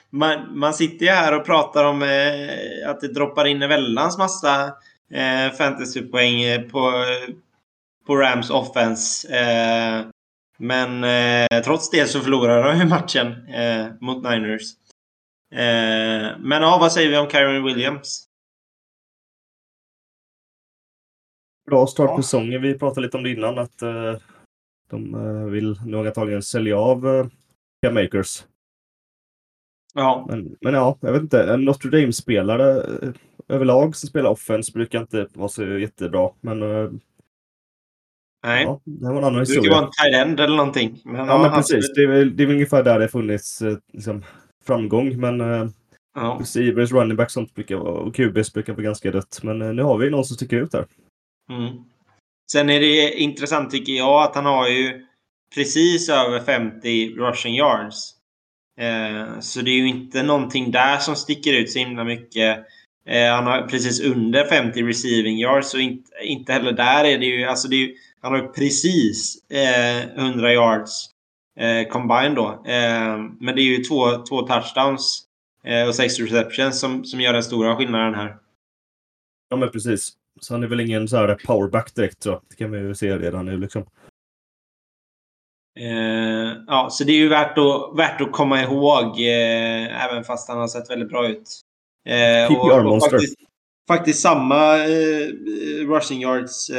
man, 0.10 0.60
man 0.60 0.74
sitter 0.74 1.06
ju 1.06 1.12
här 1.12 1.40
och 1.40 1.46
pratar 1.46 1.84
om 1.84 2.02
att 2.88 3.02
det 3.02 3.14
droppar 3.14 3.46
in 3.46 3.62
en 3.62 3.70
väldans 3.70 4.18
massa 4.18 4.74
fantasypoäng 5.58 6.70
på, 6.70 7.06
på 8.08 8.16
Rams 8.16 8.50
offense. 8.50 9.28
men 10.58 11.06
trots 11.64 11.90
det 11.90 12.06
så 12.06 12.20
förlorar 12.20 12.64
de 12.64 12.80
ju 12.80 12.86
matchen 12.86 13.36
mot 14.00 14.24
Niners. 14.24 14.64
Eh, 15.52 16.38
men 16.40 16.62
ja, 16.62 16.78
vad 16.80 16.92
säger 16.92 17.10
vi 17.10 17.18
om 17.18 17.30
Kyron 17.30 17.64
Williams? 17.64 18.28
Bra 21.66 21.88
start 21.88 22.16
på 22.16 22.24
säsongen. 22.24 22.62
Vi 22.62 22.80
pratade 22.80 23.02
lite 23.02 23.18
om 23.18 23.24
det 23.24 23.30
innan 23.30 23.58
att 23.60 23.82
eh, 23.82 24.16
de 24.92 25.16
eh, 25.16 25.46
vill 25.46 25.80
nog 25.86 26.08
antagligen 26.08 26.44
sälja 26.44 26.78
av 26.78 27.08
eh, 27.86 27.94
Makers. 27.94 28.46
Ja. 29.94 30.26
Men, 30.30 30.58
men 30.62 30.74
ja, 30.74 30.98
jag 31.02 31.12
vet 31.12 31.22
inte. 31.22 31.44
En 31.44 31.66
Notre 31.66 31.90
Dame-spelare 31.90 32.78
eh, 32.82 33.14
överlag 33.48 33.96
som 33.96 34.10
spelar 34.10 34.30
offense 34.30 34.72
brukar 34.72 35.02
inte 35.02 35.28
vara 35.34 35.50
så 35.50 35.64
jättebra. 35.64 36.30
Men 36.42 36.60
Nej. 38.44 38.64
Ja, 38.64 38.82
det 38.84 39.08
var 39.08 39.18
en 39.18 39.24
annan 39.24 39.40
historia. 39.40 39.62
Det 39.62 39.62
brukar 39.62 39.76
vara 39.76 39.86
en 39.86 40.12
tight 40.12 40.28
end 40.28 40.40
eller 40.40 40.58
någonting. 40.58 41.02
Men, 41.06 41.28
ja, 41.28 41.42
men 41.42 41.52
precis. 41.52 41.94
Det 41.96 42.04
är, 42.04 42.26
det 42.26 42.44
är 42.44 42.48
väl 42.48 42.56
ungefär 42.56 42.84
där 42.84 43.00
det 43.00 43.08
funnits 43.08 43.64
liksom, 43.94 44.24
framgång. 44.66 45.20
Men 45.20 45.40
ja. 46.16 46.38
receivers, 46.40 46.92
running 46.92 47.18
back 47.18 47.32
sånt 47.32 47.56
brukar 47.56 47.76
och 47.76 48.16
QBs 48.16 48.54
brukar 48.54 48.74
vara 48.74 48.84
ganska 48.84 49.12
dött. 49.12 49.40
Men 49.44 49.76
nu 49.76 49.84
har 49.84 49.98
vi 49.98 50.10
någon 50.10 50.26
som 50.26 50.36
sticker 50.36 50.58
ut 50.58 50.74
här. 50.74 50.86
Mm. 51.50 51.84
Sen 52.52 52.70
är 52.70 52.80
det 52.80 53.14
intressant 53.14 53.72
tycker 53.72 53.94
jag 53.94 54.24
att 54.24 54.36
han 54.36 54.46
har 54.46 54.68
ju 54.68 55.06
precis 55.56 56.10
över 56.10 56.40
50 56.40 57.16
rushing 57.16 57.56
yards. 57.56 58.14
Eh, 58.80 59.40
så 59.40 59.62
det 59.62 59.72
är 59.72 59.76
ju 59.76 59.88
inte 59.88 60.24
någonting 60.24 60.72
där 60.72 60.98
som 60.98 61.16
sticker 61.16 61.54
ut 61.54 61.72
så 61.72 61.80
himla 61.80 62.04
mycket. 62.04 62.58
Eh, 63.08 63.32
han 63.32 63.48
har 63.48 63.68
precis 63.68 64.02
under 64.02 64.46
50 64.46 64.84
receiving 64.84 65.38
yards, 65.38 65.70
så 65.70 65.78
inte, 65.78 66.12
inte 66.24 66.54
heller 66.54 66.72
där 66.72 67.04
är 67.04 67.18
det 67.18 67.26
ju... 67.26 67.44
Alltså 67.44 67.68
det 67.68 67.76
är, 67.76 67.92
han 68.22 68.32
har 68.32 68.42
ju 68.42 68.48
precis 68.48 69.50
eh, 69.50 70.02
100 70.18 70.54
yards 70.54 71.10
eh, 71.60 71.88
combined 71.88 72.36
då. 72.36 72.64
Eh, 72.66 73.18
men 73.40 73.56
det 73.56 73.62
är 73.62 73.78
ju 73.78 73.84
två, 73.84 74.26
två 74.30 74.42
touchdowns 74.42 75.24
eh, 75.64 75.88
och 75.88 75.96
sex 75.96 76.20
receptions 76.20 76.80
som, 76.80 77.06
som 77.06 77.22
gör 77.22 77.34
den 77.34 77.44
stora 77.44 77.76
skillnaden 77.76 78.16
här. 78.16 78.36
Ja, 79.50 79.58
men 79.58 79.70
precis. 79.70 80.18
Så 80.40 80.54
han 80.54 80.64
är 80.64 80.68
väl 80.68 80.80
ingen 80.80 81.08
så 81.08 81.18
här 81.18 81.36
powerback 81.46 81.96
direkt, 81.96 82.24
så 82.24 82.42
det 82.50 82.56
kan 82.56 82.72
vi 82.72 82.80
ju 82.80 82.96
se 82.96 83.18
redan 83.18 83.46
nu 83.46 83.58
liksom. 83.58 83.86
Eh, 85.80 86.58
ja, 86.68 86.88
så 86.92 87.04
det 87.04 87.12
är 87.12 87.18
ju 87.18 87.30
värt 87.30 87.58
att, 87.58 87.98
värt 87.98 88.22
att 88.22 88.32
komma 88.32 88.62
ihåg, 88.62 89.20
eh, 89.20 90.06
även 90.06 90.24
fast 90.24 90.50
han 90.50 90.58
har 90.58 90.68
sett 90.68 90.90
väldigt 90.90 91.10
bra 91.10 91.28
ut. 91.28 91.62
Eh, 92.06 92.58
och, 92.58 92.94
och 92.94 93.02
faktiskt, 93.02 93.36
faktiskt, 93.88 94.22
samma 94.22 94.78
eh, 94.78 95.28
rushing 95.88 96.22
yards 96.22 96.72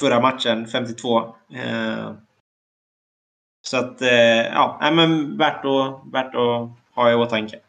förra 0.00 0.20
matchen, 0.20 0.66
52. 0.66 1.18
Eh, 1.54 2.12
så 3.66 3.76
att, 3.76 4.02
eh, 4.02 4.46
ja, 4.52 4.90
men 4.92 5.36
värt 5.36 5.64
att, 5.64 6.12
värt 6.12 6.34
att 6.34 6.70
ha 6.94 7.10
i 7.10 7.14
åtanke. 7.14 7.60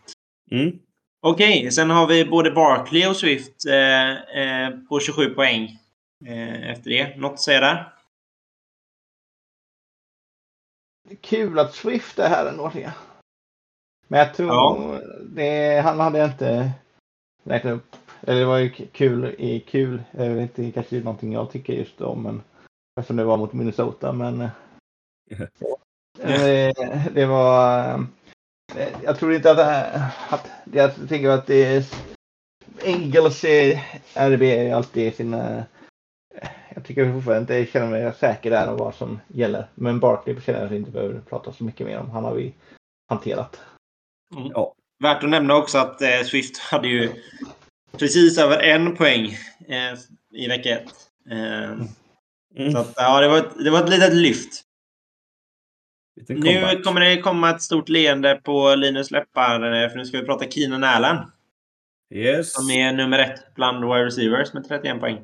Mm. 0.51 0.79
Okej, 1.28 1.59
okay, 1.59 1.71
sen 1.71 1.89
har 1.89 2.07
vi 2.07 2.26
både 2.26 2.51
Barkley 2.51 3.07
och 3.07 3.15
Swift 3.15 3.65
eh, 3.65 4.11
eh, 4.11 4.73
på 4.89 4.99
27 4.99 5.30
poäng 5.30 5.80
eh, 6.26 6.69
efter 6.69 6.89
det. 6.89 7.17
Något 7.17 7.34
att 7.34 7.39
säga 7.39 7.59
där? 7.59 7.93
Kul 11.21 11.59
att 11.59 11.73
Swift 11.73 12.19
är 12.19 12.30
här 12.30 12.45
ändå. 12.45 12.71
Men 14.07 14.19
jag 14.19 14.34
tror 14.34 14.49
ja. 14.49 15.01
det, 15.21 15.80
han 15.80 15.99
hade 15.99 16.26
inte 16.26 16.71
räknat 17.43 17.73
upp. 17.73 17.95
Eller 18.21 18.39
det 18.39 18.45
var 18.45 18.57
ju 18.57 18.69
kul 18.69 19.36
i 19.38 19.59
kul. 19.59 20.03
Jag 20.11 20.30
vet 20.30 20.59
inte 20.59 20.71
kanske 20.71 20.95
någonting 20.99 21.34
jag 21.34 21.51
tycker 21.51 21.73
just 21.73 22.01
om. 22.01 22.23
Men 22.23 22.41
eftersom 22.99 23.15
det 23.15 23.23
var 23.23 23.38
mot 23.38 23.53
Minnesota. 23.53 24.13
Men 24.13 24.38
det, 26.17 26.73
det 27.13 27.26
var 27.26 28.05
jag 29.03 29.20
tror 29.20 29.34
inte 29.34 29.51
att, 29.51 29.59
att 30.30 30.49
jag 30.74 31.09
tänker 31.09 31.30
att 31.30 31.47
det 31.47 31.63
är 31.66 31.86
Engels 32.84 33.45
RB 34.13 34.41
är 34.41 34.76
alltid 34.76 35.16
sina 35.16 35.66
jag 36.76 36.86
tycker 36.86 37.13
fortfarande 37.13 37.59
inte 37.59 37.72
känner 37.72 37.88
mig 37.88 38.13
säker 38.20 38.49
där 38.49 38.72
om 38.72 38.78
vad 38.78 38.95
som 38.95 39.20
gäller. 39.28 39.68
Men 39.76 39.99
Barkley 39.99 40.41
känner 40.41 40.59
jag 40.59 40.66
att 40.66 40.72
vi 40.72 40.76
inte 40.76 40.91
behöver 40.91 41.20
prata 41.20 41.53
så 41.53 41.63
mycket 41.63 41.88
mer 41.88 41.99
om. 41.99 42.09
Han 42.09 42.24
har 42.24 42.36
vi 42.36 42.53
hanterat. 43.09 43.59
Mm. 44.36 44.51
Ja. 44.53 44.74
Värt 45.03 45.24
att 45.24 45.30
nämna 45.30 45.55
också 45.55 45.78
att 45.78 46.01
eh, 46.01 46.22
Swift 46.26 46.57
hade 46.57 46.88
ju 46.88 47.11
precis 47.97 48.38
över 48.38 48.59
en 48.59 48.95
poäng 48.95 49.26
eh, 49.68 49.99
i 50.34 50.47
vecka 50.47 50.80
ett. 50.80 50.93
Eh, 51.32 51.72
mm. 52.57 52.72
Så 52.72 52.78
att, 52.78 52.93
ja, 52.95 53.22
det 53.22 53.28
var, 53.28 53.38
ett, 53.38 53.63
det 53.63 53.70
var 53.70 53.84
ett 53.84 53.89
litet 53.89 54.13
lyft. 54.13 54.64
Nu 56.28 56.82
kommer 56.84 57.01
det 57.01 57.22
komma 57.22 57.49
ett 57.49 57.61
stort 57.61 57.89
leende 57.89 58.41
på 58.43 58.76
Linus 58.76 59.11
läppar, 59.11 59.84
eh, 59.84 59.89
för 59.89 59.97
nu 59.97 60.05
ska 60.05 60.20
vi 60.20 60.26
prata 60.26 60.45
Keenan 60.49 60.84
Allen. 60.84 61.18
Yes. 62.13 62.53
Som 62.53 62.70
är 62.70 62.93
nummer 62.93 63.20
ett 63.20 63.55
bland 63.55 63.86
wide 63.86 64.05
receivers 64.05 64.53
med 64.53 64.68
31 64.68 64.99
poäng. 64.99 65.22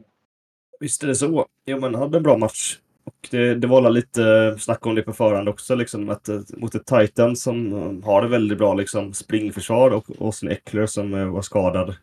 Visst 0.79 1.03
är 1.03 1.07
det 1.07 1.15
så. 1.15 1.45
Ja, 1.65 1.77
man 1.77 1.95
hade 1.95 2.17
en 2.17 2.23
bra 2.23 2.37
match. 2.37 2.77
Och 3.03 3.27
det, 3.31 3.55
det 3.55 3.67
var 3.67 3.89
lite 3.89 4.55
snack 4.59 4.85
om 4.85 4.95
det 4.95 5.01
på 5.01 5.13
förhand 5.13 5.49
också, 5.49 5.75
liksom, 5.75 6.09
att, 6.09 6.29
eh, 6.29 6.39
mot 6.57 6.75
ett 6.75 6.85
Titan 6.85 7.35
som 7.35 7.73
eh, 7.73 8.05
har 8.05 8.21
det 8.21 8.27
väldigt 8.27 8.57
bra 8.57 8.73
liksom, 8.73 9.13
springförsvar 9.13 9.91
och 9.91 10.05
Austin 10.19 10.49
Eckler 10.49 10.85
som 10.85 11.31
var 11.33 11.41
skadad. 11.41 11.95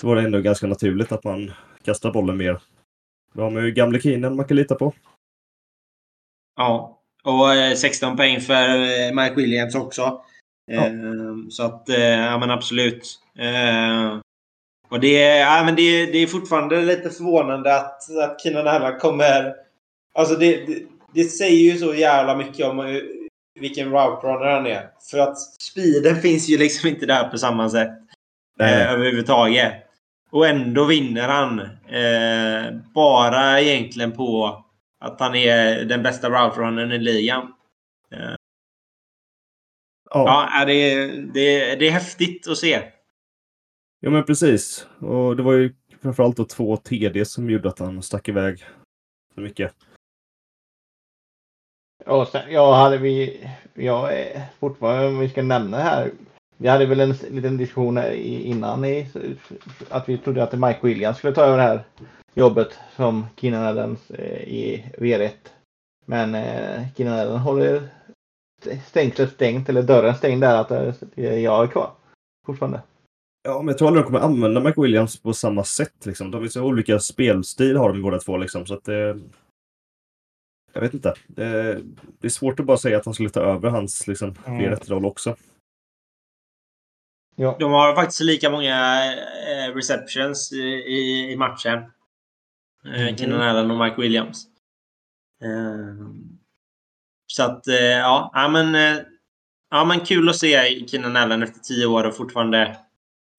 Så 0.00 0.06
var 0.06 0.16
det 0.16 0.22
ändå 0.22 0.40
ganska 0.40 0.66
naturligt 0.66 1.12
att 1.12 1.24
man 1.24 1.52
kastar 1.84 2.12
bollen 2.12 2.36
mer. 2.36 2.60
Då 3.32 3.42
har 3.42 3.50
man 3.50 3.64
ju 3.64 3.70
gamle 3.70 4.00
Keenan 4.00 4.36
man 4.36 4.44
kan 4.44 4.56
lita 4.56 4.74
på. 4.74 4.92
Ja, 6.56 7.03
och 7.24 7.78
16 7.78 8.10
eh, 8.10 8.16
poäng 8.16 8.40
för 8.40 8.68
eh, 8.68 9.12
Mike 9.14 9.34
Williams 9.36 9.74
också. 9.74 10.20
Ja. 10.66 10.86
Ehm, 10.86 11.50
så 11.50 11.62
att, 11.62 11.88
eh, 11.88 12.00
ja 12.00 12.38
men 12.38 12.50
absolut. 12.50 13.20
Och 14.88 15.00
det 15.00 15.22
är, 15.22 15.40
ja, 15.40 15.64
men 15.64 15.76
det, 15.76 16.06
det 16.06 16.18
är 16.18 16.26
fortfarande 16.26 16.82
lite 16.82 17.10
förvånande 17.10 17.76
att, 17.76 18.16
att 18.22 18.40
Keenan 18.42 18.68
Allen 18.68 18.98
kommer... 18.98 19.54
Alltså 20.14 20.34
det, 20.34 20.66
det, 20.66 20.82
det, 21.14 21.24
säger 21.24 21.72
ju 21.72 21.78
så 21.78 21.94
jävla 21.94 22.36
mycket 22.36 22.66
om 22.66 23.00
vilken 23.60 23.90
route 23.90 24.26
runner 24.26 24.50
han 24.50 24.66
är. 24.66 24.88
För 25.10 25.18
att 25.18 25.38
speeden 25.38 26.20
finns 26.20 26.48
ju 26.48 26.58
liksom 26.58 26.88
inte 26.88 27.06
där 27.06 27.28
på 27.28 27.38
samma 27.38 27.70
sätt. 27.70 27.90
Eh, 28.60 28.92
överhuvudtaget. 28.92 29.72
Och 30.30 30.46
ändå 30.46 30.84
vinner 30.84 31.28
han. 31.28 31.60
Eh, 31.88 32.74
bara 32.94 33.60
egentligen 33.60 34.12
på 34.12 34.63
att 35.04 35.20
han 35.20 35.34
är 35.34 35.84
den 35.84 36.02
bästa 36.02 36.30
route 36.30 36.94
i 36.94 36.98
ligan. 36.98 37.54
Ja, 40.10 40.50
ja 40.58 40.64
det, 40.64 40.72
är, 40.72 41.08
det, 41.08 41.76
det 41.76 41.86
är 41.86 41.90
häftigt 41.90 42.48
att 42.48 42.58
se. 42.58 42.82
Ja, 44.00 44.10
men 44.10 44.24
precis. 44.24 44.86
Och 44.98 45.36
det 45.36 45.42
var 45.42 45.52
ju 45.52 45.74
framförallt 46.02 46.36
då 46.36 46.44
två 46.44 46.76
TD 46.76 47.24
som 47.24 47.50
gjorde 47.50 47.68
att 47.68 47.78
han 47.78 48.02
stack 48.02 48.28
iväg 48.28 48.64
så 49.34 49.40
mycket. 49.40 49.74
Och 52.06 52.28
sen, 52.28 52.52
ja, 52.52 52.74
hade 52.74 52.98
vi, 52.98 53.46
ja, 53.74 54.10
fortfarande 54.58 55.06
om 55.06 55.18
vi 55.18 55.28
ska 55.28 55.42
nämna 55.42 55.78
här. 55.78 56.10
Vi 56.56 56.68
hade 56.68 56.86
väl 56.86 57.00
en 57.00 57.10
liten 57.10 57.56
diskussion 57.56 57.98
innan 58.14 58.84
i, 58.84 59.08
att 59.88 60.08
vi 60.08 60.18
trodde 60.18 60.42
att 60.42 60.52
Mike 60.52 60.78
Williams 60.82 61.18
skulle 61.18 61.34
ta 61.34 61.42
över 61.42 61.58
här 61.58 61.84
jobbet 62.34 62.78
som 62.96 63.26
Keenan 63.36 63.64
Adams 63.64 64.10
eh, 64.10 64.42
i 64.42 64.84
V1. 64.98 65.30
Men 66.06 66.34
eh, 66.34 66.86
Keenan 66.96 67.18
Adams 67.18 67.42
håller 67.42 67.88
stängslet 68.86 69.32
stängt, 69.32 69.68
eller 69.68 69.82
dörren 69.82 70.14
stängd 70.14 70.40
där 70.40 70.56
att 70.56 70.70
eh, 70.70 71.38
jag 71.38 71.64
är 71.64 71.68
kvar 71.68 71.90
fortfarande. 72.46 72.82
Ja, 73.42 73.58
men 73.58 73.68
jag 73.68 73.78
tror 73.78 73.88
aldrig 73.88 74.04
de 74.04 74.06
kommer 74.06 74.20
använda 74.20 74.60
Mike 74.60 74.80
Williams 74.80 75.22
på 75.22 75.32
samma 75.32 75.64
sätt. 75.64 76.06
Liksom. 76.06 76.30
De 76.30 76.42
har 76.42 76.48
så 76.48 76.62
olika 76.62 76.98
spelstil 76.98 77.76
har 77.76 77.88
de 77.92 78.02
båda 78.02 78.18
två. 78.18 78.36
Liksom, 78.36 78.66
så 78.66 78.74
att 78.74 78.84
det, 78.84 79.20
jag 80.72 80.80
vet 80.80 80.94
inte. 80.94 81.14
Det, 81.26 81.80
det, 82.20 82.26
är 82.26 82.28
svårt 82.28 82.60
att 82.60 82.66
bara 82.66 82.76
säga 82.76 82.96
att 82.96 83.04
han 83.04 83.14
skulle 83.14 83.30
ta 83.30 83.40
över 83.40 83.70
hans 83.70 84.06
liksom, 84.06 84.34
mm. 84.46 84.74
roll 84.74 85.04
också. 85.04 85.36
Ja. 87.36 87.56
De 87.60 87.72
har 87.72 87.94
faktiskt 87.94 88.20
lika 88.20 88.50
många 88.50 89.04
eh, 89.48 89.74
receptions 89.74 90.52
i, 90.52 91.32
i 91.32 91.36
matchen. 91.36 91.84
Mm. 92.84 93.16
Keenan 93.16 93.40
Allen 93.40 93.70
och 93.70 93.84
Mike 93.84 94.00
Williams. 94.00 94.46
Eh, 95.42 96.08
så 97.26 97.42
att, 97.42 97.66
eh, 97.66 97.74
ja, 97.76 98.30
ja, 98.34 98.48
men, 98.48 98.74
eh, 98.74 99.02
ja, 99.70 99.84
men 99.84 100.00
kul 100.00 100.28
att 100.28 100.36
se 100.36 100.86
Keenan 100.88 101.16
Allen 101.16 101.42
efter 101.42 101.60
tio 101.60 101.86
år 101.86 102.04
och 102.04 102.16
fortfarande 102.16 102.78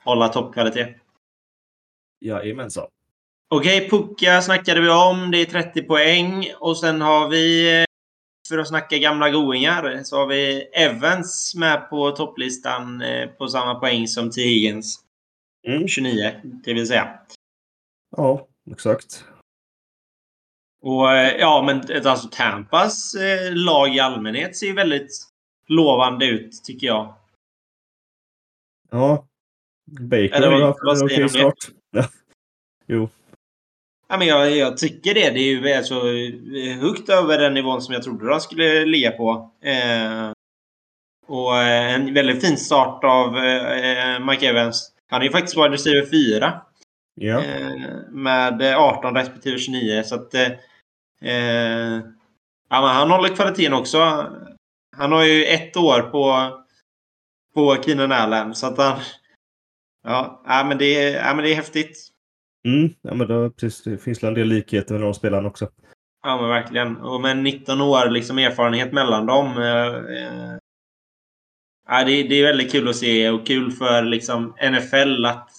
hålla 0.03 0.27
toppkvalitet. 0.27 0.97
Jajamensan. 2.21 2.87
Okej, 3.49 3.89
Pucka 3.89 4.41
snackade 4.41 4.81
vi 4.81 4.89
om. 4.89 5.31
Det 5.31 5.37
är 5.37 5.45
30 5.45 5.81
poäng. 5.81 6.51
Och 6.59 6.77
sen 6.77 7.01
har 7.01 7.29
vi, 7.29 7.85
för 8.49 8.57
att 8.57 8.67
snacka 8.67 8.97
gamla 8.97 9.29
goingar, 9.29 10.03
så 10.03 10.17
har 10.17 10.27
vi 10.27 10.61
Evans 10.61 11.55
med 11.55 11.89
på 11.89 12.11
topplistan 12.11 13.03
på 13.37 13.47
samma 13.47 13.75
poäng 13.75 14.07
som 14.07 14.31
T. 14.31 14.41
Higgins. 14.41 14.99
Mm. 15.67 15.87
29, 15.87 16.41
det 16.43 16.73
vill 16.73 16.87
säga. 16.87 17.19
Ja, 18.17 18.47
exakt. 18.71 19.25
Och 20.85 21.11
eh, 21.11 21.35
ja, 21.39 21.63
men 21.65 22.05
alltså 22.07 22.27
Tampas 22.31 23.15
eh, 23.15 23.53
lag 23.55 23.95
i 23.95 23.99
allmänhet 23.99 24.57
ser 24.57 24.73
väldigt 24.73 25.27
lovande 25.67 26.25
ut, 26.25 26.63
tycker 26.63 26.87
jag. 26.87 27.13
Ja. 28.91 29.27
Baker 29.99 30.51
har 30.51 30.61
haft 30.61 31.01
en 31.01 31.05
okej 31.05 31.29
start. 31.29 31.53
Ja. 31.91 32.09
Jo. 32.87 33.09
Ja, 34.07 34.17
men 34.17 34.27
jag, 34.27 34.51
jag, 34.51 34.77
tycker 34.77 35.13
det. 35.13 35.29
Det 35.29 35.39
är 35.39 35.55
ju 35.55 35.73
alltså 35.73 36.01
högt 36.81 37.09
över 37.09 37.37
den 37.37 37.53
nivån 37.53 37.81
som 37.81 37.93
jag 37.93 38.03
trodde 38.03 38.29
de 38.29 38.39
skulle 38.39 38.85
ligga 38.85 39.11
på. 39.11 39.51
Eh, 39.61 40.31
och 41.27 41.57
eh, 41.57 41.93
en 41.93 42.13
väldigt 42.13 42.41
fin 42.41 42.57
start 42.57 43.03
av 43.03 43.37
eh, 43.37 44.25
Mike 44.25 44.49
Evans. 44.49 44.91
Han 45.09 45.21
är 45.21 45.25
ju 45.25 45.31
faktiskt 45.31 45.57
wide 45.57 45.69
receiver 45.69 46.05
4. 46.05 46.61
Ja. 47.15 47.43
Eh, 47.43 47.91
med 48.09 48.61
18 48.61 49.15
respektive 49.15 49.59
29. 49.59 50.03
Så 50.03 50.15
att 50.15 50.35
Eh, 51.25 52.01
ja, 52.69 52.87
han 52.87 53.11
håller 53.11 53.35
kvaliteten 53.35 53.73
också. 53.73 53.99
Han 54.97 55.11
har 55.11 55.23
ju 55.23 55.45
ett 55.45 55.77
år 55.77 56.01
på, 56.01 56.51
på 57.53 57.83
Keenan 57.83 58.11
Allen. 58.11 58.55
Så 58.55 58.67
att 58.67 58.77
han... 58.77 58.99
Ja, 60.03 60.43
ja, 60.45 60.63
men 60.63 60.77
det, 60.77 60.85
är, 60.85 61.27
ja, 61.27 61.33
men 61.33 61.43
det 61.43 61.51
är 61.51 61.55
häftigt. 61.55 62.09
Mm, 62.65 62.89
ja, 63.01 63.13
men 63.13 63.27
då, 63.27 63.49
precis, 63.49 63.83
det 63.83 63.97
finns 63.97 64.23
en 64.23 64.33
del 64.33 64.47
likheter 64.47 64.93
med 64.93 65.01
de 65.01 65.13
spelarna 65.13 65.47
också. 65.47 65.69
Ja, 66.23 66.41
men 66.41 66.49
verkligen. 66.49 66.97
Och 66.97 67.21
med 67.21 67.37
19 67.37 67.81
år 67.81 68.09
liksom 68.09 68.37
erfarenhet 68.37 68.93
mellan 68.93 69.25
dem. 69.25 69.57
Eh, 69.57 69.95
eh, 69.95 70.57
ja, 71.87 72.03
det, 72.03 72.23
det, 72.23 72.35
är 72.35 72.43
väldigt 72.43 72.71
kul 72.71 72.87
att 72.89 72.95
se 72.95 73.29
och 73.29 73.47
kul 73.47 73.71
för 73.71 74.03
liksom 74.03 74.55
NFL 74.71 75.25
att, 75.25 75.49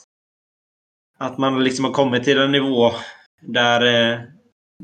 att 1.19 1.39
man 1.39 1.65
liksom 1.65 1.85
har 1.85 1.93
kommit 1.93 2.25
till 2.25 2.39
en 2.39 2.53
nivå 2.53 2.93
där, 3.41 4.13
eh, 4.13 4.21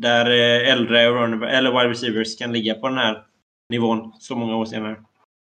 där 0.01 0.31
eh, 0.31 0.73
äldre 0.73 1.01
eller 1.01 1.71
wide 1.71 1.91
receivers 1.91 2.39
kan 2.39 2.53
ligga 2.53 2.75
på 2.75 2.89
den 2.89 2.99
här 2.99 3.23
nivån 3.69 4.13
så 4.19 4.37
många 4.37 4.57
år 4.57 4.65
senare. 4.65 4.97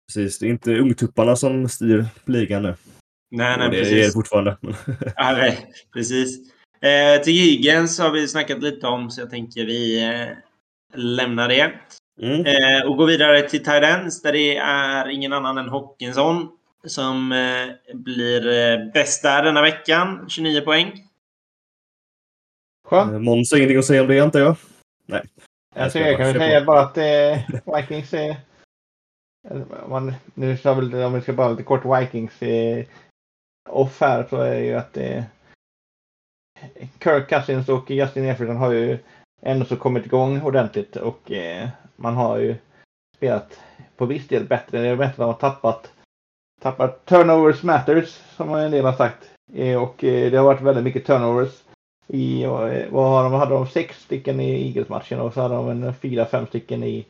Precis, 0.08 0.38
det 0.38 0.46
är 0.46 0.50
inte 0.50 0.78
ungtupparna 0.78 1.36
som 1.36 1.68
styr 1.68 2.04
ligan 2.24 2.62
nu. 2.62 2.74
Nej, 3.30 3.58
nej, 3.58 3.70
det 3.70 3.78
precis. 3.78 3.92
är 3.92 4.06
det 4.06 4.12
fortfarande. 4.12 4.56
ja, 5.16 5.32
nej, 5.32 5.66
precis. 5.92 6.52
Eh, 6.80 7.22
till 7.22 7.32
Higgins 7.32 7.98
har 7.98 8.10
vi 8.10 8.28
snackat 8.28 8.62
lite 8.62 8.86
om, 8.86 9.10
så 9.10 9.20
jag 9.20 9.30
tänker 9.30 9.66
vi 9.66 10.04
eh, 10.04 10.28
lämnar 10.94 11.48
det. 11.48 11.72
Mm. 12.22 12.46
Eh, 12.46 12.86
och 12.86 12.96
går 12.96 13.06
vidare 13.06 13.42
till 13.42 13.64
Tyrens 13.64 14.22
där 14.22 14.32
det 14.32 14.56
är 14.56 15.08
ingen 15.08 15.32
annan 15.32 15.58
än 15.58 15.68
Hockinson 15.68 16.48
som 16.86 17.32
eh, 17.32 17.96
blir 17.96 18.48
eh, 18.48 18.92
bäst 18.92 19.22
där 19.22 19.42
denna 19.42 19.62
veckan. 19.62 20.24
29 20.28 20.60
poäng. 20.60 21.07
Skönt. 22.88 23.12
Eh, 23.12 23.18
Måns 23.18 23.52
har 23.52 23.58
ingenting 23.58 23.78
att 23.78 23.84
säga 23.84 24.02
om 24.02 24.08
det 24.08 24.20
antar 24.20 24.40
jag? 24.40 24.56
Nej. 25.06 25.22
Alltså, 25.76 25.98
jag 25.98 26.16
kan 26.16 26.26
väl 26.26 26.36
säga 26.36 26.64
bara 26.64 26.80
att 26.80 26.98
eh, 26.98 27.76
Vikings 27.76 28.14
är... 28.14 28.36
Man, 29.88 30.14
nu 30.34 30.56
sa 30.56 30.74
väl, 30.74 30.94
om 30.94 31.12
vi 31.12 31.20
ska 31.20 31.32
bara 31.32 31.48
lite 31.48 31.62
kort 31.62 31.84
Vikings 31.84 32.42
eh, 32.42 32.84
off 33.68 34.00
här 34.00 34.26
så 34.30 34.36
är 34.36 34.54
det 34.54 34.64
ju 34.64 34.74
att 34.74 34.96
eh, 34.96 35.24
Kirk 37.02 37.28
Cousins 37.28 37.68
och 37.68 37.90
Justin 37.90 38.24
Jefferson 38.24 38.56
har 38.56 38.72
ju 38.72 38.98
ändå 39.42 39.64
så 39.64 39.76
kommit 39.76 40.06
igång 40.06 40.42
ordentligt 40.42 40.96
och 40.96 41.32
eh, 41.32 41.68
man 41.96 42.16
har 42.16 42.38
ju 42.38 42.56
spelat 43.16 43.60
på 43.96 44.06
viss 44.06 44.28
del 44.28 44.44
bättre. 44.44 44.80
Det 44.80 44.88
är 44.88 44.96
bättre 44.96 45.12
att 45.12 45.18
man 45.18 45.28
har 45.28 45.34
tappat, 45.34 45.92
tappat 46.60 47.04
turnovers 47.06 47.62
matters 47.62 48.08
som 48.36 48.54
en 48.54 48.70
del 48.70 48.84
har 48.84 48.92
sagt. 48.92 49.30
Eh, 49.54 49.82
och 49.82 50.04
eh, 50.04 50.30
det 50.30 50.36
har 50.36 50.44
varit 50.44 50.60
väldigt 50.60 50.84
mycket 50.84 51.06
turnovers. 51.06 51.62
I, 52.08 52.42
eh, 52.42 52.50
vad 52.90 53.10
har 53.10 53.22
de, 53.22 53.32
hade 53.32 53.54
de 53.54 53.66
sex 53.66 54.02
stycken 54.02 54.40
i 54.40 54.66
Eagles-matchen 54.66 55.20
och 55.20 55.34
så 55.34 55.40
hade 55.40 55.54
de 55.54 55.68
en 55.68 55.94
fyra, 55.94 56.26
fem 56.26 56.46
stycken 56.46 56.82
i, 56.82 57.06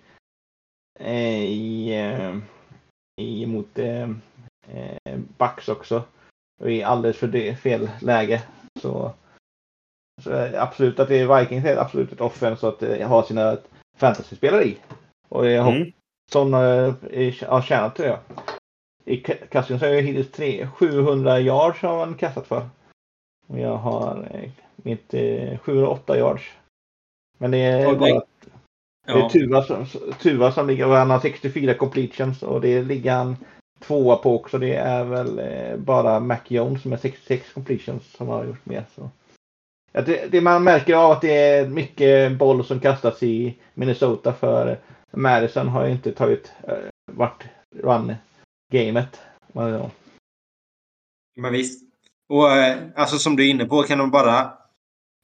eh, 1.00 1.44
i, 1.44 1.94
eh, 1.94 2.36
i 3.20 3.46
mot 3.46 3.78
eh, 3.78 4.08
Bucks 5.38 5.68
också. 5.68 6.02
Och 6.60 6.70
i 6.70 6.82
alldeles 6.82 7.18
för 7.18 7.54
fel 7.54 7.90
läge. 8.00 8.42
Så, 8.80 9.12
så 10.22 10.32
absolut 10.56 11.00
att 11.00 11.08
det 11.08 11.16
är 11.16 11.40
Vikings 11.40 11.64
är 11.64 11.76
absolut 11.76 12.12
ett 12.12 12.20
offense 12.20 12.68
att 12.68 12.80
ha 13.08 13.22
sina 13.22 13.56
fantasyspelare 13.96 14.64
i. 14.64 14.78
Och 15.28 15.46
jag 15.46 15.76
mm. 15.76 15.92
Som 16.30 16.52
har 16.52 17.62
tjänat 17.62 17.96
tror 17.96 18.08
jag. 18.08 18.18
I 19.04 19.16
Cassian 19.50 19.78
så 19.78 19.86
har 19.86 19.92
jag 19.92 20.02
hittills 20.02 20.70
700 20.74 21.40
yards 21.40 21.82
har 21.82 22.06
man 22.06 22.14
kastat 22.14 22.46
för. 22.46 22.68
Och 23.46 23.58
jag 23.58 23.76
har 23.76 24.28
mitt 24.82 25.14
eh, 25.14 25.58
708 25.58 26.18
yards. 26.18 26.42
Men 27.38 27.50
det 27.50 27.58
är 27.58 27.94
bara 27.94 28.22
det 29.12 29.20
är 29.20 29.28
Tuva, 29.28 29.62
som, 29.62 29.86
Tuva 30.22 30.52
som 30.52 30.66
ligger 30.66 30.86
och 30.86 30.94
han 30.94 31.10
har 31.10 31.20
64 31.20 31.74
completions 31.74 32.42
och 32.42 32.60
det 32.60 32.82
ligger 32.82 33.12
han 33.12 33.36
tvåa 33.80 34.16
på 34.16 34.36
också. 34.36 34.58
Det 34.58 34.74
är 34.74 35.04
väl 35.04 35.38
eh, 35.38 35.76
bara 35.76 36.20
Mac 36.20 36.38
Jones 36.48 36.82
som 36.82 36.92
är 36.92 36.96
66 36.96 37.52
completions 37.52 38.12
som 38.16 38.28
har 38.28 38.44
gjort 38.44 38.66
mer. 38.66 38.84
Så. 38.94 39.10
Ja, 39.92 40.00
det, 40.00 40.32
det, 40.32 40.40
man 40.40 40.64
märker 40.64 40.94
av 40.94 41.10
att 41.10 41.20
det 41.20 41.36
är 41.36 41.66
mycket 41.66 42.38
boll 42.38 42.64
som 42.64 42.80
kastas 42.80 43.22
i 43.22 43.56
Minnesota 43.74 44.32
för 44.32 44.78
Madison 45.10 45.68
har 45.68 45.86
ju 45.86 45.92
inte 45.92 46.12
tagit 46.12 46.52
eh, 46.68 46.74
vart 47.12 47.44
run-gamet. 47.76 49.20
Men 51.36 51.52
visst. 51.52 51.84
Och 52.28 52.48
alltså 52.94 53.18
som 53.18 53.36
du 53.36 53.46
är 53.46 53.50
inne 53.50 53.64
på 53.64 53.82
kan 53.82 53.98
de 53.98 54.10
bara 54.10 54.52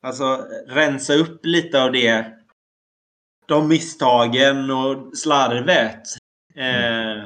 alltså 0.05 0.47
rensa 0.67 1.15
upp 1.15 1.47
lite 1.47 1.83
av 1.83 1.93
det. 1.93 2.27
De 3.47 3.69
misstagen 3.69 4.71
och 4.71 5.19
slarvet. 5.19 6.03
Mm. 6.55 7.19
Eh, 7.19 7.25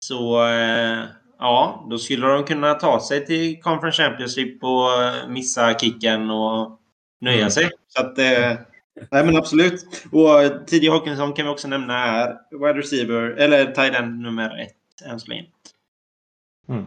så 0.00 0.46
eh, 0.46 1.04
ja, 1.38 1.86
då 1.90 1.98
skulle 1.98 2.26
de 2.26 2.44
kunna 2.44 2.74
ta 2.74 3.00
sig 3.00 3.26
till 3.26 3.62
Conference 3.62 4.02
Championship 4.02 4.64
och 4.64 5.30
missa 5.30 5.78
kicken 5.78 6.30
och 6.30 6.80
nöja 7.20 7.38
mm. 7.38 7.50
sig. 7.50 7.70
Så 7.88 8.00
att 8.00 8.18
eh, 8.18 8.58
Nej 9.10 9.24
men 9.24 9.36
absolut. 9.36 10.06
Och 10.12 10.66
Tidig 10.66 10.90
Hawkinson 10.90 11.32
kan 11.32 11.46
vi 11.46 11.52
också 11.52 11.68
nämna 11.68 11.94
är 11.94 12.38
wide 12.50 12.78
receiver, 12.78 13.22
eller 13.22 13.72
tight 13.72 13.94
end 13.94 14.20
nummer 14.20 14.62
ett 14.62 15.06
än 15.10 15.20
så 15.20 15.26
länge. 15.26 15.46
Mm. 16.68 16.86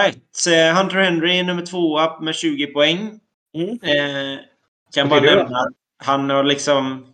Right. 0.00 0.46
Eh, 0.48 0.76
Hunter 0.76 0.96
Henry 0.96 1.42
nummer 1.42 1.66
två 1.66 1.98
med 2.20 2.34
20 2.34 2.66
poäng. 2.66 3.20
Mm. 3.54 3.78
Eh, 3.82 4.40
kan 4.94 5.08
bara 5.08 5.20
nämna 5.20 5.58
att 5.58 5.74
han 5.98 6.30
har 6.30 6.44
liksom 6.44 7.06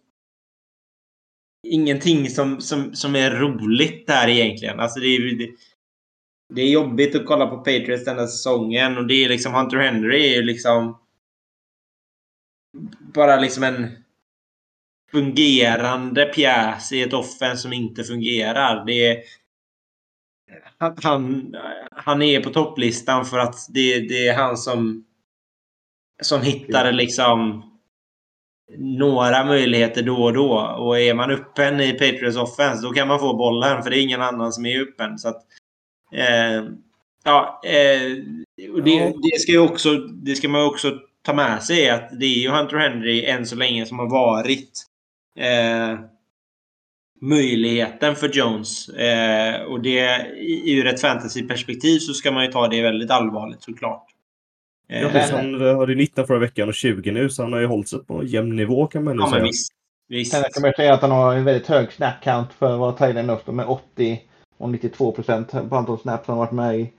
ingenting 1.66 2.30
som, 2.30 2.60
som, 2.60 2.94
som 2.94 3.16
är 3.16 3.30
roligt 3.30 4.06
där 4.06 4.28
egentligen. 4.28 4.80
Alltså 4.80 5.00
det 5.00 5.06
är, 5.06 5.38
det, 5.38 5.50
det 6.54 6.62
är 6.62 6.70
jobbigt 6.70 7.16
att 7.16 7.26
kolla 7.26 7.46
på 7.46 7.56
Patriots 7.56 8.04
den 8.04 8.18
här 8.18 8.26
säsongen 8.26 8.98
och 8.98 9.06
det 9.06 9.24
är 9.24 9.28
liksom 9.28 9.54
Hunter 9.54 9.76
Henry 9.78 10.26
är 10.26 10.36
ju 10.36 10.42
liksom 10.42 10.98
bara 13.14 13.40
liksom 13.40 13.62
en 13.62 14.04
fungerande 15.10 16.24
pjäs 16.24 16.92
i 16.92 17.02
ett 17.02 17.12
offense 17.12 17.62
som 17.62 17.72
inte 17.72 18.04
fungerar. 18.04 18.84
Det 18.84 19.06
är, 19.06 19.22
han, 20.78 21.54
han 21.90 22.22
är 22.22 22.40
på 22.40 22.50
topplistan 22.50 23.24
för 23.24 23.38
att 23.38 23.56
det, 23.68 24.00
det 24.00 24.28
är 24.28 24.34
han 24.34 24.56
som, 24.56 25.04
som 26.22 26.42
hittar 26.42 26.92
liksom 26.92 27.62
några 28.78 29.44
möjligheter 29.44 30.02
då 30.02 30.22
och 30.22 30.32
då. 30.32 30.58
Och 30.78 31.00
är 31.00 31.14
man 31.14 31.30
öppen 31.30 31.80
i 31.80 31.92
Patriots 31.92 32.36
offense 32.36 32.82
då 32.82 32.90
kan 32.92 33.08
man 33.08 33.20
få 33.20 33.36
bollen 33.36 33.82
för 33.82 33.90
det 33.90 33.98
är 33.98 34.02
ingen 34.02 34.22
annan 34.22 34.52
som 34.52 34.66
är 34.66 34.80
öppen. 34.80 35.18
Så 35.18 35.28
att, 35.28 35.42
eh, 36.12 36.64
ja, 37.24 37.60
eh, 37.64 38.10
det, 38.84 39.12
det, 39.22 39.40
ska 39.40 39.60
också, 39.60 39.94
det 39.96 40.34
ska 40.34 40.48
man 40.48 40.66
också 40.66 40.92
ta 41.22 41.34
med 41.34 41.62
sig 41.62 41.90
att 41.90 42.20
det 42.20 42.26
är 42.26 42.38
ju 42.38 42.48
Hunter 42.48 42.76
Henry 42.76 43.24
än 43.24 43.46
så 43.46 43.56
länge 43.56 43.86
som 43.86 43.98
har 43.98 44.10
varit 44.10 44.82
eh, 45.38 45.98
möjligheten 47.20 48.16
för 48.16 48.28
Jones. 48.28 48.88
Eh, 48.88 49.62
och 49.62 49.82
det 49.82 50.26
ur 50.64 50.86
ett 50.86 51.00
fantasyperspektiv 51.00 51.98
så 51.98 52.14
ska 52.14 52.32
man 52.32 52.44
ju 52.44 52.52
ta 52.52 52.68
det 52.68 52.82
väldigt 52.82 53.10
allvarligt 53.10 53.62
såklart. 53.62 54.13
Ja, 54.86 55.08
precis, 55.08 55.30
han 55.30 55.60
hade 55.60 55.94
19 55.94 56.26
förra 56.26 56.38
veckan 56.38 56.68
och 56.68 56.74
20 56.74 57.12
nu, 57.12 57.30
så 57.30 57.42
han 57.42 57.52
har 57.52 57.60
ju 57.60 57.66
hållit 57.66 57.88
sig 57.88 58.04
på 58.04 58.24
jämn 58.24 58.56
nivå 58.56 58.86
kan 58.86 59.04
man 59.04 59.18
ja, 59.18 59.30
säga. 59.30 59.42
Visst, 59.42 59.72
visst. 60.08 60.32
Sen 60.32 60.44
kan 60.52 60.62
man 60.62 60.72
säga 60.72 60.94
att 60.94 61.02
han 61.02 61.10
har 61.10 61.34
en 61.34 61.44
väldigt 61.44 61.66
hög 61.66 61.92
snap 61.92 62.14
count 62.22 62.52
för 62.52 62.72
att 62.72 62.78
vara 62.78 62.92
Thailand 62.92 63.30
också 63.30 63.52
med 63.52 63.66
80 63.66 64.22
och 64.58 64.70
92 64.70 65.12
procent 65.12 65.50
på 65.68 65.76
antal 65.76 65.98
snaps 65.98 66.28
han 66.28 66.36
varit 66.36 66.52
med 66.52 66.80
i. 66.80 66.92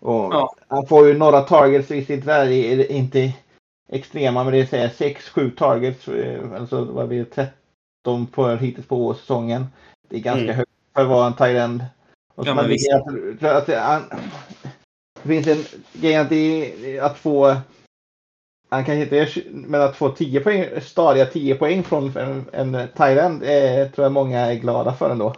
Och 0.00 0.34
ja. 0.34 0.54
Han 0.68 0.86
får 0.86 1.08
ju 1.08 1.18
några 1.18 1.40
targets, 1.40 1.90
visst 1.90 2.10
inte 2.10 2.26
där 2.26 2.46
är 2.46 2.92
inte 2.92 3.32
extrema, 3.92 4.44
men 4.44 4.52
det 4.52 4.72
är 4.72 4.88
6-7 4.88 5.56
targets, 5.56 6.08
eh, 6.08 6.52
alltså 6.52 6.84
vad 6.84 7.08
blir 7.08 7.18
det, 7.18 7.50
13 8.04 8.26
på 8.26 8.48
hittills 8.48 8.86
på 8.86 9.14
säsongen. 9.14 9.66
Det 10.08 10.16
är 10.16 10.20
ganska 10.20 10.44
mm. 10.44 10.56
högt 10.56 10.70
för 10.94 11.02
att 11.02 11.08
vara 11.08 11.26
en 11.26 11.32
Thailand. 11.32 11.84
Och 12.34 12.46
ja, 12.46 12.54
man 12.54 12.64
att, 12.64 13.42
att, 13.42 13.68
att, 13.68 14.02
det 15.26 15.42
finns 15.42 15.46
en 15.46 15.80
grej 16.00 16.16
att, 16.16 16.28
det, 16.28 16.98
att 17.00 17.18
få 17.18 17.56
han 18.68 18.84
kan 18.84 18.98
inte, 19.02 19.28
men 19.52 19.80
att 19.80 19.96
få 19.96 20.08
10 20.08 20.40
poäng, 20.40 20.80
stadiga 20.80 21.26
10 21.26 21.54
poäng 21.54 21.82
från 21.82 22.16
en, 22.16 22.44
en 22.52 22.88
Thailand 22.96 23.42
eh, 23.42 23.90
tror 23.90 24.04
jag 24.04 24.12
många 24.12 24.40
är 24.40 24.54
glada 24.54 24.94
för 24.94 25.10
ändå. 25.10 25.34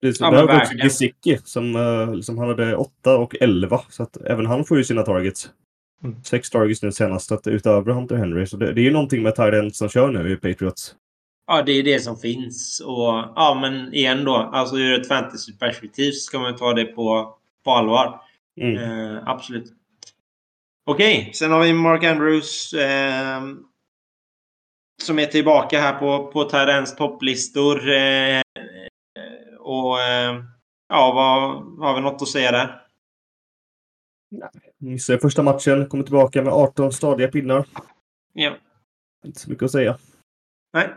Precis, 0.00 0.20
ja, 0.20 0.30
där 0.30 0.48
har 0.48 0.60
också 0.60 0.74
Gesicki 0.74 1.38
som, 1.44 1.76
uh, 1.76 2.20
som 2.20 2.38
han 2.38 2.48
hade 2.48 2.76
8 2.76 3.16
och 3.16 3.36
11. 3.40 3.80
Så 3.88 4.02
att 4.02 4.16
även 4.16 4.46
han 4.46 4.64
får 4.64 4.78
ju 4.78 4.84
sina 4.84 5.02
targets. 5.02 5.50
Mm. 6.04 6.22
Sex 6.24 6.50
targets 6.50 6.82
nu 6.82 6.92
senast, 6.92 7.32
att 7.32 7.46
utöver 7.46 7.92
Hunter 7.92 8.16
Henry. 8.16 8.46
Så 8.46 8.56
det, 8.56 8.72
det 8.72 8.80
är 8.80 8.84
ju 8.84 8.92
någonting 8.92 9.22
med 9.22 9.34
Thailand 9.34 9.76
som 9.76 9.88
kör 9.88 10.10
nu 10.10 10.32
i 10.32 10.36
Patriots. 10.36 10.94
Ja, 11.46 11.62
det 11.62 11.72
är 11.72 11.82
det 11.82 12.00
som 12.00 12.16
finns. 12.16 12.80
Och 12.86 13.24
ja, 13.36 13.58
men 13.60 13.94
igen 13.94 14.24
då, 14.24 14.36
alltså 14.36 14.76
ur 14.76 15.00
ett 15.00 15.08
fantasyperspektiv 15.08 16.12
så 16.12 16.20
ska 16.20 16.38
man 16.38 16.56
ta 16.56 16.72
det 16.72 16.84
på, 16.84 17.34
på 17.64 17.70
allvar. 17.70 18.20
Mm. 18.60 18.76
Eh, 18.76 19.28
absolut. 19.28 19.72
Okej, 20.86 21.20
okay, 21.20 21.32
sen 21.32 21.50
har 21.50 21.62
vi 21.62 21.72
Mark 21.72 22.04
Andrews 22.04 22.72
eh, 22.72 23.42
som 25.02 25.18
är 25.18 25.26
tillbaka 25.26 25.80
här 25.80 25.98
på, 25.98 26.32
på 26.32 26.44
Tyrens 26.44 26.96
topplistor. 26.96 27.90
Eh, 27.90 28.40
och 29.58 30.00
eh, 30.00 30.44
ja, 30.88 31.12
vad, 31.14 31.50
har 31.86 31.94
vi 31.94 32.00
något 32.00 32.22
att 32.22 32.28
säga 32.28 32.52
där? 32.52 32.82
Missade 34.78 35.18
första 35.18 35.42
matchen, 35.42 35.88
kommer 35.88 36.04
tillbaka 36.04 36.42
med 36.42 36.52
18 36.52 36.92
stadiga 36.92 37.28
pinnar. 37.28 37.66
Ja. 38.32 38.56
Inte 39.24 39.40
så 39.40 39.50
mycket 39.50 39.64
att 39.64 39.70
säga. 39.70 39.98
Nej. 40.72 40.88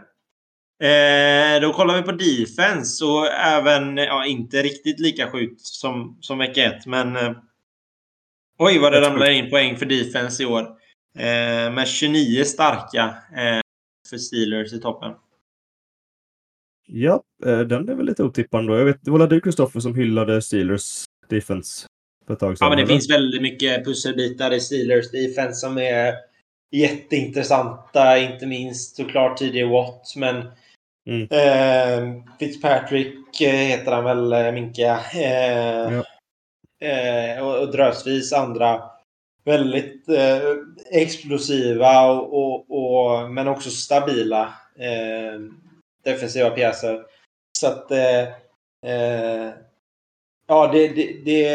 Eh, 0.80 1.62
då 1.62 1.74
kollar 1.74 1.96
vi 1.96 2.02
på 2.02 2.12
defense 2.12 3.06
och 3.06 3.28
även, 3.28 3.98
ja 3.98 4.26
inte 4.26 4.62
riktigt 4.62 5.00
lika 5.00 5.32
sjukt 5.32 5.62
som, 5.62 6.18
som 6.22 6.38
vecka 6.38 6.64
ett, 6.64 6.86
men 6.86 7.16
eh, 7.16 7.32
oj 8.60 8.80
vad 8.80 8.92
det 8.92 9.02
ramlar 9.02 9.30
in 9.30 9.50
poäng 9.50 9.78
för 9.78 9.86
defense 9.86 10.44
i 10.44 10.46
år. 10.46 10.62
Eh, 11.18 11.74
med 11.74 11.88
29 11.88 12.44
starka 12.44 13.18
eh, 13.36 13.62
för 14.10 14.18
Steelers 14.18 14.74
i 14.74 14.80
toppen. 14.80 15.12
Ja, 16.88 17.24
eh, 17.46 17.60
den 17.60 17.90
är 17.90 17.96
väl 17.96 18.06
lite 18.06 18.24
otippad 18.24 18.68
då. 18.68 18.78
Jag 18.78 18.86
vet, 18.86 18.98
det 19.02 19.12
var 19.12 19.28
du 19.28 19.42
Kristoffer 19.42 19.80
som 19.80 19.96
hyllade 19.96 20.42
Steelers 20.42 21.06
defense 21.30 21.88
för 22.28 22.34
ett 22.34 22.40
tag 22.40 22.58
sedan? 22.58 22.66
Ja, 22.66 22.70
men 22.70 22.78
det 22.78 22.84
eller? 22.84 22.94
finns 22.94 23.10
väldigt 23.10 23.42
mycket 23.42 23.86
pusselbitar 23.86 24.54
i 24.54 24.60
Steelers 24.60 25.12
defense 25.12 25.60
som 25.60 25.78
är 25.78 26.14
jätteintressanta. 26.72 28.18
Inte 28.18 28.46
minst 28.46 28.96
såklart 28.96 29.38
tidigare 29.38 29.70
Watt, 29.70 30.14
men 30.16 30.36
Mm. 31.10 31.28
Eh, 31.32 32.24
Fitzpatrick 32.40 33.42
eh, 33.42 33.50
heter 33.50 33.92
han 33.92 34.04
väl, 34.04 34.34
eh, 34.34 34.52
Minka. 34.52 35.00
Eh, 35.14 35.94
ja. 35.94 36.04
eh, 36.88 37.48
och, 37.48 37.60
och 37.60 37.72
drösvis 37.72 38.34
andra 38.34 38.84
väldigt 39.44 40.10
eh, 40.10 40.42
explosiva 40.92 42.12
och, 42.12 42.34
och, 42.34 42.66
och, 42.70 43.32
men 43.32 43.48
också 43.48 43.70
stabila 43.70 44.54
defensiva 46.04 46.50
pjäser. 46.50 47.06
Så 47.60 47.68
att 47.68 47.88
ja, 50.48 50.68
det, 50.68 50.88
det, 50.88 51.26
det, 51.26 51.46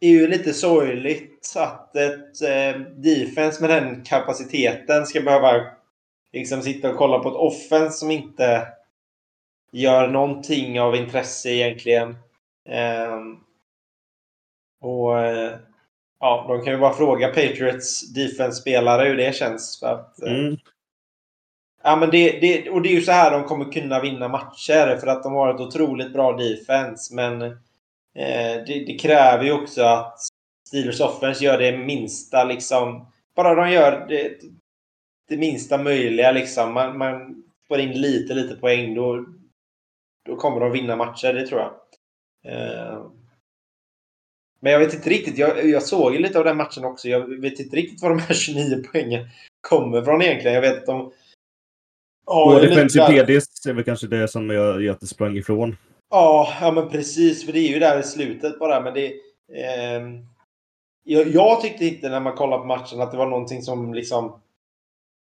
är 0.00 0.10
ju 0.10 0.28
lite 0.28 0.52
sorgligt 0.52 1.52
att 1.56 1.96
ett 1.96 2.42
eh, 2.42 2.80
defense 2.80 3.60
med 3.60 3.70
den 3.70 4.04
kapaciteten 4.04 5.06
ska 5.06 5.20
behöva 5.20 5.76
liksom 6.38 6.62
sitta 6.62 6.90
och 6.90 6.96
kolla 6.96 7.18
på 7.18 7.28
ett 7.28 7.34
offense 7.34 7.98
som 7.98 8.10
inte 8.10 8.68
gör 9.72 10.08
någonting 10.08 10.80
av 10.80 10.96
intresse 10.96 11.50
egentligen. 11.50 12.16
Ehm, 12.68 13.36
och 14.80 15.18
eh, 15.18 15.54
ja, 16.20 16.44
de 16.48 16.64
kan 16.64 16.72
ju 16.72 16.78
bara 16.78 16.92
fråga 16.92 17.28
Patriots 17.28 18.12
defense-spelare 18.12 19.08
hur 19.08 19.16
det 19.16 19.34
känns. 19.34 19.80
För 19.80 19.86
att, 19.86 20.22
eh, 20.22 20.32
mm. 20.32 20.56
Ja, 21.82 21.96
men 21.96 22.10
det, 22.10 22.40
det, 22.40 22.70
och 22.70 22.82
det 22.82 22.88
är 22.88 22.94
ju 22.94 23.02
så 23.02 23.12
här 23.12 23.30
de 23.30 23.44
kommer 23.44 23.72
kunna 23.72 24.00
vinna 24.00 24.28
matcher. 24.28 24.96
För 25.00 25.06
att 25.06 25.22
de 25.22 25.32
har 25.32 25.54
ett 25.54 25.60
otroligt 25.60 26.12
bra 26.12 26.32
defense. 26.32 27.14
Men 27.14 27.42
eh, 27.42 28.64
det, 28.66 28.84
det, 28.86 28.98
kräver 28.98 29.44
ju 29.44 29.52
också 29.52 29.82
att 29.82 30.18
Steelers 30.68 31.00
offense 31.00 31.44
gör 31.44 31.58
det 31.58 31.78
minsta 31.78 32.44
liksom. 32.44 33.12
Bara 33.36 33.54
de 33.54 33.70
gör 33.70 34.06
det, 34.08 34.40
det 35.28 35.36
minsta 35.36 35.78
möjliga 35.78 36.32
liksom. 36.32 36.74
Man, 36.74 36.98
man 36.98 37.44
får 37.68 37.80
in 37.80 37.92
lite, 37.92 38.34
lite 38.34 38.54
poäng. 38.54 38.94
Då, 38.94 39.26
då 40.26 40.36
kommer 40.36 40.60
de 40.60 40.72
vinna 40.72 40.96
matcher, 40.96 41.32
det 41.32 41.46
tror 41.46 41.60
jag. 41.60 41.72
Eh, 42.52 43.06
men 44.60 44.72
jag 44.72 44.80
vet 44.80 44.94
inte 44.94 45.10
riktigt. 45.10 45.38
Jag, 45.38 45.68
jag 45.68 45.82
såg 45.82 46.12
ju 46.12 46.18
lite 46.18 46.38
av 46.38 46.44
den 46.44 46.56
matchen 46.56 46.84
också. 46.84 47.08
Jag 47.08 47.40
vet 47.40 47.60
inte 47.60 47.76
riktigt 47.76 48.02
var 48.02 48.08
de 48.08 48.18
här 48.18 48.34
29 48.34 48.82
poängen 48.92 49.28
kommer 49.60 50.02
från 50.02 50.22
egentligen. 50.22 50.54
Jag 50.54 50.60
vet 50.60 50.78
att 50.78 50.86
de... 50.86 51.12
Ja, 52.26 52.58
Defensive 52.62 53.06
PDs 53.06 53.66
är 53.66 53.72
väl 53.72 53.84
kanske 53.84 54.06
det 54.06 54.28
som 54.28 54.50
jag 54.50 54.96
det 55.00 55.06
sprang 55.06 55.36
ifrån. 55.36 55.76
Ja, 56.10 56.48
ja 56.60 56.72
men 56.72 56.88
precis. 56.88 57.46
För 57.46 57.52
det 57.52 57.58
är 57.58 57.72
ju 57.72 57.78
där 57.78 58.00
i 58.00 58.02
slutet 58.02 58.58
bara. 58.58 58.80
Men 58.80 58.94
det... 58.94 59.06
Eh, 59.52 60.02
jag, 61.04 61.28
jag, 61.28 61.60
tyckte 61.60 61.84
inte 61.84 62.08
när 62.08 62.20
man 62.20 62.36
kollade 62.36 62.60
på 62.60 62.66
matchen 62.66 63.00
att 63.00 63.10
det 63.12 63.16
var 63.18 63.26
någonting 63.26 63.62
som 63.62 63.94
liksom 63.94 64.40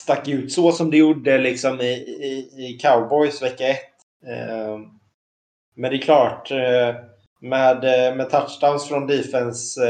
stack 0.01 0.29
ut 0.29 0.53
så 0.53 0.73
som 0.73 0.91
det 0.91 0.97
gjorde 0.97 1.39
liksom 1.39 1.81
i, 1.81 1.93
i, 1.93 2.51
i 2.57 2.79
Cowboys 2.79 3.43
vecka 3.43 3.69
1. 3.69 3.79
Eh, 4.27 4.79
men 5.75 5.91
det 5.91 5.97
är 5.97 6.03
klart. 6.03 6.51
Eh, 6.51 6.95
med, 7.41 7.85
eh, 7.85 8.17
med 8.17 8.31
touchdowns 8.31 8.89
från 8.89 9.07
defense 9.07 9.81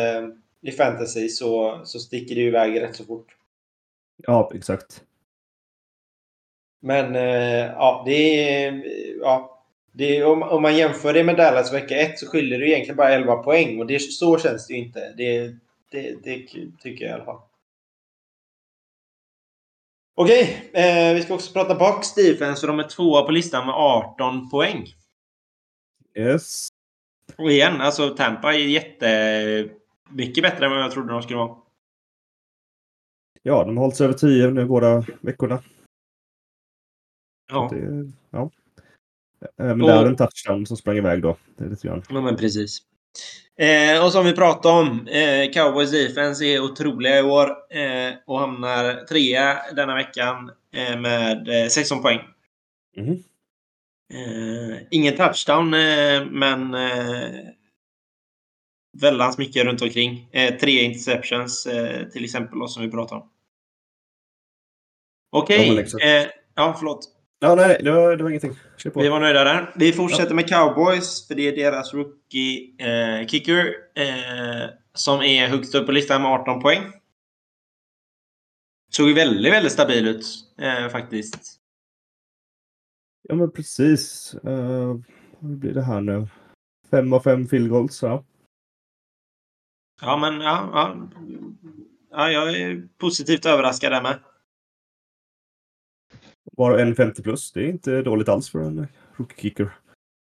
i 0.62 0.70
fantasy 0.70 1.28
så, 1.28 1.80
så 1.84 1.98
sticker 1.98 2.34
det 2.34 2.40
iväg 2.40 2.80
rätt 2.80 2.96
så 2.96 3.04
fort. 3.04 3.26
Ja, 4.16 4.50
exakt. 4.54 5.02
Men 6.82 7.14
ja, 7.64 8.02
det 8.06 8.48
är... 8.48 8.84
Ja, 9.20 9.56
det 9.92 10.16
är, 10.16 10.26
om, 10.26 10.42
om 10.42 10.62
man 10.62 10.76
jämför 10.76 11.12
det 11.12 11.24
med 11.24 11.36
Dallas 11.36 11.72
vecka 11.72 11.96
1 11.96 12.18
så 12.18 12.26
skiljer 12.26 12.58
det 12.58 12.68
egentligen 12.68 12.96
bara 12.96 13.14
11 13.14 13.36
poäng. 13.36 13.80
Och 13.80 13.86
det, 13.86 13.98
så 13.98 14.38
känns 14.38 14.66
det 14.66 14.74
ju 14.74 14.78
inte. 14.80 15.12
Det, 15.16 15.54
det, 15.90 16.24
det 16.24 16.46
tycker 16.82 17.04
jag 17.04 17.10
i 17.10 17.12
alla 17.12 17.24
fall. 17.24 17.40
Okej, 20.22 20.70
eh, 20.72 21.14
vi 21.14 21.22
ska 21.22 21.34
också 21.34 21.52
prata 21.52 21.74
Bucks 21.74 22.14
defense 22.14 22.60
för 22.60 22.68
de 22.68 22.78
är 22.78 22.88
tvåa 22.88 23.22
på 23.22 23.32
listan 23.32 23.66
med 23.66 23.74
18 23.74 24.50
poäng. 24.50 24.86
Yes. 26.14 26.68
Och 27.36 27.50
igen, 27.50 27.80
alltså 27.80 28.08
Tampa 28.08 28.54
är 28.54 28.58
jätte... 28.58 29.70
Mycket 30.10 30.42
bättre 30.42 30.64
än 30.64 30.70
vad 30.70 30.80
jag 30.80 30.92
trodde 30.92 31.12
de 31.12 31.22
skulle 31.22 31.38
vara. 31.38 31.56
Ja, 33.42 33.64
de 33.64 33.76
har 33.76 33.84
hållit 33.84 33.96
sig 33.96 34.04
över 34.04 34.14
10 34.14 34.50
nu 34.50 34.64
båda 34.64 35.04
veckorna. 35.20 35.62
Ja. 37.52 37.68
Det, 37.72 38.12
ja. 38.30 38.50
Men 39.56 39.82
och, 39.82 39.88
det 39.88 39.94
är 39.94 40.06
en 40.06 40.16
touchdown 40.16 40.66
som 40.66 40.76
sprang 40.76 40.96
iväg 40.96 41.22
då. 41.22 41.36
Det 41.56 41.64
är 41.64 41.68
lite 41.68 41.88
grann. 41.88 42.02
Ja, 42.08 42.20
men 42.20 42.36
precis. 42.36 42.82
Eh, 43.60 44.04
och 44.04 44.12
som 44.12 44.24
vi 44.24 44.32
pratade 44.32 44.80
om, 44.80 45.06
eh, 45.06 45.52
Cowboys 45.52 45.90
defense 45.90 46.44
är 46.44 46.60
otroliga 46.60 47.18
i 47.18 47.22
år 47.22 47.48
eh, 47.70 48.14
och 48.26 48.38
hamnar 48.38 49.04
trea 49.06 49.72
denna 49.76 49.94
veckan 49.94 50.50
eh, 50.74 51.00
med 51.00 51.48
16 51.72 51.98
eh, 51.98 52.02
poäng. 52.02 52.20
Mm. 52.96 53.22
Ingen 54.90 55.16
touchdown, 55.16 55.70
men 56.30 56.76
väldigt 58.98 59.38
mycket 59.38 59.64
runt 59.64 59.82
omkring. 59.82 60.28
Tre 60.60 60.82
interceptions 60.82 61.68
till 62.12 62.24
exempel, 62.24 62.68
som 62.68 62.82
vi 62.82 62.90
pratade 62.90 63.20
om. 63.20 63.30
Okej. 65.32 65.72
Okay. 65.72 66.26
Ja, 66.54 66.74
förlåt. 66.78 67.19
Ja, 67.42 67.54
nej, 67.54 67.80
det 67.84 67.90
var, 67.90 68.16
det 68.16 68.22
var 68.22 68.30
ingenting. 68.30 68.56
Vi 68.94 69.08
var 69.08 69.20
nöjda 69.20 69.44
där. 69.44 69.72
Vi 69.76 69.92
fortsätter 69.92 70.30
ja. 70.30 70.34
med 70.34 70.48
Cowboys, 70.48 71.28
för 71.28 71.34
det 71.34 71.48
är 71.48 71.56
deras 71.56 71.94
rookie 71.94 72.74
eh, 72.78 73.20
eh, 73.20 74.70
som 74.94 75.22
är 75.22 75.48
högst 75.48 75.74
upp 75.74 75.86
på 75.86 75.92
listan 75.92 76.22
med 76.22 76.30
18 76.30 76.60
poäng. 76.60 76.92
Såg 78.90 79.10
väldigt, 79.10 79.52
väldigt 79.52 79.72
stabil 79.72 80.08
ut 80.08 80.26
eh, 80.58 80.88
faktiskt. 80.88 81.60
Ja 83.28 83.34
men 83.34 83.50
precis. 83.50 84.34
Uh, 84.46 85.00
vad 85.38 85.58
blir 85.58 85.74
det 85.74 85.82
här 85.82 86.00
nu? 86.00 86.28
Fem 86.90 87.12
av 87.12 87.20
fem 87.20 87.46
field 87.46 87.70
goals, 87.70 88.02
ja. 88.02 88.24
Ja 90.02 90.16
men 90.16 90.40
ja, 90.40 90.70
ja. 90.72 90.96
ja 92.10 92.30
jag 92.30 92.60
är 92.60 92.88
positivt 92.98 93.46
överraskad 93.46 93.92
där 93.92 94.02
med. 94.02 94.18
Bara 96.56 96.82
en 96.82 96.94
50 96.94 97.22
plus. 97.22 97.52
Det 97.52 97.60
är 97.60 97.68
inte 97.68 98.02
dåligt 98.02 98.28
alls 98.28 98.50
för 98.50 98.58
en 98.58 98.88
rookie 99.16 99.42
kicker. 99.42 99.70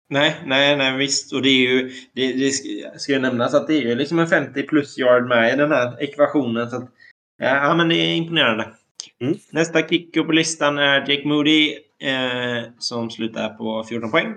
Nej, 0.10 0.36
nej, 0.46 0.78
nej 0.78 0.98
visst. 0.98 1.34
Och 1.34 1.42
det 1.42 1.50
är 1.50 1.70
ju... 1.70 1.92
Det, 2.14 2.34
det 2.34 2.52
ska 3.00 3.14
ju 3.14 3.20
nämnas 3.20 3.54
att 3.54 3.68
det 3.68 3.74
är 3.74 3.82
ju 3.82 3.96
liksom 3.96 4.20
en 4.20 4.28
50 4.28 4.64
plus 4.64 4.98
yard 5.00 5.28
med 5.28 5.54
i 5.54 5.58
den 5.58 5.72
här 5.72 6.04
ekvationen. 6.04 6.70
Så 6.70 6.76
att, 6.76 6.90
ja, 7.38 7.76
men 7.76 7.90
det 7.90 7.96
är 7.96 8.16
imponerande. 8.16 8.74
Mm. 9.20 9.38
Nästa 9.52 9.88
kicker 9.88 10.24
på 10.24 10.32
listan 10.32 10.78
är 10.78 11.00
Jake 11.00 11.28
Moody 11.28 11.74
eh, 12.00 12.64
som 12.80 13.10
slutar 13.10 13.50
på 13.50 13.84
14 13.84 14.12
poäng. 14.12 14.34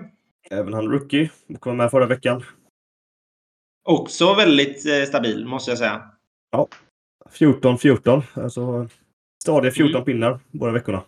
Även 0.49 0.73
han 0.73 0.91
rookie. 0.91 1.29
Kom 1.59 1.77
med 1.77 1.91
förra 1.91 2.05
veckan. 2.05 2.43
Också 3.83 4.33
väldigt 4.33 4.85
eh, 4.85 5.03
stabil, 5.03 5.45
måste 5.45 5.71
jag 5.71 5.77
säga. 5.77 6.01
Ja. 6.51 6.67
14-14. 7.29 8.23
Alltså 8.33 8.89
stadiga 9.43 9.71
14 9.71 9.95
mm. 9.95 10.05
pinnar 10.05 10.39
båda 10.51 10.71
veckorna. 10.71 11.03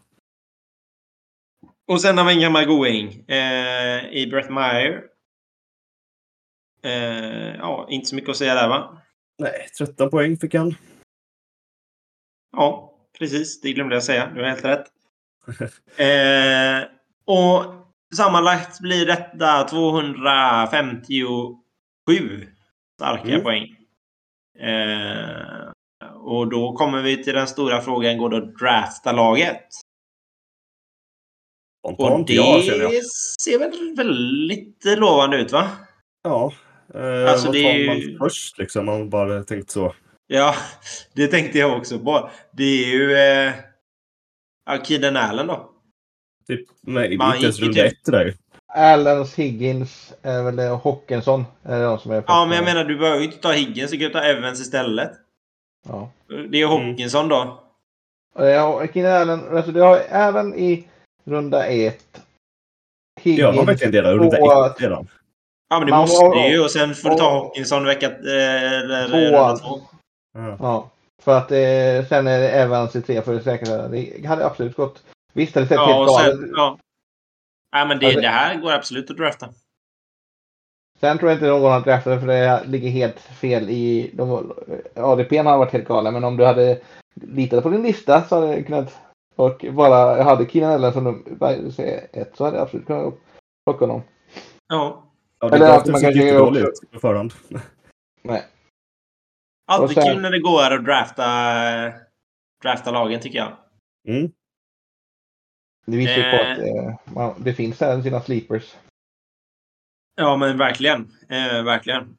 Och 1.90 2.02
sen 2.02 2.18
har 2.18 2.26
vi 2.26 2.34
en 2.34 2.40
gammal 2.40 2.66
going 2.66 3.24
eh, 3.28 4.10
i 4.12 4.28
Brett 4.32 4.50
Meyer. 4.50 5.04
Eh, 6.84 7.56
ja, 7.56 7.88
inte 7.90 8.10
så 8.10 8.16
mycket 8.16 8.30
att 8.30 8.38
säga 8.38 8.56
där 8.56 8.70
va? 8.70 9.02
Nej, 9.38 9.68
13 9.78 10.10
poäng 10.10 10.38
fick 10.38 10.54
han. 10.54 10.76
Ja, 12.52 12.94
precis. 13.20 13.62
Det 13.62 13.74
glömde 13.74 13.96
jag 13.96 14.04
säga. 14.04 14.32
Du 14.36 14.42
har 14.42 14.50
helt 14.50 14.66
rätt. 14.66 14.86
eh, 15.98 16.84
och 17.26 17.66
sammanlagt 18.16 18.80
blir 18.80 19.06
detta 19.06 19.64
257 19.64 22.48
starka 22.96 23.30
mm. 23.30 23.44
poäng. 23.44 23.76
Eh, 24.60 25.72
och 26.14 26.50
då 26.50 26.74
kommer 26.74 27.02
vi 27.02 27.24
till 27.24 27.34
den 27.34 27.48
stora 27.48 27.82
frågan, 27.82 28.18
går 28.18 28.30
det 28.30 28.38
att 28.38 28.56
drafta 28.56 29.12
laget? 29.12 29.68
Spontant 31.80 32.20
och 32.20 32.26
det 32.26 32.34
ja, 32.34 32.60
jag. 32.60 32.92
ser 33.42 33.60
väl 33.60 33.96
väldigt 33.96 34.86
lovande 34.86 35.38
ut 35.38 35.52
va? 35.52 35.70
Ja. 36.24 36.54
Eh, 36.94 37.32
alltså, 37.32 37.46
vad 37.48 37.56
det 37.56 37.64
tar 37.64 37.74
ju... 37.74 37.88
man 37.88 38.18
först 38.20 38.58
liksom? 38.58 38.86
Man 38.86 39.10
bara 39.10 39.44
tänkt 39.44 39.70
så. 39.70 39.96
Ja, 40.28 40.56
det 41.14 41.28
tänkte 41.28 41.60
jag 41.60 41.78
också 41.78 42.00
på. 42.00 42.30
Det 42.52 42.64
är 42.64 42.88
ju... 42.88 43.18
Eh, 43.18 43.54
Ja, 44.70 44.78
Kiden 44.84 45.18
Allen 45.18 45.48
då? 45.48 45.70
Typ, 46.48 46.68
nej, 46.82 47.18
det 47.18 47.26
är 47.26 47.34
inte 47.34 47.46
ens 47.46 47.60
runda 47.60 47.86
ett 47.86 48.06
där 48.06 48.34
Allens, 48.68 49.36
Higgins, 49.36 50.14
är 50.22 50.44
väl 50.44 50.56
det, 50.56 50.68
Hockenson 50.68 51.46
är 51.64 51.84
de 51.84 52.00
som 52.00 52.12
är 52.12 52.24
Ja, 52.28 52.46
men 52.46 52.56
jag 52.56 52.66
menar 52.66 52.84
du 52.84 52.98
behöver 52.98 53.20
ju 53.20 53.26
inte 53.26 53.38
ta 53.38 53.52
Higgins, 53.52 53.92
du 53.92 53.98
kan 53.98 54.08
ju 54.08 54.14
ta 54.14 54.20
Evans 54.20 54.62
istället. 54.62 55.12
Ja. 55.88 56.12
Det 56.50 56.62
är 56.62 56.66
Hockenson 56.66 57.26
mm. 57.26 57.30
då. 57.30 57.64
Ja, 58.46 58.88
Keenan 58.94 59.22
Allen, 59.22 59.58
alltså 59.58 59.72
du 59.72 59.82
har 59.82 60.00
Allen 60.12 60.56
i 60.56 60.88
runda 61.30 61.66
ett. 61.66 62.22
Higgins 63.22 63.40
ja, 63.40 63.52
man 63.52 63.66
verkligen 63.66 63.92
delar 63.92 64.14
runda 64.14 64.66
ett 64.68 64.82
redan. 64.82 65.08
Ja, 65.70 65.80
men 65.80 65.88
det 65.88 65.96
måste 65.96 66.26
du 66.26 66.52
ju 66.52 66.64
och 66.64 66.72
sen 66.72 66.96
får 66.96 67.10
du 67.10 67.16
ta 67.16 67.40
Hockenson 67.40 67.86
vecka... 67.86 68.06
Eh, 68.06 68.74
eller 68.74 69.08
runda 69.08 69.58
två. 69.58 69.82
Ja. 70.60 70.90
För 71.22 71.38
att 71.38 71.52
eh, 71.52 72.08
sen 72.10 72.28
är 72.28 72.40
det 72.40 72.50
Evans 72.50 72.96
i 72.96 73.02
tre 73.02 73.22
för 73.22 73.34
det 73.34 73.42
säkra. 73.42 73.88
Det 73.88 74.28
hade 74.28 74.46
absolut 74.46 74.76
gått. 74.76 75.04
Visst 75.34 75.56
hade 75.56 75.66
det 75.66 75.70
sett 75.70 75.76
ja, 75.76 75.86
helt 75.86 76.08
galet 76.08 76.40
ut. 76.40 76.52
Ja. 76.56 76.78
Nej, 77.74 77.88
men 77.88 78.00
det, 78.00 78.06
alltså, 78.06 78.22
det 78.22 78.28
här 78.28 78.56
går 78.56 78.72
absolut 78.72 79.12
att 79.12 79.18
drafta. 79.18 79.50
Sen 81.00 81.18
tror 81.18 81.32
jag 81.32 81.36
inte 81.36 81.48
någon 81.48 81.72
har 81.72 81.82
draftat 81.82 82.20
för 82.20 82.28
det 82.28 82.64
ligger 82.66 82.90
helt 82.90 83.20
fel 83.20 83.70
i... 83.70 84.12
De, 84.14 84.54
ADP 84.96 85.38
har 85.38 85.58
varit 85.58 85.74
helt 85.74 85.88
galen, 85.88 86.14
men 86.14 86.24
om 86.24 86.38
du 86.38 86.46
hade 86.46 86.80
litat 87.14 87.64
på 87.64 87.70
din 87.70 87.84
lista 87.84 88.24
så 88.24 88.36
hade 88.36 88.56
det 88.56 88.64
kunnat... 88.64 88.98
Och 89.40 89.66
bara 89.74 90.24
hade 90.24 90.50
Keenan 90.50 90.74
Allen 90.74 90.94
som 90.94 91.26
ett 92.14 92.36
så 92.36 92.46
hade 92.46 92.58
jag 92.58 92.64
absolut 92.64 92.88
kunnat 92.88 93.14
plocka 93.66 93.86
honom. 93.86 94.02
Ja. 94.68 95.12
Ja, 95.40 95.50
det 95.50 95.56
Eller 95.56 95.78
att 95.78 95.88
man 95.88 96.02
kanske 96.02 96.24
gör 96.24 96.40
dåligt 96.40 96.92
på 96.92 97.00
förhand. 97.00 97.34
Nej. 98.24 98.46
Alltid 99.68 99.96
sen... 99.98 100.14
kul 100.14 100.22
när 100.22 100.32
det 100.32 100.40
går 100.40 100.72
att 100.72 100.86
drafta, 100.86 101.24
drafta 102.64 102.92
lagen 102.92 103.22
tycker 103.22 103.38
jag. 103.38 103.58
Mm. 104.08 104.32
Det 105.86 105.98
visar 105.98 106.16
ju 106.16 106.32
på 106.32 106.44
att 106.44 106.60
eh, 106.60 107.14
man, 107.16 107.44
det 107.44 107.54
finns 107.54 107.80
här 107.80 108.02
sina 108.02 108.22
sleepers. 108.22 108.76
Ja, 110.16 110.38
men 110.38 110.58
verkligen. 110.58 111.02
Eh, 111.30 111.64
verkligen. 111.64 112.18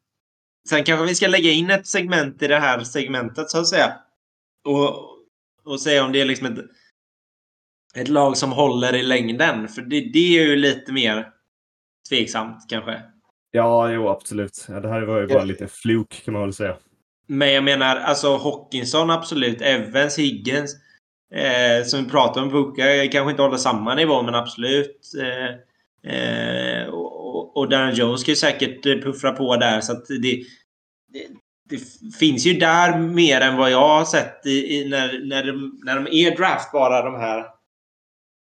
Sen 0.68 0.84
kanske 0.84 1.06
vi 1.06 1.14
ska 1.14 1.26
lägga 1.26 1.50
in 1.50 1.70
ett 1.70 1.86
segment 1.86 2.42
i 2.42 2.46
det 2.46 2.58
här 2.58 2.80
segmentet, 2.80 3.50
så 3.50 3.58
att 3.58 3.68
säga. 3.68 3.92
Och, 4.68 4.90
och 5.64 5.80
se 5.80 6.00
om 6.00 6.12
det 6.12 6.20
är 6.20 6.24
liksom 6.24 6.46
ett, 6.46 6.64
ett 7.94 8.08
lag 8.08 8.36
som 8.36 8.52
håller 8.52 8.94
i 8.94 9.02
längden. 9.02 9.68
För 9.68 9.82
det, 9.82 10.00
det 10.00 10.38
är 10.38 10.44
ju 10.44 10.56
lite 10.56 10.92
mer 10.92 11.28
tveksamt 12.08 12.66
kanske. 12.68 13.02
Ja, 13.50 13.90
jo 13.90 14.08
absolut. 14.08 14.66
Ja, 14.68 14.80
det 14.80 14.88
här 14.88 15.02
var 15.02 15.20
ju 15.20 15.26
bara 15.26 15.38
ja. 15.38 15.44
lite 15.44 15.68
fluk 15.68 16.22
kan 16.24 16.34
man 16.34 16.42
väl 16.42 16.52
säga. 16.52 16.76
Men 17.26 17.52
jag 17.52 17.64
menar, 17.64 17.96
alltså 17.96 18.36
Hockinson 18.36 19.10
absolut. 19.10 19.60
Evans, 19.60 20.18
Higgins. 20.18 20.76
Eh, 21.34 21.84
som 21.84 22.04
vi 22.04 22.10
pratade 22.10 22.46
om, 22.46 22.52
Puka 22.52 23.08
kanske 23.12 23.30
inte 23.30 23.42
håller 23.42 23.56
samma 23.56 23.94
nivå, 23.94 24.22
men 24.22 24.34
absolut. 24.34 25.00
Eh, 25.20 26.14
eh, 26.14 26.88
och, 26.88 27.56
och 27.56 27.68
Darren 27.68 27.94
Jones 27.94 28.24
kan 28.24 28.32
ju 28.32 28.36
säkert 28.36 28.82
puffra 28.82 29.32
på 29.32 29.56
där. 29.56 29.80
Så 29.80 29.92
att 29.92 30.06
det, 30.06 30.44
det, 31.12 31.26
det 31.70 31.80
finns 32.18 32.46
ju 32.46 32.52
där 32.52 32.98
mer 32.98 33.40
än 33.40 33.56
vad 33.56 33.70
jag 33.70 33.88
har 33.88 34.04
sett 34.04 34.46
i, 34.46 34.76
i, 34.76 34.88
när, 34.88 35.26
när, 35.26 35.44
de, 35.44 35.80
när 35.84 36.00
de 36.00 36.06
är 36.10 36.36
draftbara, 36.36 37.02
de 37.02 37.14
här 37.14 37.46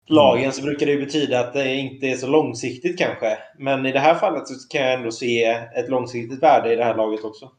lagen, 0.09 0.52
så 0.52 0.62
brukar 0.62 0.86
det 0.86 0.92
ju 0.92 1.04
betyda 1.04 1.40
att 1.40 1.52
det 1.52 1.74
inte 1.74 2.06
är 2.06 2.16
så 2.16 2.26
långsiktigt 2.26 2.98
kanske. 2.98 3.38
Men 3.59 3.86
i 3.86 3.92
det 3.92 3.98
här 3.98 4.14
fallet 4.14 4.48
så 4.48 4.68
kan 4.68 4.80
jag 4.80 4.94
ändå 4.94 5.11
se 5.11 5.44
ett 5.76 5.88
långsiktigt 5.88 6.42
värde 6.42 6.72
i 6.72 6.76
det 6.76 6.84
här 6.84 6.96
laget 6.96 7.24
också. 7.24 7.50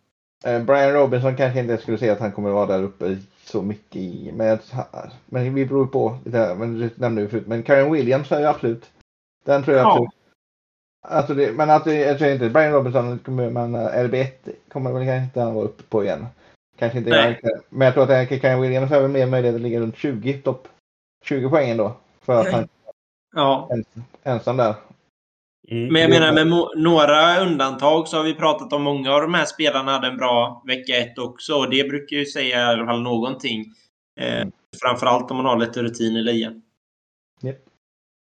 Eh, 0.46 0.64
Brian 0.64 0.94
Robinson 0.94 1.36
kanske 1.36 1.60
inte 1.60 1.78
skulle 1.78 1.98
säga 1.98 2.14
att 2.14 2.20
han 2.20 2.32
kommer 2.32 2.50
vara 2.50 2.66
där 2.66 2.84
uppe 2.84 3.18
så 3.44 3.62
mycket 3.62 3.96
i. 3.96 4.32
Men, 4.34 4.60
men 5.26 5.54
vi 5.54 5.66
beror 5.66 5.86
på 5.86 6.18
lite 6.26 6.56
Men 6.56 6.80
det 6.80 6.98
nämnde 6.98 7.22
vi 7.22 7.28
förut. 7.28 7.48
Men 7.48 7.64
Karen 7.64 7.92
Williams 7.92 8.32
är 8.32 8.40
ju 8.40 8.46
absolut. 8.46 8.90
Den 9.46 9.64
tror 9.64 9.78
jag 9.78 9.86
ja. 9.86 9.92
absolut. 9.92 10.10
Alltså 11.02 11.34
det, 11.34 11.52
men 11.52 11.70
att 11.70 11.86
jag 11.86 12.18
tror 12.18 12.32
inte 12.32 12.50
Brian 12.50 12.74
Robinson 12.74 13.20
kommer, 13.20 13.50
men 13.50 13.76
eh, 13.76 13.80
RB1 13.80 14.32
kommer 14.70 14.92
väl 14.92 15.06
kanske 15.06 15.24
inte 15.24 15.42
han 15.42 15.54
vara 15.54 15.66
uppe 15.66 15.84
på 15.84 16.04
igen. 16.04 16.26
Kanske 16.78 16.98
inte. 16.98 17.10
Jag, 17.10 17.36
men 17.70 17.86
jag 17.86 17.94
tror 17.94 18.12
att 18.12 18.42
Karen 18.42 18.62
Williams 18.62 18.92
har 18.92 19.02
väl 19.02 19.12
mer 19.12 19.26
möjlighet 19.26 19.56
att 19.56 19.62
ligga 19.62 19.80
runt 19.80 19.98
20 19.98 20.34
topp 20.34 20.68
20 21.26 21.50
poäng 21.50 21.70
ändå. 21.70 21.96
För 22.30 22.42
att 22.42 22.52
han 22.52 22.68
ja. 23.36 23.70
ensam 24.24 24.58
där. 24.58 24.76
Mm. 25.72 25.94
Men 25.94 26.02
jag 26.02 26.10
menar 26.10 26.34
med 26.34 26.48
några 26.76 27.40
undantag 27.40 28.08
så 28.08 28.18
har 28.18 28.24
vi 28.24 28.34
pratat 28.34 28.74
om 28.74 28.84
många 28.84 29.12
av 29.12 29.22
de 29.22 29.34
här 29.34 29.46
spelarna 29.46 29.92
hade 29.92 30.08
en 30.08 30.18
bra 30.18 30.64
vecka 30.68 30.98
ett 30.98 31.18
också. 31.18 31.54
Och 31.54 31.70
det 31.70 31.90
brukar 31.90 32.18
ju 32.18 32.26
säga 32.26 32.58
i 32.60 32.66
alla 32.66 32.86
fall 32.86 33.02
någonting. 33.02 33.66
Eh, 34.20 34.42
mm. 34.42 34.52
Framförallt 34.82 35.32
om 35.32 35.38
man 35.38 35.46
har 35.46 35.58
lite 35.58 35.84
rutin 35.84 36.16
i 36.16 36.22
ligan. 36.22 36.62
Yep. 37.44 37.58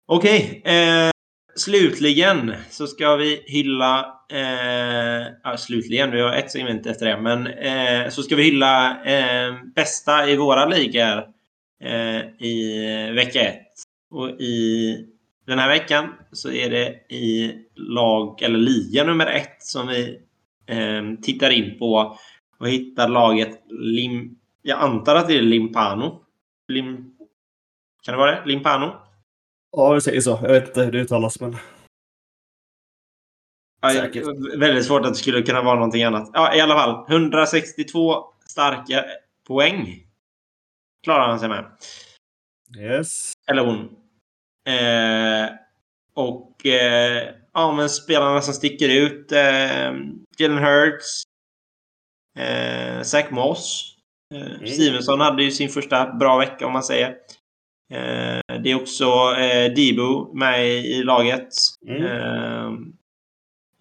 Okej. 0.08 0.62
Okay, 0.62 0.74
eh, 0.74 1.12
slutligen 1.56 2.54
så 2.70 2.88
ska 2.88 3.16
vi 3.16 3.44
hylla... 3.48 4.20
Eh, 4.32 5.28
ja, 5.44 5.58
slutligen, 5.58 6.12
vi 6.12 6.22
har 6.22 6.34
ett 6.34 6.52
segment 6.52 6.86
efter 6.86 7.06
det. 7.06 7.22
Men 7.22 7.48
eh, 7.48 8.10
så 8.10 8.24
ska 8.24 8.36
vi 8.36 8.44
hylla 8.44 9.04
eh, 9.04 9.56
bästa 9.76 10.30
i 10.30 10.36
våra 10.36 10.66
ligor 10.66 11.28
eh, 11.84 12.20
i 12.40 13.12
vecka 13.16 13.42
ett. 13.42 13.93
Och 14.14 14.30
i 14.30 14.98
den 15.46 15.60
här 15.60 15.70
veckan 15.70 16.14
så 16.32 16.52
är 16.52 16.70
det 16.70 17.14
i 17.14 17.56
lag, 17.76 18.42
eller 18.42 18.58
liga 18.58 19.04
nummer 19.04 19.26
ett 19.26 19.64
som 19.64 19.88
vi 19.88 20.22
eh, 20.66 21.22
tittar 21.22 21.50
in 21.50 21.80
på 21.80 22.18
och 22.60 22.70
hittar 22.70 23.08
laget 23.08 23.64
Lim... 23.70 24.40
Jag 24.62 24.80
antar 24.80 25.16
att 25.16 25.28
det 25.28 25.38
är 25.38 25.42
Limpano. 25.42 26.22
Lim... 26.68 27.16
Kan 28.04 28.12
det 28.12 28.18
vara 28.18 28.32
det? 28.32 28.46
Limpano? 28.46 28.96
Ja, 29.72 29.94
jag 29.94 30.04
säger 30.04 30.22
så. 30.22 30.40
Jag 30.42 30.50
vet 30.50 30.68
inte 30.68 30.84
hur 30.84 30.92
det 30.92 31.02
uttalas, 31.02 31.40
men... 31.40 31.56
Ja, 33.82 34.08
väldigt 34.58 34.86
svårt 34.86 35.06
att 35.06 35.14
det 35.14 35.16
skulle 35.16 35.42
kunna 35.42 35.62
vara 35.62 35.76
någonting 35.76 36.04
annat. 36.04 36.30
Ja, 36.34 36.56
i 36.56 36.62
alla 36.62 36.74
fall. 36.74 37.06
162 37.10 38.26
starka 38.48 39.06
poäng 39.48 40.04
klarar 41.04 41.28
han 41.28 41.40
sig 41.40 41.50
med. 41.50 41.66
Yes. 42.78 43.34
Eller 43.48 43.66
hon. 43.66 44.03
Eh, 44.66 45.50
och 46.14 46.66
eh, 46.66 47.30
ja, 47.54 47.72
men 47.72 47.90
spelarna 47.90 48.42
som 48.42 48.54
sticker 48.54 48.90
ut. 48.90 49.32
Eh, 49.32 49.94
Jalen 50.38 50.58
Hurts. 50.58 51.24
Eh, 52.38 53.02
Zach 53.02 53.32
Moss. 53.32 53.96
Eh, 54.36 54.42
mm. 54.42 54.68
Stevenson 54.68 55.22
hade 55.22 55.44
ju 55.44 55.52
sin 55.52 55.70
första 55.70 56.14
bra 56.14 56.38
vecka 56.38 56.66
om 56.66 56.74
man 56.74 56.84
säger. 56.84 57.10
Eh, 57.92 58.60
det 58.64 58.72
är 58.72 58.76
också 58.76 59.36
eh, 59.38 59.74
Debo 59.74 60.34
med 60.34 60.68
i 60.68 61.04
laget. 61.04 61.50
Mm. 61.88 62.04
Eh, 62.04 62.70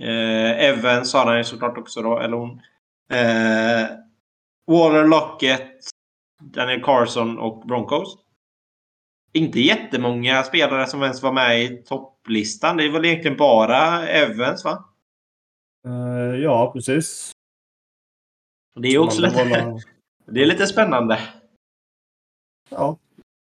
eh, 0.09 0.69
Evans 0.69 1.15
har 1.15 1.27
han 1.27 1.39
ju 1.39 1.45
såklart 1.45 1.79
också 1.79 2.03
då, 2.03 2.19
eller 2.19 2.37
hon. 2.37 2.61
Waller 4.67 5.05
Lockett, 5.05 5.79
Daniel 6.43 6.83
Carson 6.83 7.39
och 7.39 7.67
Broncos 7.67 8.23
inte 9.33 9.61
jättemånga 9.61 10.43
spelare 10.43 10.87
som 10.87 11.03
ens 11.03 11.23
var 11.23 11.33
med 11.33 11.65
i 11.65 11.83
topplistan. 11.83 12.77
Det 12.77 12.85
är 12.85 12.93
väl 12.93 13.05
egentligen 13.05 13.37
bara 13.37 14.09
Evans, 14.09 14.65
va? 14.65 14.85
Uh, 15.87 16.37
ja, 16.43 16.73
precis. 16.73 17.33
Det 18.81 18.89
är 18.89 18.99
också 18.99 19.21
lite, 19.21 19.39
hålla... 19.39 19.81
det 20.27 20.43
är 20.43 20.47
lite 20.47 20.67
spännande. 20.67 21.19
Ja. 22.71 22.99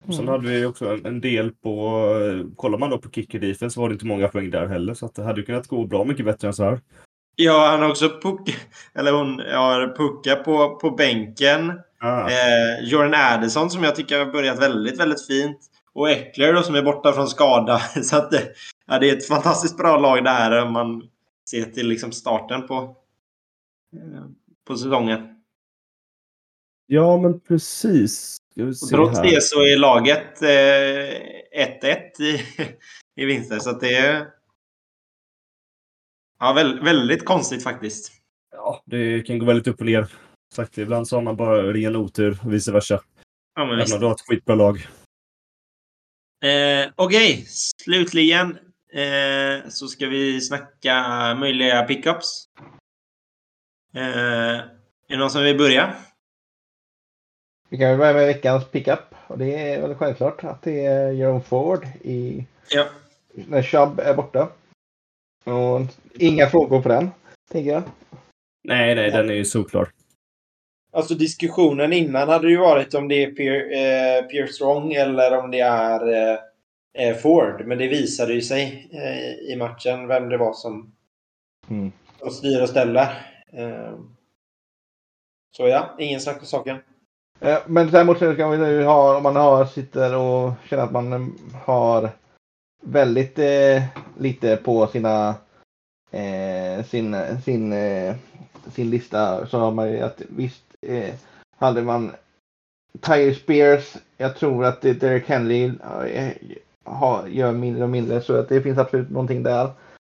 Sen 0.05 0.13
mm. 0.13 0.27
hade 0.27 0.47
vi 0.47 0.65
också 0.65 0.99
en 1.05 1.21
del 1.21 1.51
på... 1.51 2.03
Kollar 2.55 2.77
man 2.77 2.89
då 2.89 2.97
på 2.97 3.09
kicker 3.09 3.39
defense 3.39 3.73
så 3.73 3.81
var 3.81 3.89
det 3.89 3.93
inte 3.93 4.05
många 4.05 4.27
poäng 4.27 4.49
där 4.49 4.67
heller. 4.67 4.93
Så 4.93 5.05
att 5.05 5.15
det 5.15 5.23
hade 5.23 5.43
kunnat 5.43 5.67
gå 5.67 5.85
bra 5.85 6.03
mycket 6.03 6.25
bättre 6.25 6.47
än 6.47 6.53
så 6.53 6.63
här. 6.63 6.81
Ja, 7.35 7.67
han 7.69 7.81
har 7.81 7.89
också 7.89 8.09
puck, 8.09 8.55
eller 8.93 9.11
hon 9.11 9.39
har 9.39 9.95
pucka 9.95 10.35
på, 10.35 10.75
på 10.75 10.91
bänken. 10.91 11.79
Ah. 11.99 12.29
Eh, 12.29 12.83
Jordan 12.83 13.13
Addison 13.13 13.69
som 13.69 13.83
jag 13.83 13.95
tycker 13.95 14.19
har 14.19 14.25
börjat 14.25 14.59
väldigt, 14.59 14.99
väldigt 14.99 15.27
fint. 15.27 15.59
Och 15.93 16.09
Eckler 16.09 16.53
då 16.53 16.63
som 16.63 16.75
är 16.75 16.81
borta 16.81 17.13
från 17.13 17.27
skada. 17.27 17.79
Så 18.03 18.17
att 18.17 18.33
ja, 18.87 18.99
det 18.99 19.09
är 19.09 19.17
ett 19.17 19.27
fantastiskt 19.27 19.77
bra 19.77 19.97
lag 19.97 20.23
där 20.23 20.63
om 20.63 20.73
man 20.73 21.03
ser 21.49 21.63
till 21.63 21.87
liksom 21.87 22.11
starten 22.11 22.67
på, 22.67 22.75
eh, 23.95 24.23
på 24.67 24.77
säsongen. 24.77 25.37
Ja, 26.85 27.17
men 27.17 27.39
precis. 27.39 28.37
trots 28.91 29.21
det 29.21 29.43
så 29.43 29.59
är 29.59 29.77
laget 29.77 30.41
1-1 30.41 30.43
eh, 31.51 32.25
i, 32.25 32.41
i 33.21 33.25
vinster. 33.25 33.59
Så 33.59 33.71
det 33.71 33.95
är 33.97 34.27
ja, 36.39 36.53
väldigt, 36.53 36.83
väldigt 36.83 37.25
konstigt 37.25 37.63
faktiskt. 37.63 38.11
Ja, 38.51 38.83
det 38.85 39.21
kan 39.21 39.39
gå 39.39 39.45
väldigt 39.45 39.67
upp 39.67 39.79
och 39.79 39.85
ner. 39.85 40.07
Sagt, 40.53 40.77
ibland 40.77 41.07
så 41.07 41.15
har 41.15 41.23
man 41.23 41.35
bara 41.35 41.73
ren 41.73 41.95
otur 41.95 42.39
och 42.43 42.53
vice 42.53 42.71
versa. 42.71 43.01
Ja, 43.55 43.65
men 43.65 43.77
visst. 43.77 43.99
du 43.99 44.05
har 44.05 44.13
ett 44.13 44.27
skitbra 44.27 44.55
lag. 44.55 44.87
Eh, 46.43 46.89
Okej, 46.95 47.33
okay. 47.33 47.45
slutligen 47.83 48.57
eh, 48.93 49.69
så 49.69 49.87
ska 49.87 50.07
vi 50.07 50.41
snacka 50.41 51.35
möjliga 51.39 51.83
pickups. 51.83 52.45
Eh, 53.93 54.55
är 54.55 54.69
det 55.07 55.17
någon 55.17 55.29
som 55.29 55.43
vill 55.43 55.57
börja? 55.57 55.95
Vi 57.69 57.77
kan 57.77 57.97
börja 57.97 58.13
med 58.13 58.27
veckans 58.27 58.65
pickup. 58.65 58.99
Och 59.27 59.37
det 59.37 59.71
är 59.71 59.81
väl 59.81 59.95
självklart 59.95 60.43
att 60.43 60.61
det 60.61 60.85
är 60.85 61.11
Jerome 61.11 61.41
Ford 61.41 61.85
i... 62.01 62.45
Ja. 62.69 62.87
När 63.33 63.63
Chubb 63.63 63.99
är 63.99 64.13
borta. 64.13 64.49
Och 65.43 65.81
inga 66.13 66.47
frågor 66.47 66.81
på 66.81 66.89
den, 66.89 67.09
tänker 67.51 67.71
jag. 67.71 67.83
Nej, 68.63 68.95
nej, 68.95 69.11
den 69.11 69.29
är 69.29 69.33
ju 69.33 69.45
såklar. 69.45 69.89
Alltså 70.97 71.15
diskussionen 71.15 71.93
innan 71.93 72.29
hade 72.29 72.49
ju 72.49 72.57
varit 72.57 72.93
om 72.93 73.07
det 73.07 73.23
är 73.23 73.31
Pierre, 73.31 74.17
eh, 74.17 74.23
Pierre 74.23 74.47
Strong 74.47 74.93
eller 74.93 75.37
om 75.37 75.51
det 75.51 75.59
är 75.59 76.07
eh, 76.13 76.39
eh, 76.93 77.15
Ford. 77.15 77.63
Men 77.65 77.77
det 77.77 77.87
visade 77.87 78.33
ju 78.33 78.41
sig 78.41 78.89
eh, 78.91 79.53
i 79.53 79.55
matchen 79.55 80.07
vem 80.07 80.29
det 80.29 80.37
var 80.37 80.53
som 80.53 80.91
mm. 81.69 81.91
styr 82.31 82.61
och 82.61 82.69
ställer. 82.69 83.01
Eh, 83.53 83.93
så 85.51 85.67
ja, 85.67 85.95
ingen 85.99 86.21
snack 86.21 86.39
på 86.39 86.45
saken. 86.45 86.77
Eh, 87.39 87.57
men 87.65 87.91
däremot 87.91 88.19
så 88.19 88.35
kan 88.35 88.51
vi 88.51 88.83
ha, 88.83 89.17
om 89.17 89.23
man 89.23 89.35
har, 89.35 89.65
sitter 89.65 90.15
och 90.15 90.51
känner 90.69 90.83
att 90.83 90.91
man 90.91 91.37
har 91.65 92.09
väldigt 92.83 93.39
lite 94.17 94.57
på 94.57 94.87
sina 94.87 95.35
sin, 96.85 97.15
sin, 97.45 97.73
sin 98.71 98.89
lista 98.89 99.47
så 99.47 99.59
har 99.59 99.71
man 99.71 99.91
ju 99.91 99.99
att 99.99 100.21
visst 100.29 100.66
eh, 100.87 101.13
hade 101.57 101.81
man 101.81 102.11
Tyre 103.01 103.33
Spears, 103.35 103.97
jag 104.17 104.35
tror 104.35 104.65
att 104.65 104.81
Derek 104.81 105.27
Henry 105.27 105.71
eh, 106.13 106.31
har, 106.83 107.27
gör 107.27 107.51
mindre 107.51 107.83
och 107.83 107.89
mindre 107.89 108.21
så 108.21 108.39
att 108.39 108.49
det 108.49 108.61
finns 108.61 108.77
absolut 108.77 109.09
någonting 109.09 109.43
där. 109.43 109.69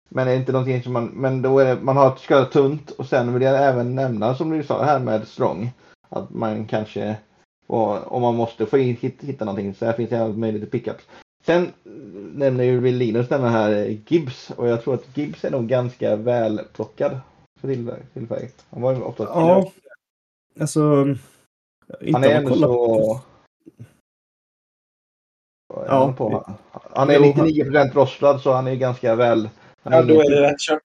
Men 0.09 0.27
det 0.27 0.33
är 0.33 0.37
inte 0.37 0.53
någonting 0.53 0.83
som 0.83 0.93
man, 0.93 1.07
men 1.07 1.43
då 1.43 1.59
är 1.59 1.65
det, 1.65 1.83
man 1.83 1.97
har 1.97 2.13
ett 2.13 2.21
ska 2.21 2.45
tunt 2.45 2.91
och 2.91 3.07
sen 3.07 3.33
vill 3.33 3.43
jag 3.43 3.69
även 3.69 3.95
nämna 3.95 4.35
som 4.35 4.51
du 4.51 4.63
sa 4.63 4.85
här 4.85 4.99
med 4.99 5.29
Strong. 5.29 5.71
Att 6.09 6.31
man 6.31 6.65
kanske, 6.65 7.17
om 7.67 8.23
man 8.23 8.35
måste 8.35 8.67
få 8.67 8.79
in, 8.79 8.97
hitta, 8.97 9.27
hitta 9.27 9.45
någonting 9.45 9.75
så 9.75 9.87
här 9.87 9.93
finns 9.93 10.11
det 10.11 10.29
möjlighet 10.29 10.71
till 10.71 10.81
pickups. 10.81 11.05
Sen 11.45 11.73
nämner 12.35 12.65
ju 12.65 12.93
Linus 12.93 13.29
den 13.29 13.45
här 13.45 13.71
eh, 13.71 13.97
Gibbs 14.07 14.51
och 14.51 14.69
jag 14.69 14.83
tror 14.83 14.95
att 14.95 15.17
Gibbs 15.17 15.45
är 15.45 15.51
nog 15.51 15.67
ganska 15.67 16.17
välplockad 16.17 17.21
för 17.61 17.69
tillfället. 18.15 18.65
Han 18.71 18.83
var 18.83 18.95
ju 18.95 19.03
ofta 19.03 19.25
Ja, 19.25 19.73
alltså. 20.61 21.07
Inte 22.01 22.13
han 22.13 22.25
är 22.25 22.35
ändå 22.35 22.55
så... 22.55 23.21
Ja, 25.75 26.15
på. 26.17 26.55
Han 26.91 27.11
är 27.11 27.21
99 27.21 27.65
procent 27.65 27.95
rostad 27.95 28.39
så 28.39 28.53
han 28.53 28.67
är 28.67 28.75
ganska 28.75 29.15
väl... 29.15 29.49
Ja, 29.83 30.03
då 30.03 30.21
är 30.21 30.31
det 30.31 30.43
rätt 30.43 30.61
kört. 30.61 30.83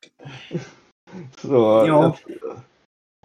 så, 1.38 1.86
ja. 1.88 2.18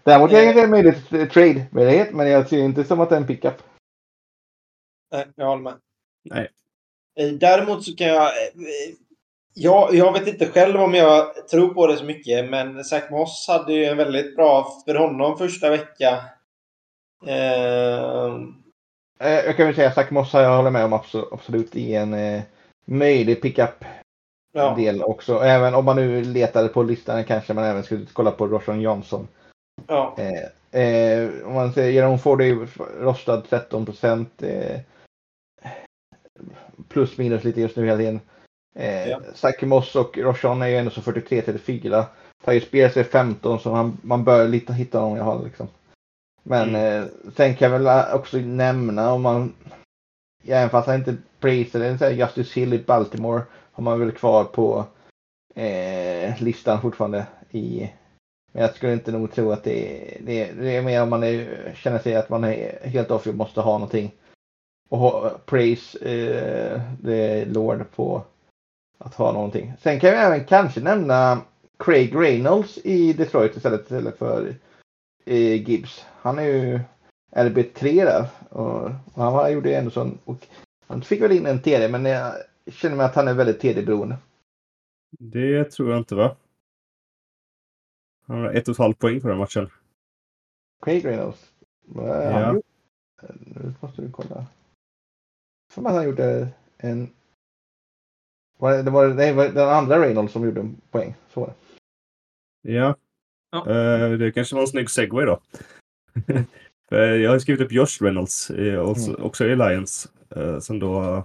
Däremot 0.05 0.33
är 0.33 0.55
det 0.55 0.63
en 0.63 0.71
möjlighet 0.71 1.33
trade-möjlighet, 1.33 2.15
men 2.15 2.29
jag 2.29 2.49
ser 2.49 2.59
inte 2.59 2.85
som 2.85 3.01
att 3.01 3.09
det 3.09 3.17
är 3.17 3.21
en 3.21 3.27
pickup. 3.27 3.63
Nej, 5.13 5.27
jag 5.35 5.47
håller 5.47 5.63
med. 5.63 5.75
Nej. 6.25 6.49
Eh, 7.21 7.33
däremot 7.33 7.85
så 7.85 7.97
kan 7.97 8.07
jag... 8.07 8.27
Eh, 8.27 8.95
jag, 9.55 9.95
jag 9.95 10.13
vet 10.13 10.29
inte 10.29 10.47
själv 10.47 10.81
om 10.81 10.95
jag 10.95 11.49
tror 11.49 11.75
på 11.75 11.87
det 11.87 11.97
så 11.97 12.05
mycket, 12.05 12.51
men 12.51 12.85
Zach 12.85 13.11
Moss 13.11 13.47
hade 13.49 13.73
ju 13.73 13.85
en 13.85 13.97
väldigt 13.97 14.37
bra 14.37 14.83
för 14.85 14.95
honom 14.95 15.39
första 15.39 15.71
vecka. 15.71 16.25
Eh... 17.27 18.39
Jag 19.21 19.57
kan 19.57 19.67
väl 19.67 19.75
säga 19.75 19.89
att 19.89 19.95
Zach 19.95 20.11
Moss 20.11 20.33
jag 20.33 20.57
håller 20.57 20.71
med 20.71 20.85
om 20.85 20.93
absolut 21.33 21.77
i 21.77 21.95
en 21.95 22.15
eh, 22.15 22.43
möjlig 22.85 23.43
pickup 23.43 23.85
ja. 24.53 24.75
del 24.75 25.03
också. 25.03 25.39
Även 25.39 25.75
om 25.75 25.85
man 25.85 25.97
nu 25.97 26.25
letade 26.25 26.69
på 26.69 26.83
listan 26.83 27.25
kanske 27.25 27.55
man 27.55 27.65
även 27.65 27.83
skulle 27.83 28.07
kolla 28.13 28.31
på 28.31 28.47
Roshan 28.47 28.81
Johnson. 28.81 29.29
Ja. 29.87 30.17
Eh, 30.19 30.83
eh, 30.83 31.31
om 31.47 31.55
man 31.55 31.73
säger 31.73 31.93
Jeroen 31.93 32.19
Ford 32.19 32.41
är 32.41 32.69
rostad 33.01 33.41
13 33.41 33.85
procent. 33.85 34.43
Eh, 34.43 34.81
plus 36.89 37.19
minus 37.19 37.45
lite 37.45 37.61
just 37.61 37.77
nu 37.77 37.85
hela 37.85 37.99
tiden. 37.99 38.21
Eh, 38.75 39.09
ja. 39.09 39.21
Och 39.95 40.19
Roshan 40.19 40.63
är 40.63 40.67
ju 40.67 40.77
ändå 40.77 40.91
så 40.91 41.01
43-34. 41.01 42.05
Tyre 42.45 42.61
Spears 42.61 42.97
är 42.97 43.05
15 43.05 43.61
så 43.61 43.71
man, 43.71 43.99
man 44.03 44.25
bör 44.25 44.49
lite 44.49 44.73
hitta 44.73 45.01
någon 45.01 45.17
jag 45.17 45.25
har 45.25 45.45
liksom. 45.45 45.69
Men 46.43 46.69
mm. 46.69 47.03
eh, 47.03 47.09
sen 47.37 47.55
kan 47.55 47.73
jag 47.73 47.79
väl 47.79 48.15
också 48.15 48.37
nämna 48.37 49.13
om 49.13 49.23
man 49.23 49.55
även 50.45 50.71
fast 50.71 50.87
han 50.87 50.97
inte 50.97 51.17
prisar 51.41 51.81
eller 51.81 52.11
Justice 52.11 52.61
Hill 52.61 52.75
i 52.75 52.79
Baltimore 52.79 53.43
har 53.73 53.85
man 53.85 54.01
väl 54.01 54.13
kvar 54.13 54.45
på 54.45 54.85
eh, 55.55 56.43
listan 56.43 56.81
fortfarande 56.81 57.27
i 57.51 57.91
men 58.53 58.63
jag 58.63 58.75
skulle 58.75 58.93
inte 58.93 59.13
nog 59.13 59.33
tro 59.33 59.53
att 59.53 59.65
det 59.65 60.15
är, 60.15 60.23
det 60.23 60.43
är, 60.43 60.55
det 60.55 60.77
är 60.77 60.83
mer 60.83 61.03
om 61.03 61.11
man 61.11 61.25
är, 61.25 61.73
känner 61.77 61.99
sig 61.99 62.15
att 62.15 62.29
man 62.29 62.45
är 62.45 62.89
helt 62.89 63.11
off 63.11 63.27
och 63.27 63.35
måste 63.35 63.61
ha 63.61 63.73
någonting 63.73 64.15
och 64.89 64.99
ha, 64.99 65.31
praise 65.47 65.99
eh, 65.99 66.81
the 67.05 67.45
Lord 67.45 67.85
på 67.95 68.23
att 68.99 69.15
ha 69.15 69.33
någonting. 69.33 69.73
Sen 69.81 70.01
kan 70.01 70.11
vi 70.11 70.17
även 70.17 70.45
kanske 70.45 70.81
nämna 70.81 71.41
Craig 71.79 72.15
Reynolds 72.15 72.79
i 72.85 73.13
Detroit 73.13 73.57
istället, 73.57 73.83
istället 73.83 74.19
för 74.19 74.47
eh, 74.49 74.55
Gibbs. 75.37 76.07
Han 76.09 76.39
är 76.39 76.43
ju 76.43 76.81
RB3 77.31 78.05
där 78.05 78.29
och, 78.51 78.85
och 79.15 79.23
han 79.23 79.53
gjorde 79.53 79.77
ändå 79.77 79.91
sån 79.91 80.19
och 80.25 80.47
han 80.87 81.03
fick 81.03 81.23
väl 81.23 81.33
in 81.33 81.47
en 81.47 81.63
TD 81.63 81.89
men 81.89 82.05
jag 82.05 82.35
känner 82.67 82.97
mig 82.97 83.07
att 83.07 83.15
han 83.15 83.29
är 83.29 83.35
väldigt 83.35 83.61
TD-beroende. 83.61 84.17
Det 85.11 85.65
tror 85.65 85.91
jag 85.91 85.99
inte 85.99 86.15
va? 86.15 86.37
Han 88.27 88.39
har 88.39 88.51
ett 88.51 88.69
och 88.69 88.73
ett 88.73 88.79
halvt 88.79 88.99
poäng 88.99 89.21
på 89.21 89.29
den 89.29 89.39
matchen. 89.39 89.71
Craig 90.83 91.05
Reynolds? 91.05 91.53
Ja. 91.95 92.53
Nu 93.41 93.75
måste 93.81 94.03
du 94.03 94.11
kolla 94.11 94.47
för 95.73 95.83
att 95.83 95.95
han 95.95 96.05
gjorde 96.05 96.49
en... 96.79 97.11
Var 98.59 98.73
det, 98.73 98.83
det, 98.83 98.91
var, 98.91 99.09
det 99.09 99.33
var 99.33 99.49
den 99.49 99.69
andra 99.69 100.01
Reynolds 100.01 100.33
som 100.33 100.45
gjorde 100.45 100.61
en 100.61 100.81
poäng. 100.91 101.15
Så 101.29 101.41
var 101.41 101.47
det. 101.49 101.55
Ja. 102.73 102.95
Ja. 103.51 103.65
Uh, 103.69 104.19
det 104.19 104.33
kanske 104.33 104.55
var 104.55 104.63
en 104.63 104.69
snygg 104.69 104.91
segway 104.91 105.27
då. 105.27 105.41
jag 106.97 107.31
har 107.31 107.39
skrivit 107.39 107.61
upp 107.61 107.73
Josh 107.73 108.03
Reynolds 108.03 108.51
också, 108.79 109.11
mm. 109.11 109.23
också 109.23 109.47
i 109.47 109.57
Lions. 109.57 110.13
Som 110.61 110.79
då 110.79 111.25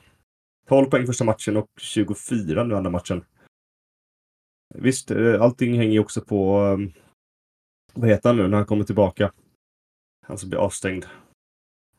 12 0.68 0.86
poäng 0.86 1.06
första 1.06 1.24
matchen 1.24 1.58
och 1.58 1.68
24 1.80 2.64
nu 2.64 2.76
andra 2.76 2.90
matchen. 2.90 3.26
Visst, 4.76 5.12
allting 5.40 5.78
hänger 5.78 5.94
ju 5.94 6.00
också 6.00 6.22
på 6.22 6.60
vad 7.94 8.10
heter 8.10 8.30
han 8.30 8.38
nu 8.38 8.48
när 8.48 8.58
han 8.58 8.66
kommer 8.66 8.84
tillbaka? 8.84 9.32
Han 10.26 10.38
som 10.38 10.50
blir 10.50 10.60
avstängd. 10.60 11.06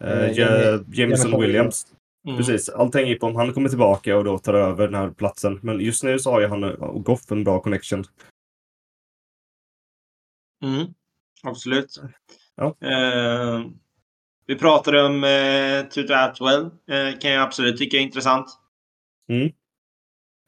Uh, 0.05 0.83
Jameson 0.93 1.41
Williams. 1.41 1.87
Mm. 2.27 2.37
Precis, 2.37 2.69
allt 2.69 2.95
hänger 2.95 3.17
på 3.17 3.27
om 3.27 3.37
han 3.37 3.53
kommer 3.53 3.69
tillbaka 3.69 4.17
och 4.17 4.25
då 4.25 4.39
tar 4.39 4.55
över 4.55 4.87
den 4.87 4.95
här 4.95 5.11
platsen. 5.11 5.59
Men 5.63 5.81
just 5.81 6.05
nu 6.05 6.19
så 6.19 6.31
har 6.31 6.41
ju 6.41 6.47
han 6.47 6.65
och 6.65 7.05
Goff 7.05 7.33
en 7.33 7.45
bra 7.45 7.61
connection. 7.61 8.05
Mm, 10.65 10.95
absolut. 11.43 12.01
Ja. 12.57 12.77
Uh, 12.85 13.71
vi 14.47 14.57
pratade 14.57 15.03
om 15.03 15.25
uh, 15.25 15.89
Tutu 15.89 16.15
Atwell. 16.15 16.65
Uh, 16.65 17.19
kan 17.21 17.31
jag 17.31 17.43
absolut 17.43 17.79
tycka 17.79 17.97
är 17.97 18.01
intressant. 18.01 18.47
Mm. 19.29 19.53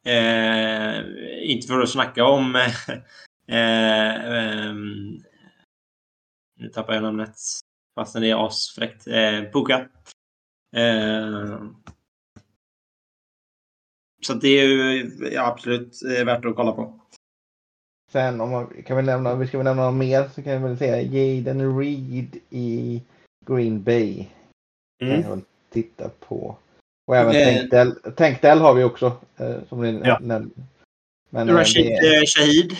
Uh, 0.07 1.51
inte 1.51 1.67
för 1.67 1.81
att 1.81 1.91
snacka 1.91 2.25
om... 2.25 2.57
um, 4.69 5.23
nu 6.59 6.69
tappar 6.69 6.95
jag 6.95 7.03
namnet. 7.03 7.37
Fastän 7.95 8.23
det 8.23 8.31
är 8.31 8.47
asfräckt. 8.47 9.09
Uh, 9.09 9.51
Puka. 9.53 9.89
Eh, 10.77 11.61
så 14.27 14.35
det 14.35 14.49
är 14.49 14.65
ju 14.65 15.11
ja, 15.33 15.47
absolut 15.47 16.03
eh, 16.03 16.25
värt 16.25 16.45
att 16.45 16.57
kolla 16.57 16.73
på. 16.73 17.01
Sen 18.13 18.41
om 18.41 18.51
man 18.51 18.83
kan 18.87 18.97
vi 18.97 19.03
nämna, 19.03 19.35
vi 19.35 19.47
ska 19.47 19.59
väl 19.59 19.65
nämna 19.65 19.91
något 19.91 19.95
mer 19.95 20.29
så 20.35 20.43
kan 20.43 20.53
jag 20.53 20.61
väl 20.61 20.79
säga 20.79 21.01
Jaden 21.01 21.79
Reed 21.79 22.37
i 22.51 23.03
Green 23.47 23.83
Bay. 23.83 24.27
Mm. 25.03 25.23
Kan 25.23 25.31
jag 25.31 25.43
titta 25.71 26.09
på. 26.09 26.57
Och 27.07 27.17
även 27.17 27.35
eh, 27.73 27.93
Tank 28.17 28.43
Dell, 28.43 28.59
har 28.59 28.75
vi 28.75 28.85
också. 28.85 29.13
Eh, 29.37 29.57
som 29.69 29.83
ni 29.83 30.01
ja. 30.05 30.19
nämnde. 30.21 30.55
Men, 31.31 31.51
Rashid 31.51 31.87
det, 31.87 32.27
Shahid. 32.27 32.77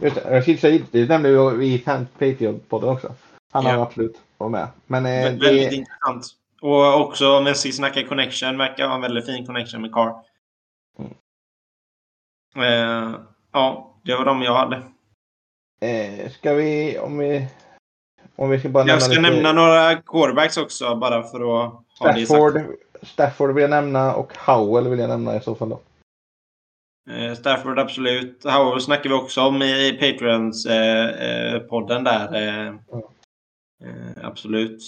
Just 0.00 0.16
Rashid 0.16 0.60
Shahid, 0.60 0.84
det 0.90 1.08
nämnde 1.08 1.50
vi 1.50 1.74
i 1.74 1.78
Patriot-podden 2.18 2.88
också. 2.88 3.14
Han 3.52 3.64
ja. 3.64 3.70
har 3.70 3.82
absolut 3.82 4.20
varit 4.38 4.50
med. 4.50 4.68
Men, 4.86 5.06
eh, 5.06 5.10
väldigt 5.10 5.70
det, 5.70 5.76
intressant. 5.76 6.26
Och 6.60 7.00
också 7.00 7.36
om 7.36 7.44
vi 7.44 7.54
snackar 7.54 8.02
connection, 8.02 8.58
verkar 8.58 8.86
ha 8.86 8.94
en 8.94 9.00
väldigt 9.00 9.26
fin 9.26 9.46
connection 9.46 9.82
med 9.82 9.92
Carr. 9.92 10.24
Mm. 10.98 11.12
Eh, 12.56 13.20
ja, 13.52 13.93
det 14.04 14.16
var 14.16 14.24
de 14.24 14.42
jag 14.42 14.54
hade. 14.54 14.82
Eh, 15.80 16.30
ska 16.30 16.54
vi, 16.54 16.98
om 16.98 17.18
vi... 17.18 17.48
Om 18.36 18.50
vi 18.50 18.58
ska 18.58 18.68
bara 18.68 18.86
jag 18.86 19.02
ska 19.02 19.20
lite... 19.20 19.22
nämna 19.22 19.52
några 19.52 19.94
quarterbacks 19.94 20.56
också, 20.56 20.96
bara 20.96 21.22
för 21.22 21.40
att 21.40 21.46
ha 21.46 21.84
Stafford, 21.94 22.54
det 22.54 22.60
sagt. 22.60 22.72
Stafford 23.02 23.54
vill 23.54 23.62
jag 23.62 23.70
nämna 23.70 24.14
och 24.14 24.38
Howell 24.38 24.88
vill 24.88 24.98
jag 24.98 25.08
nämna 25.08 25.36
i 25.36 25.40
så 25.40 25.54
fall 25.54 25.68
då. 25.68 25.80
Eh, 27.10 27.34
Stafford 27.34 27.78
absolut. 27.78 28.44
Howell 28.44 28.80
snackar 28.80 29.10
vi 29.10 29.16
också 29.16 29.40
om 29.40 29.62
i 29.62 29.98
Patreons-podden 30.00 32.06
eh, 32.06 32.14
eh, 32.14 32.30
där. 32.30 32.38
Mm. 32.38 32.78
absolut. 34.22 34.82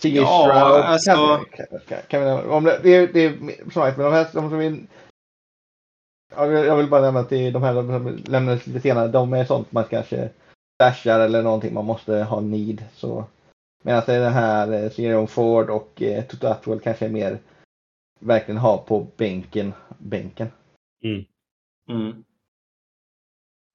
CJ 0.00 0.16
ja, 0.16 0.26
Stroud. 0.26 0.84
Alltså... 0.84 1.44
Kan, 1.56 1.66
kan, 1.88 1.98
kan, 2.08 2.24
vi 2.24 2.30
om 2.30 2.64
det, 2.64 2.80
det, 2.82 3.06
det 3.06 3.24
är 3.24 3.62
som 3.62 3.70
sagt, 3.70 3.96
men 3.96 4.06
de 4.06 4.12
här 4.12 4.26
de 4.32 4.50
som 4.50 4.58
vi, 4.58 4.86
jag 6.36 6.76
vill 6.76 6.86
bara 6.86 7.00
nämna 7.00 7.20
att 7.20 7.28
det 7.28 7.46
är 7.46 7.52
de 7.52 7.62
här 7.62 7.74
som 7.74 8.18
lämnades 8.26 8.66
lite 8.66 8.80
senare, 8.80 9.08
de 9.08 9.32
är 9.32 9.44
sånt 9.44 9.72
man 9.72 9.84
kanske 9.84 10.30
stashar 10.74 11.20
eller 11.20 11.42
någonting 11.42 11.74
man 11.74 11.84
måste 11.84 12.14
ha 12.14 12.40
need. 12.40 12.84
Så, 12.94 13.24
medan 13.82 14.02
det 14.06 14.14
är 14.14 14.20
den 14.20 14.32
här 14.32 14.72
eh, 14.72 14.90
Sirion 14.90 15.28
Ford 15.28 15.70
och 15.70 16.02
eh, 16.02 16.24
Toto 16.24 16.46
Atwell 16.46 16.80
kanske 16.80 17.06
är 17.06 17.10
mer 17.10 17.38
verkligen 18.20 18.60
ha 18.60 18.78
på 18.78 19.06
bänken. 19.16 19.72
bänken. 19.98 20.48
Mm. 21.04 21.24
Mm. 21.90 22.24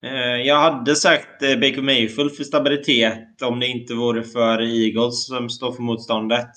Eh, 0.05 0.41
jag 0.47 0.59
hade 0.59 0.95
sagt 0.95 1.43
eh, 1.43 1.55
Baker 1.55 1.81
Mayfield 1.81 2.35
för 2.35 2.43
stabilitet 2.43 3.41
om 3.41 3.59
det 3.59 3.67
inte 3.67 3.93
vore 3.93 4.23
för 4.23 4.61
Eagles 4.61 5.27
som 5.27 5.49
står 5.49 5.71
för 5.71 5.81
motståndet. 5.81 6.49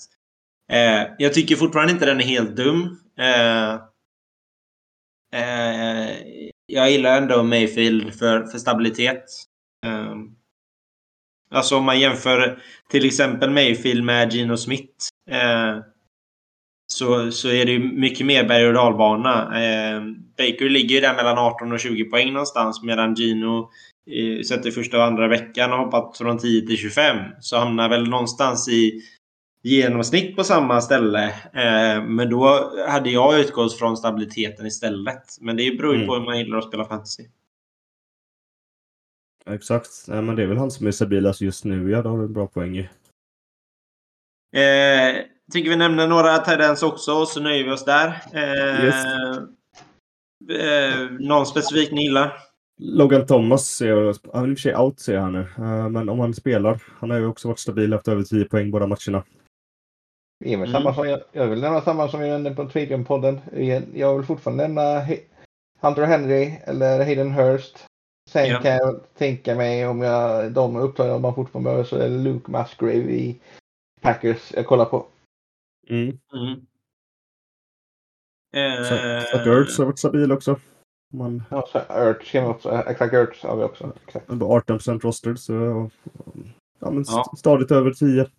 Jag 1.17 1.33
tycker 1.33 1.55
fortfarande 1.55 1.93
inte 1.93 2.05
den 2.05 2.19
är 2.19 2.23
helt 2.23 2.55
dum. 2.55 2.97
Eh, 5.35 6.17
jag 6.65 6.91
gillar 6.91 7.17
ändå 7.17 7.43
Mayfield 7.43 8.13
för, 8.13 8.43
för 8.43 8.57
stabilitet. 8.57 9.23
Eh, 9.85 10.15
alltså 11.51 11.77
om 11.77 11.83
man 11.83 11.99
jämför 11.99 12.61
till 12.89 13.05
exempel 13.05 13.49
Mayfield 13.49 14.03
med 14.03 14.33
Gino 14.33 14.57
Smith. 14.57 15.07
eh, 15.31 15.79
så, 16.93 17.31
så 17.31 17.49
är 17.49 17.65
det 17.65 17.79
mycket 17.79 18.25
mer 18.25 18.43
berg 18.43 18.67
och 18.67 18.73
dalbana. 18.73 19.63
Eh, 19.63 20.01
Baker 20.37 20.69
ligger 20.69 20.95
ju 20.95 21.01
där 21.01 21.15
mellan 21.15 21.37
18 21.37 21.71
och 21.71 21.79
20 21.79 22.03
poäng 22.03 22.33
någonstans 22.33 22.83
medan 22.83 23.13
Gino 23.15 23.69
uh, 24.11 24.37
eh, 24.37 24.41
sett 24.41 24.65
i 24.65 24.71
första 24.71 24.97
och 24.97 25.03
andra 25.03 25.27
veckan 25.27 25.71
har 25.71 25.77
hoppat 25.77 26.17
från 26.17 26.37
10 26.37 26.67
till 26.67 26.77
25. 26.77 27.17
Så 27.39 27.57
hamnar 27.57 27.89
väl 27.89 28.09
någonstans 28.09 28.69
i 28.69 29.01
genomsnitt 29.63 30.35
på 30.35 30.43
samma 30.43 30.81
ställe. 30.81 31.25
Eh, 31.53 32.03
men 32.03 32.29
då 32.29 32.71
hade 32.87 33.09
jag 33.09 33.39
utgått 33.39 33.77
från 33.77 33.97
stabiliteten 33.97 34.65
istället. 34.65 35.23
Men 35.41 35.57
det 35.57 35.77
beror 35.77 35.93
ju 35.93 35.97
mm. 35.97 36.07
på 36.07 36.15
hur 36.15 36.25
man 36.25 36.39
gillar 36.39 36.57
att 36.57 36.67
spela 36.67 36.85
fantasy. 36.85 37.23
Exakt. 39.49 39.89
Nej, 40.07 40.21
men 40.21 40.35
det 40.35 40.43
är 40.43 40.47
väl 40.47 40.57
han 40.57 40.71
som 40.71 40.87
är 40.87 40.91
stabilast 40.91 41.41
just 41.41 41.65
nu. 41.65 41.91
Ja, 41.91 42.01
då 42.01 42.09
har 42.09 42.17
du 42.17 42.23
en 42.23 42.33
bra 42.33 42.47
poäng 42.47 42.77
i. 42.77 42.89
Eh, 44.55 45.15
tycker 45.51 45.69
vi 45.69 45.75
nämner 45.75 46.07
några 46.07 46.37
tendens 46.37 46.83
också, 46.83 47.25
så 47.25 47.39
nöjer 47.39 47.63
vi 47.63 47.71
oss 47.71 47.85
där. 47.85 48.07
Eh, 48.33 48.85
yes. 48.85 49.05
eh, 50.59 51.11
någon 51.19 51.45
specifik 51.45 51.91
ni 51.91 52.03
gillar? 52.03 52.49
Logan 52.81 53.25
Thomas, 53.25 53.81
är, 53.81 54.15
han 54.33 54.45
är 54.45 54.49
i 54.49 54.53
och 54.53 54.57
för 54.57 54.61
sig 54.61 54.75
out 54.75 54.99
säger 54.99 55.19
han 55.19 55.33
nu. 55.33 55.39
Uh, 55.59 55.89
men 55.89 56.09
om 56.09 56.19
han 56.19 56.33
spelar. 56.33 56.83
Han 56.99 57.09
har 57.09 57.17
ju 57.17 57.25
också 57.25 57.47
varit 57.47 57.59
stabil 57.59 57.93
efter 57.93 58.11
över 58.11 58.23
10 58.23 58.45
poäng 58.45 58.71
båda 58.71 58.87
matcherna. 58.87 59.23
Det 60.39 60.53
är 60.53 60.57
väl 60.57 60.71
samma 60.71 60.89
mm. 60.89 60.93
som 60.93 61.09
jag, 61.09 61.19
jag 61.31 61.47
vill 61.47 61.61
nämna 61.61 61.81
samma 61.81 62.07
som 62.07 62.21
jag 62.21 62.29
nämnde 62.29 62.55
på 62.55 62.63
Trivium-podden. 62.63 63.39
Jag 63.93 64.17
vill 64.17 64.25
fortfarande 64.25 64.67
nämna 64.67 65.05
Hunter 65.79 66.03
Henry 66.03 66.53
eller 66.63 67.05
Hayden 67.05 67.31
Hurst. 67.31 67.85
Sen 68.29 68.47
ja. 68.47 68.61
kan 68.61 68.71
jag 68.71 68.99
tänka 69.17 69.55
mig 69.55 69.87
om 69.87 70.01
jag, 70.01 70.51
de 70.51 70.75
upptagna 70.75 71.15
om 71.15 71.21
man 71.21 71.35
fortfarande 71.35 71.67
behöver 71.67 71.83
så 71.83 71.97
är 71.97 72.09
Luke 72.09 72.51
Musgrave 72.51 73.11
i 73.11 73.39
Packers 74.01 74.51
jag 74.55 74.67
kollar 74.67 74.85
på. 74.85 75.05
Mm. 75.89 76.17
Mm. 76.33 76.61
Uh, 78.55 78.61
Ertz 79.47 79.77
har 79.77 79.85
varit 79.85 79.99
stabil 79.99 80.31
också. 80.31 80.59
Man... 81.13 81.43
Ja, 81.49 81.67
Ertz 81.89 82.31
kan 82.31 82.45
också. 82.45 82.83
Exakt, 82.87 83.13
Ertz 83.13 83.43
har 83.43 83.57
vi 83.57 83.63
också. 83.63 83.93
Exakt. 84.07 84.27
18% 84.27 84.99
roster 84.99 85.35
så 85.35 85.53
ja, 86.79 86.91
men 86.91 87.03
ja. 87.07 87.33
stadigt 87.37 87.71
över 87.71 87.91
10. 87.91 88.29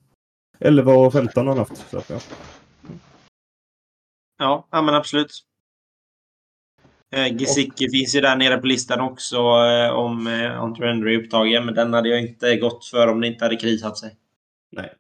11 0.60 0.92
och 0.92 1.12
15 1.12 1.46
har 1.46 1.56
han 1.56 1.58
haft. 1.58 1.90
Så, 1.90 2.02
ja. 2.08 2.20
Ja, 4.38 4.68
ja, 4.70 4.82
men 4.82 4.94
absolut. 4.94 5.44
Eh, 7.12 7.36
Gesicki 7.36 7.86
och... 7.86 7.90
finns 7.90 8.14
ju 8.14 8.20
där 8.20 8.36
nere 8.36 8.58
på 8.58 8.66
listan 8.66 9.00
också 9.00 9.36
eh, 9.36 9.90
om 9.90 10.26
eh, 10.26 10.50
Hunter 10.50 10.86
Henry 10.86 11.14
är 11.14 11.18
upptagen. 11.18 11.64
Men 11.64 11.74
den 11.74 11.92
hade 11.92 12.08
jag 12.08 12.20
inte 12.20 12.56
gått 12.56 12.84
för 12.84 13.08
om 13.08 13.20
det 13.20 13.26
inte 13.26 13.44
hade 13.44 13.56
krisat 13.56 13.98
sig. 13.98 14.16
Nej. 14.72 14.94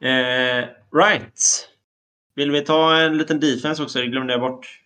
Eh, 0.00 0.64
right. 0.92 1.68
Vill 2.34 2.50
vi 2.50 2.60
ta 2.60 2.96
en 2.96 3.18
liten 3.18 3.40
defense 3.40 3.82
också? 3.82 3.98
Det 3.98 4.06
glömde 4.06 4.32
jag 4.32 4.40
bort. 4.40 4.82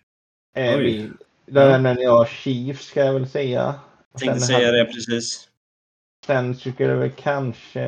Eh, 0.55 0.77
vi, 0.77 1.09
där 1.45 1.79
nämnde 1.79 2.03
jag 2.03 2.29
Chiefs 2.29 2.85
ska 2.85 3.05
jag 3.05 3.13
väl 3.13 3.27
säga. 3.27 3.75
Tänkte 4.19 4.39
säga 4.39 4.65
hade... 4.65 4.77
det 4.77 4.85
precis. 4.85 5.49
Sen 6.25 6.55
tycker 6.55 6.89
jag 6.89 6.97
väl 6.97 7.11
kanske... 7.11 7.79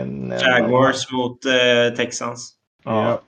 Jaguars 0.41 1.11
mot 1.11 1.45
eh, 1.45 1.95
Texans. 1.95 2.55
Ja. 2.83 3.09
ja. 3.09 3.21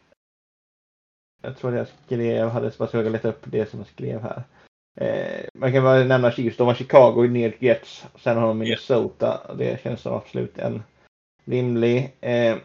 Jag 1.41 1.57
tror 1.57 1.75
jag 1.75 1.87
skrev, 2.05 2.49
hade 2.49 2.71
bara 2.77 2.87
försökt 2.87 3.11
leta 3.11 3.29
upp 3.29 3.41
det 3.45 3.69
som 3.69 3.79
jag 3.79 3.87
skrev 3.87 4.21
här. 4.21 4.43
Eh, 4.99 5.45
man 5.53 5.73
kan 5.73 5.83
bara 5.83 6.03
nämna 6.03 6.31
Chiefs. 6.31 6.57
De 6.57 6.67
har 6.67 6.73
Chicago 6.73 7.25
i 7.25 7.27
New 7.27 7.53
Jets. 7.59 8.05
Sen 8.15 8.37
har 8.37 8.47
de 8.47 8.57
Minnesota. 8.57 9.41
Yeah. 9.45 9.57
Det 9.57 9.81
känns 9.83 10.01
som 10.01 10.13
absolut 10.13 10.57
en 10.57 10.83
rimlig. 11.45 12.17
Eh, 12.21 12.57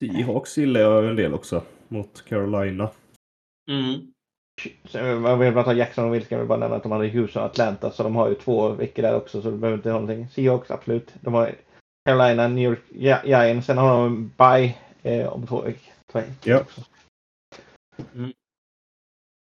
Seahawks 0.00 0.58
gillar 0.58 0.80
jag 0.80 1.08
en 1.08 1.16
del 1.16 1.34
också. 1.34 1.62
Mot 1.88 2.24
Carolina. 2.28 2.90
Mm. 3.70 4.12
Jag 4.92 5.36
vill 5.36 5.54
bara 5.54 5.64
ta 5.64 5.72
Jackson 5.72 6.04
och 6.04 6.14
Wills 6.14 6.28
kan 6.28 6.40
vi 6.40 6.46
bara 6.46 6.58
nämna 6.58 6.76
att 6.76 6.82
de 6.82 6.92
hade 6.92 7.08
Houston 7.08 7.42
och 7.42 7.50
Atlanta 7.50 7.90
så 7.90 8.02
de 8.02 8.16
har 8.16 8.28
ju 8.28 8.34
två 8.34 8.68
veckor 8.68 9.02
där 9.02 9.16
också 9.16 9.42
så 9.42 9.50
du 9.50 9.56
behöver 9.56 9.76
inte 9.78 9.90
ha 9.90 10.00
någonting. 10.00 10.28
Seahawks 10.28 10.70
absolut. 10.70 11.14
De 11.20 11.34
har 11.34 11.54
Carolina, 12.04 12.48
New 12.48 12.64
York 12.64 12.82
Giants. 13.24 13.66
Sen 13.66 13.78
har 13.78 14.02
de 14.02 14.32
Bye 14.36 14.74
eh, 15.02 15.26
om 15.26 15.46
två 15.46 15.60
veckor. 16.12 16.34
Ja. 16.44 16.64
Mm. 18.14 18.32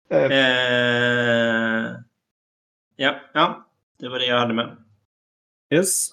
Eh. 0.09 0.31
Eh, 0.31 1.95
ja, 2.95 3.19
ja, 3.33 3.67
det 3.97 4.09
var 4.09 4.19
det 4.19 4.25
jag 4.25 4.39
hade 4.39 4.53
med. 4.53 4.77
Yes. 5.73 6.07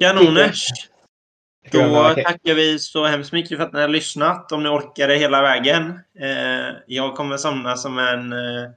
Kanoners. 0.00 0.68
Då 1.72 2.14
tackar 2.22 2.54
vi 2.54 2.78
så 2.78 3.04
hemskt 3.04 3.32
mycket 3.32 3.58
för 3.58 3.64
att 3.64 3.72
ni 3.72 3.80
har 3.80 3.88
lyssnat. 3.88 4.52
Om 4.52 4.62
ni 4.62 4.68
orkade 4.68 5.14
hela 5.14 5.42
vägen. 5.42 6.00
Eh, 6.20 6.76
jag 6.86 7.16
kommer 7.16 7.36
somna 7.36 7.76
som 7.76 7.98
en... 7.98 8.32
Eh, 8.32 8.70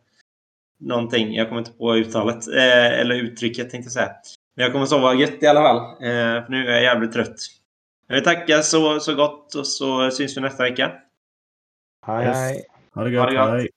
någonting. 0.79 1.35
Jag 1.35 1.47
kommer 1.47 1.59
inte 1.59 1.71
på 1.71 1.95
uttalet. 1.95 2.47
Eh, 2.47 2.99
eller 2.99 3.15
uttrycket 3.15 3.69
tänkte 3.69 3.85
jag 3.85 3.91
säga. 3.91 4.11
Men 4.55 4.63
jag 4.63 4.71
kommer 4.73 4.85
sova 4.85 5.13
gött 5.13 5.43
i 5.43 5.47
alla 5.47 5.61
fall. 5.61 5.77
Eh, 5.77 6.45
för 6.45 6.49
nu 6.49 6.67
är 6.67 6.73
jag 6.73 6.83
jävligt 6.83 7.11
trött. 7.11 7.35
Jag 8.07 8.15
vill 8.15 8.23
tacka 8.23 8.61
så, 8.61 8.99
så 8.99 9.15
gott 9.15 9.55
och 9.55 9.67
så 9.67 10.11
syns 10.11 10.37
vi 10.37 10.41
nästa 10.41 10.63
vecka. 10.63 10.91
Hej, 12.05 12.25
hej. 12.25 12.63
Ha 12.95 13.03
det 13.03 13.11
gott. 13.11 13.19
Ha 13.19 13.29
det 13.29 13.35
gott. 13.35 13.49
Hej. 13.49 13.69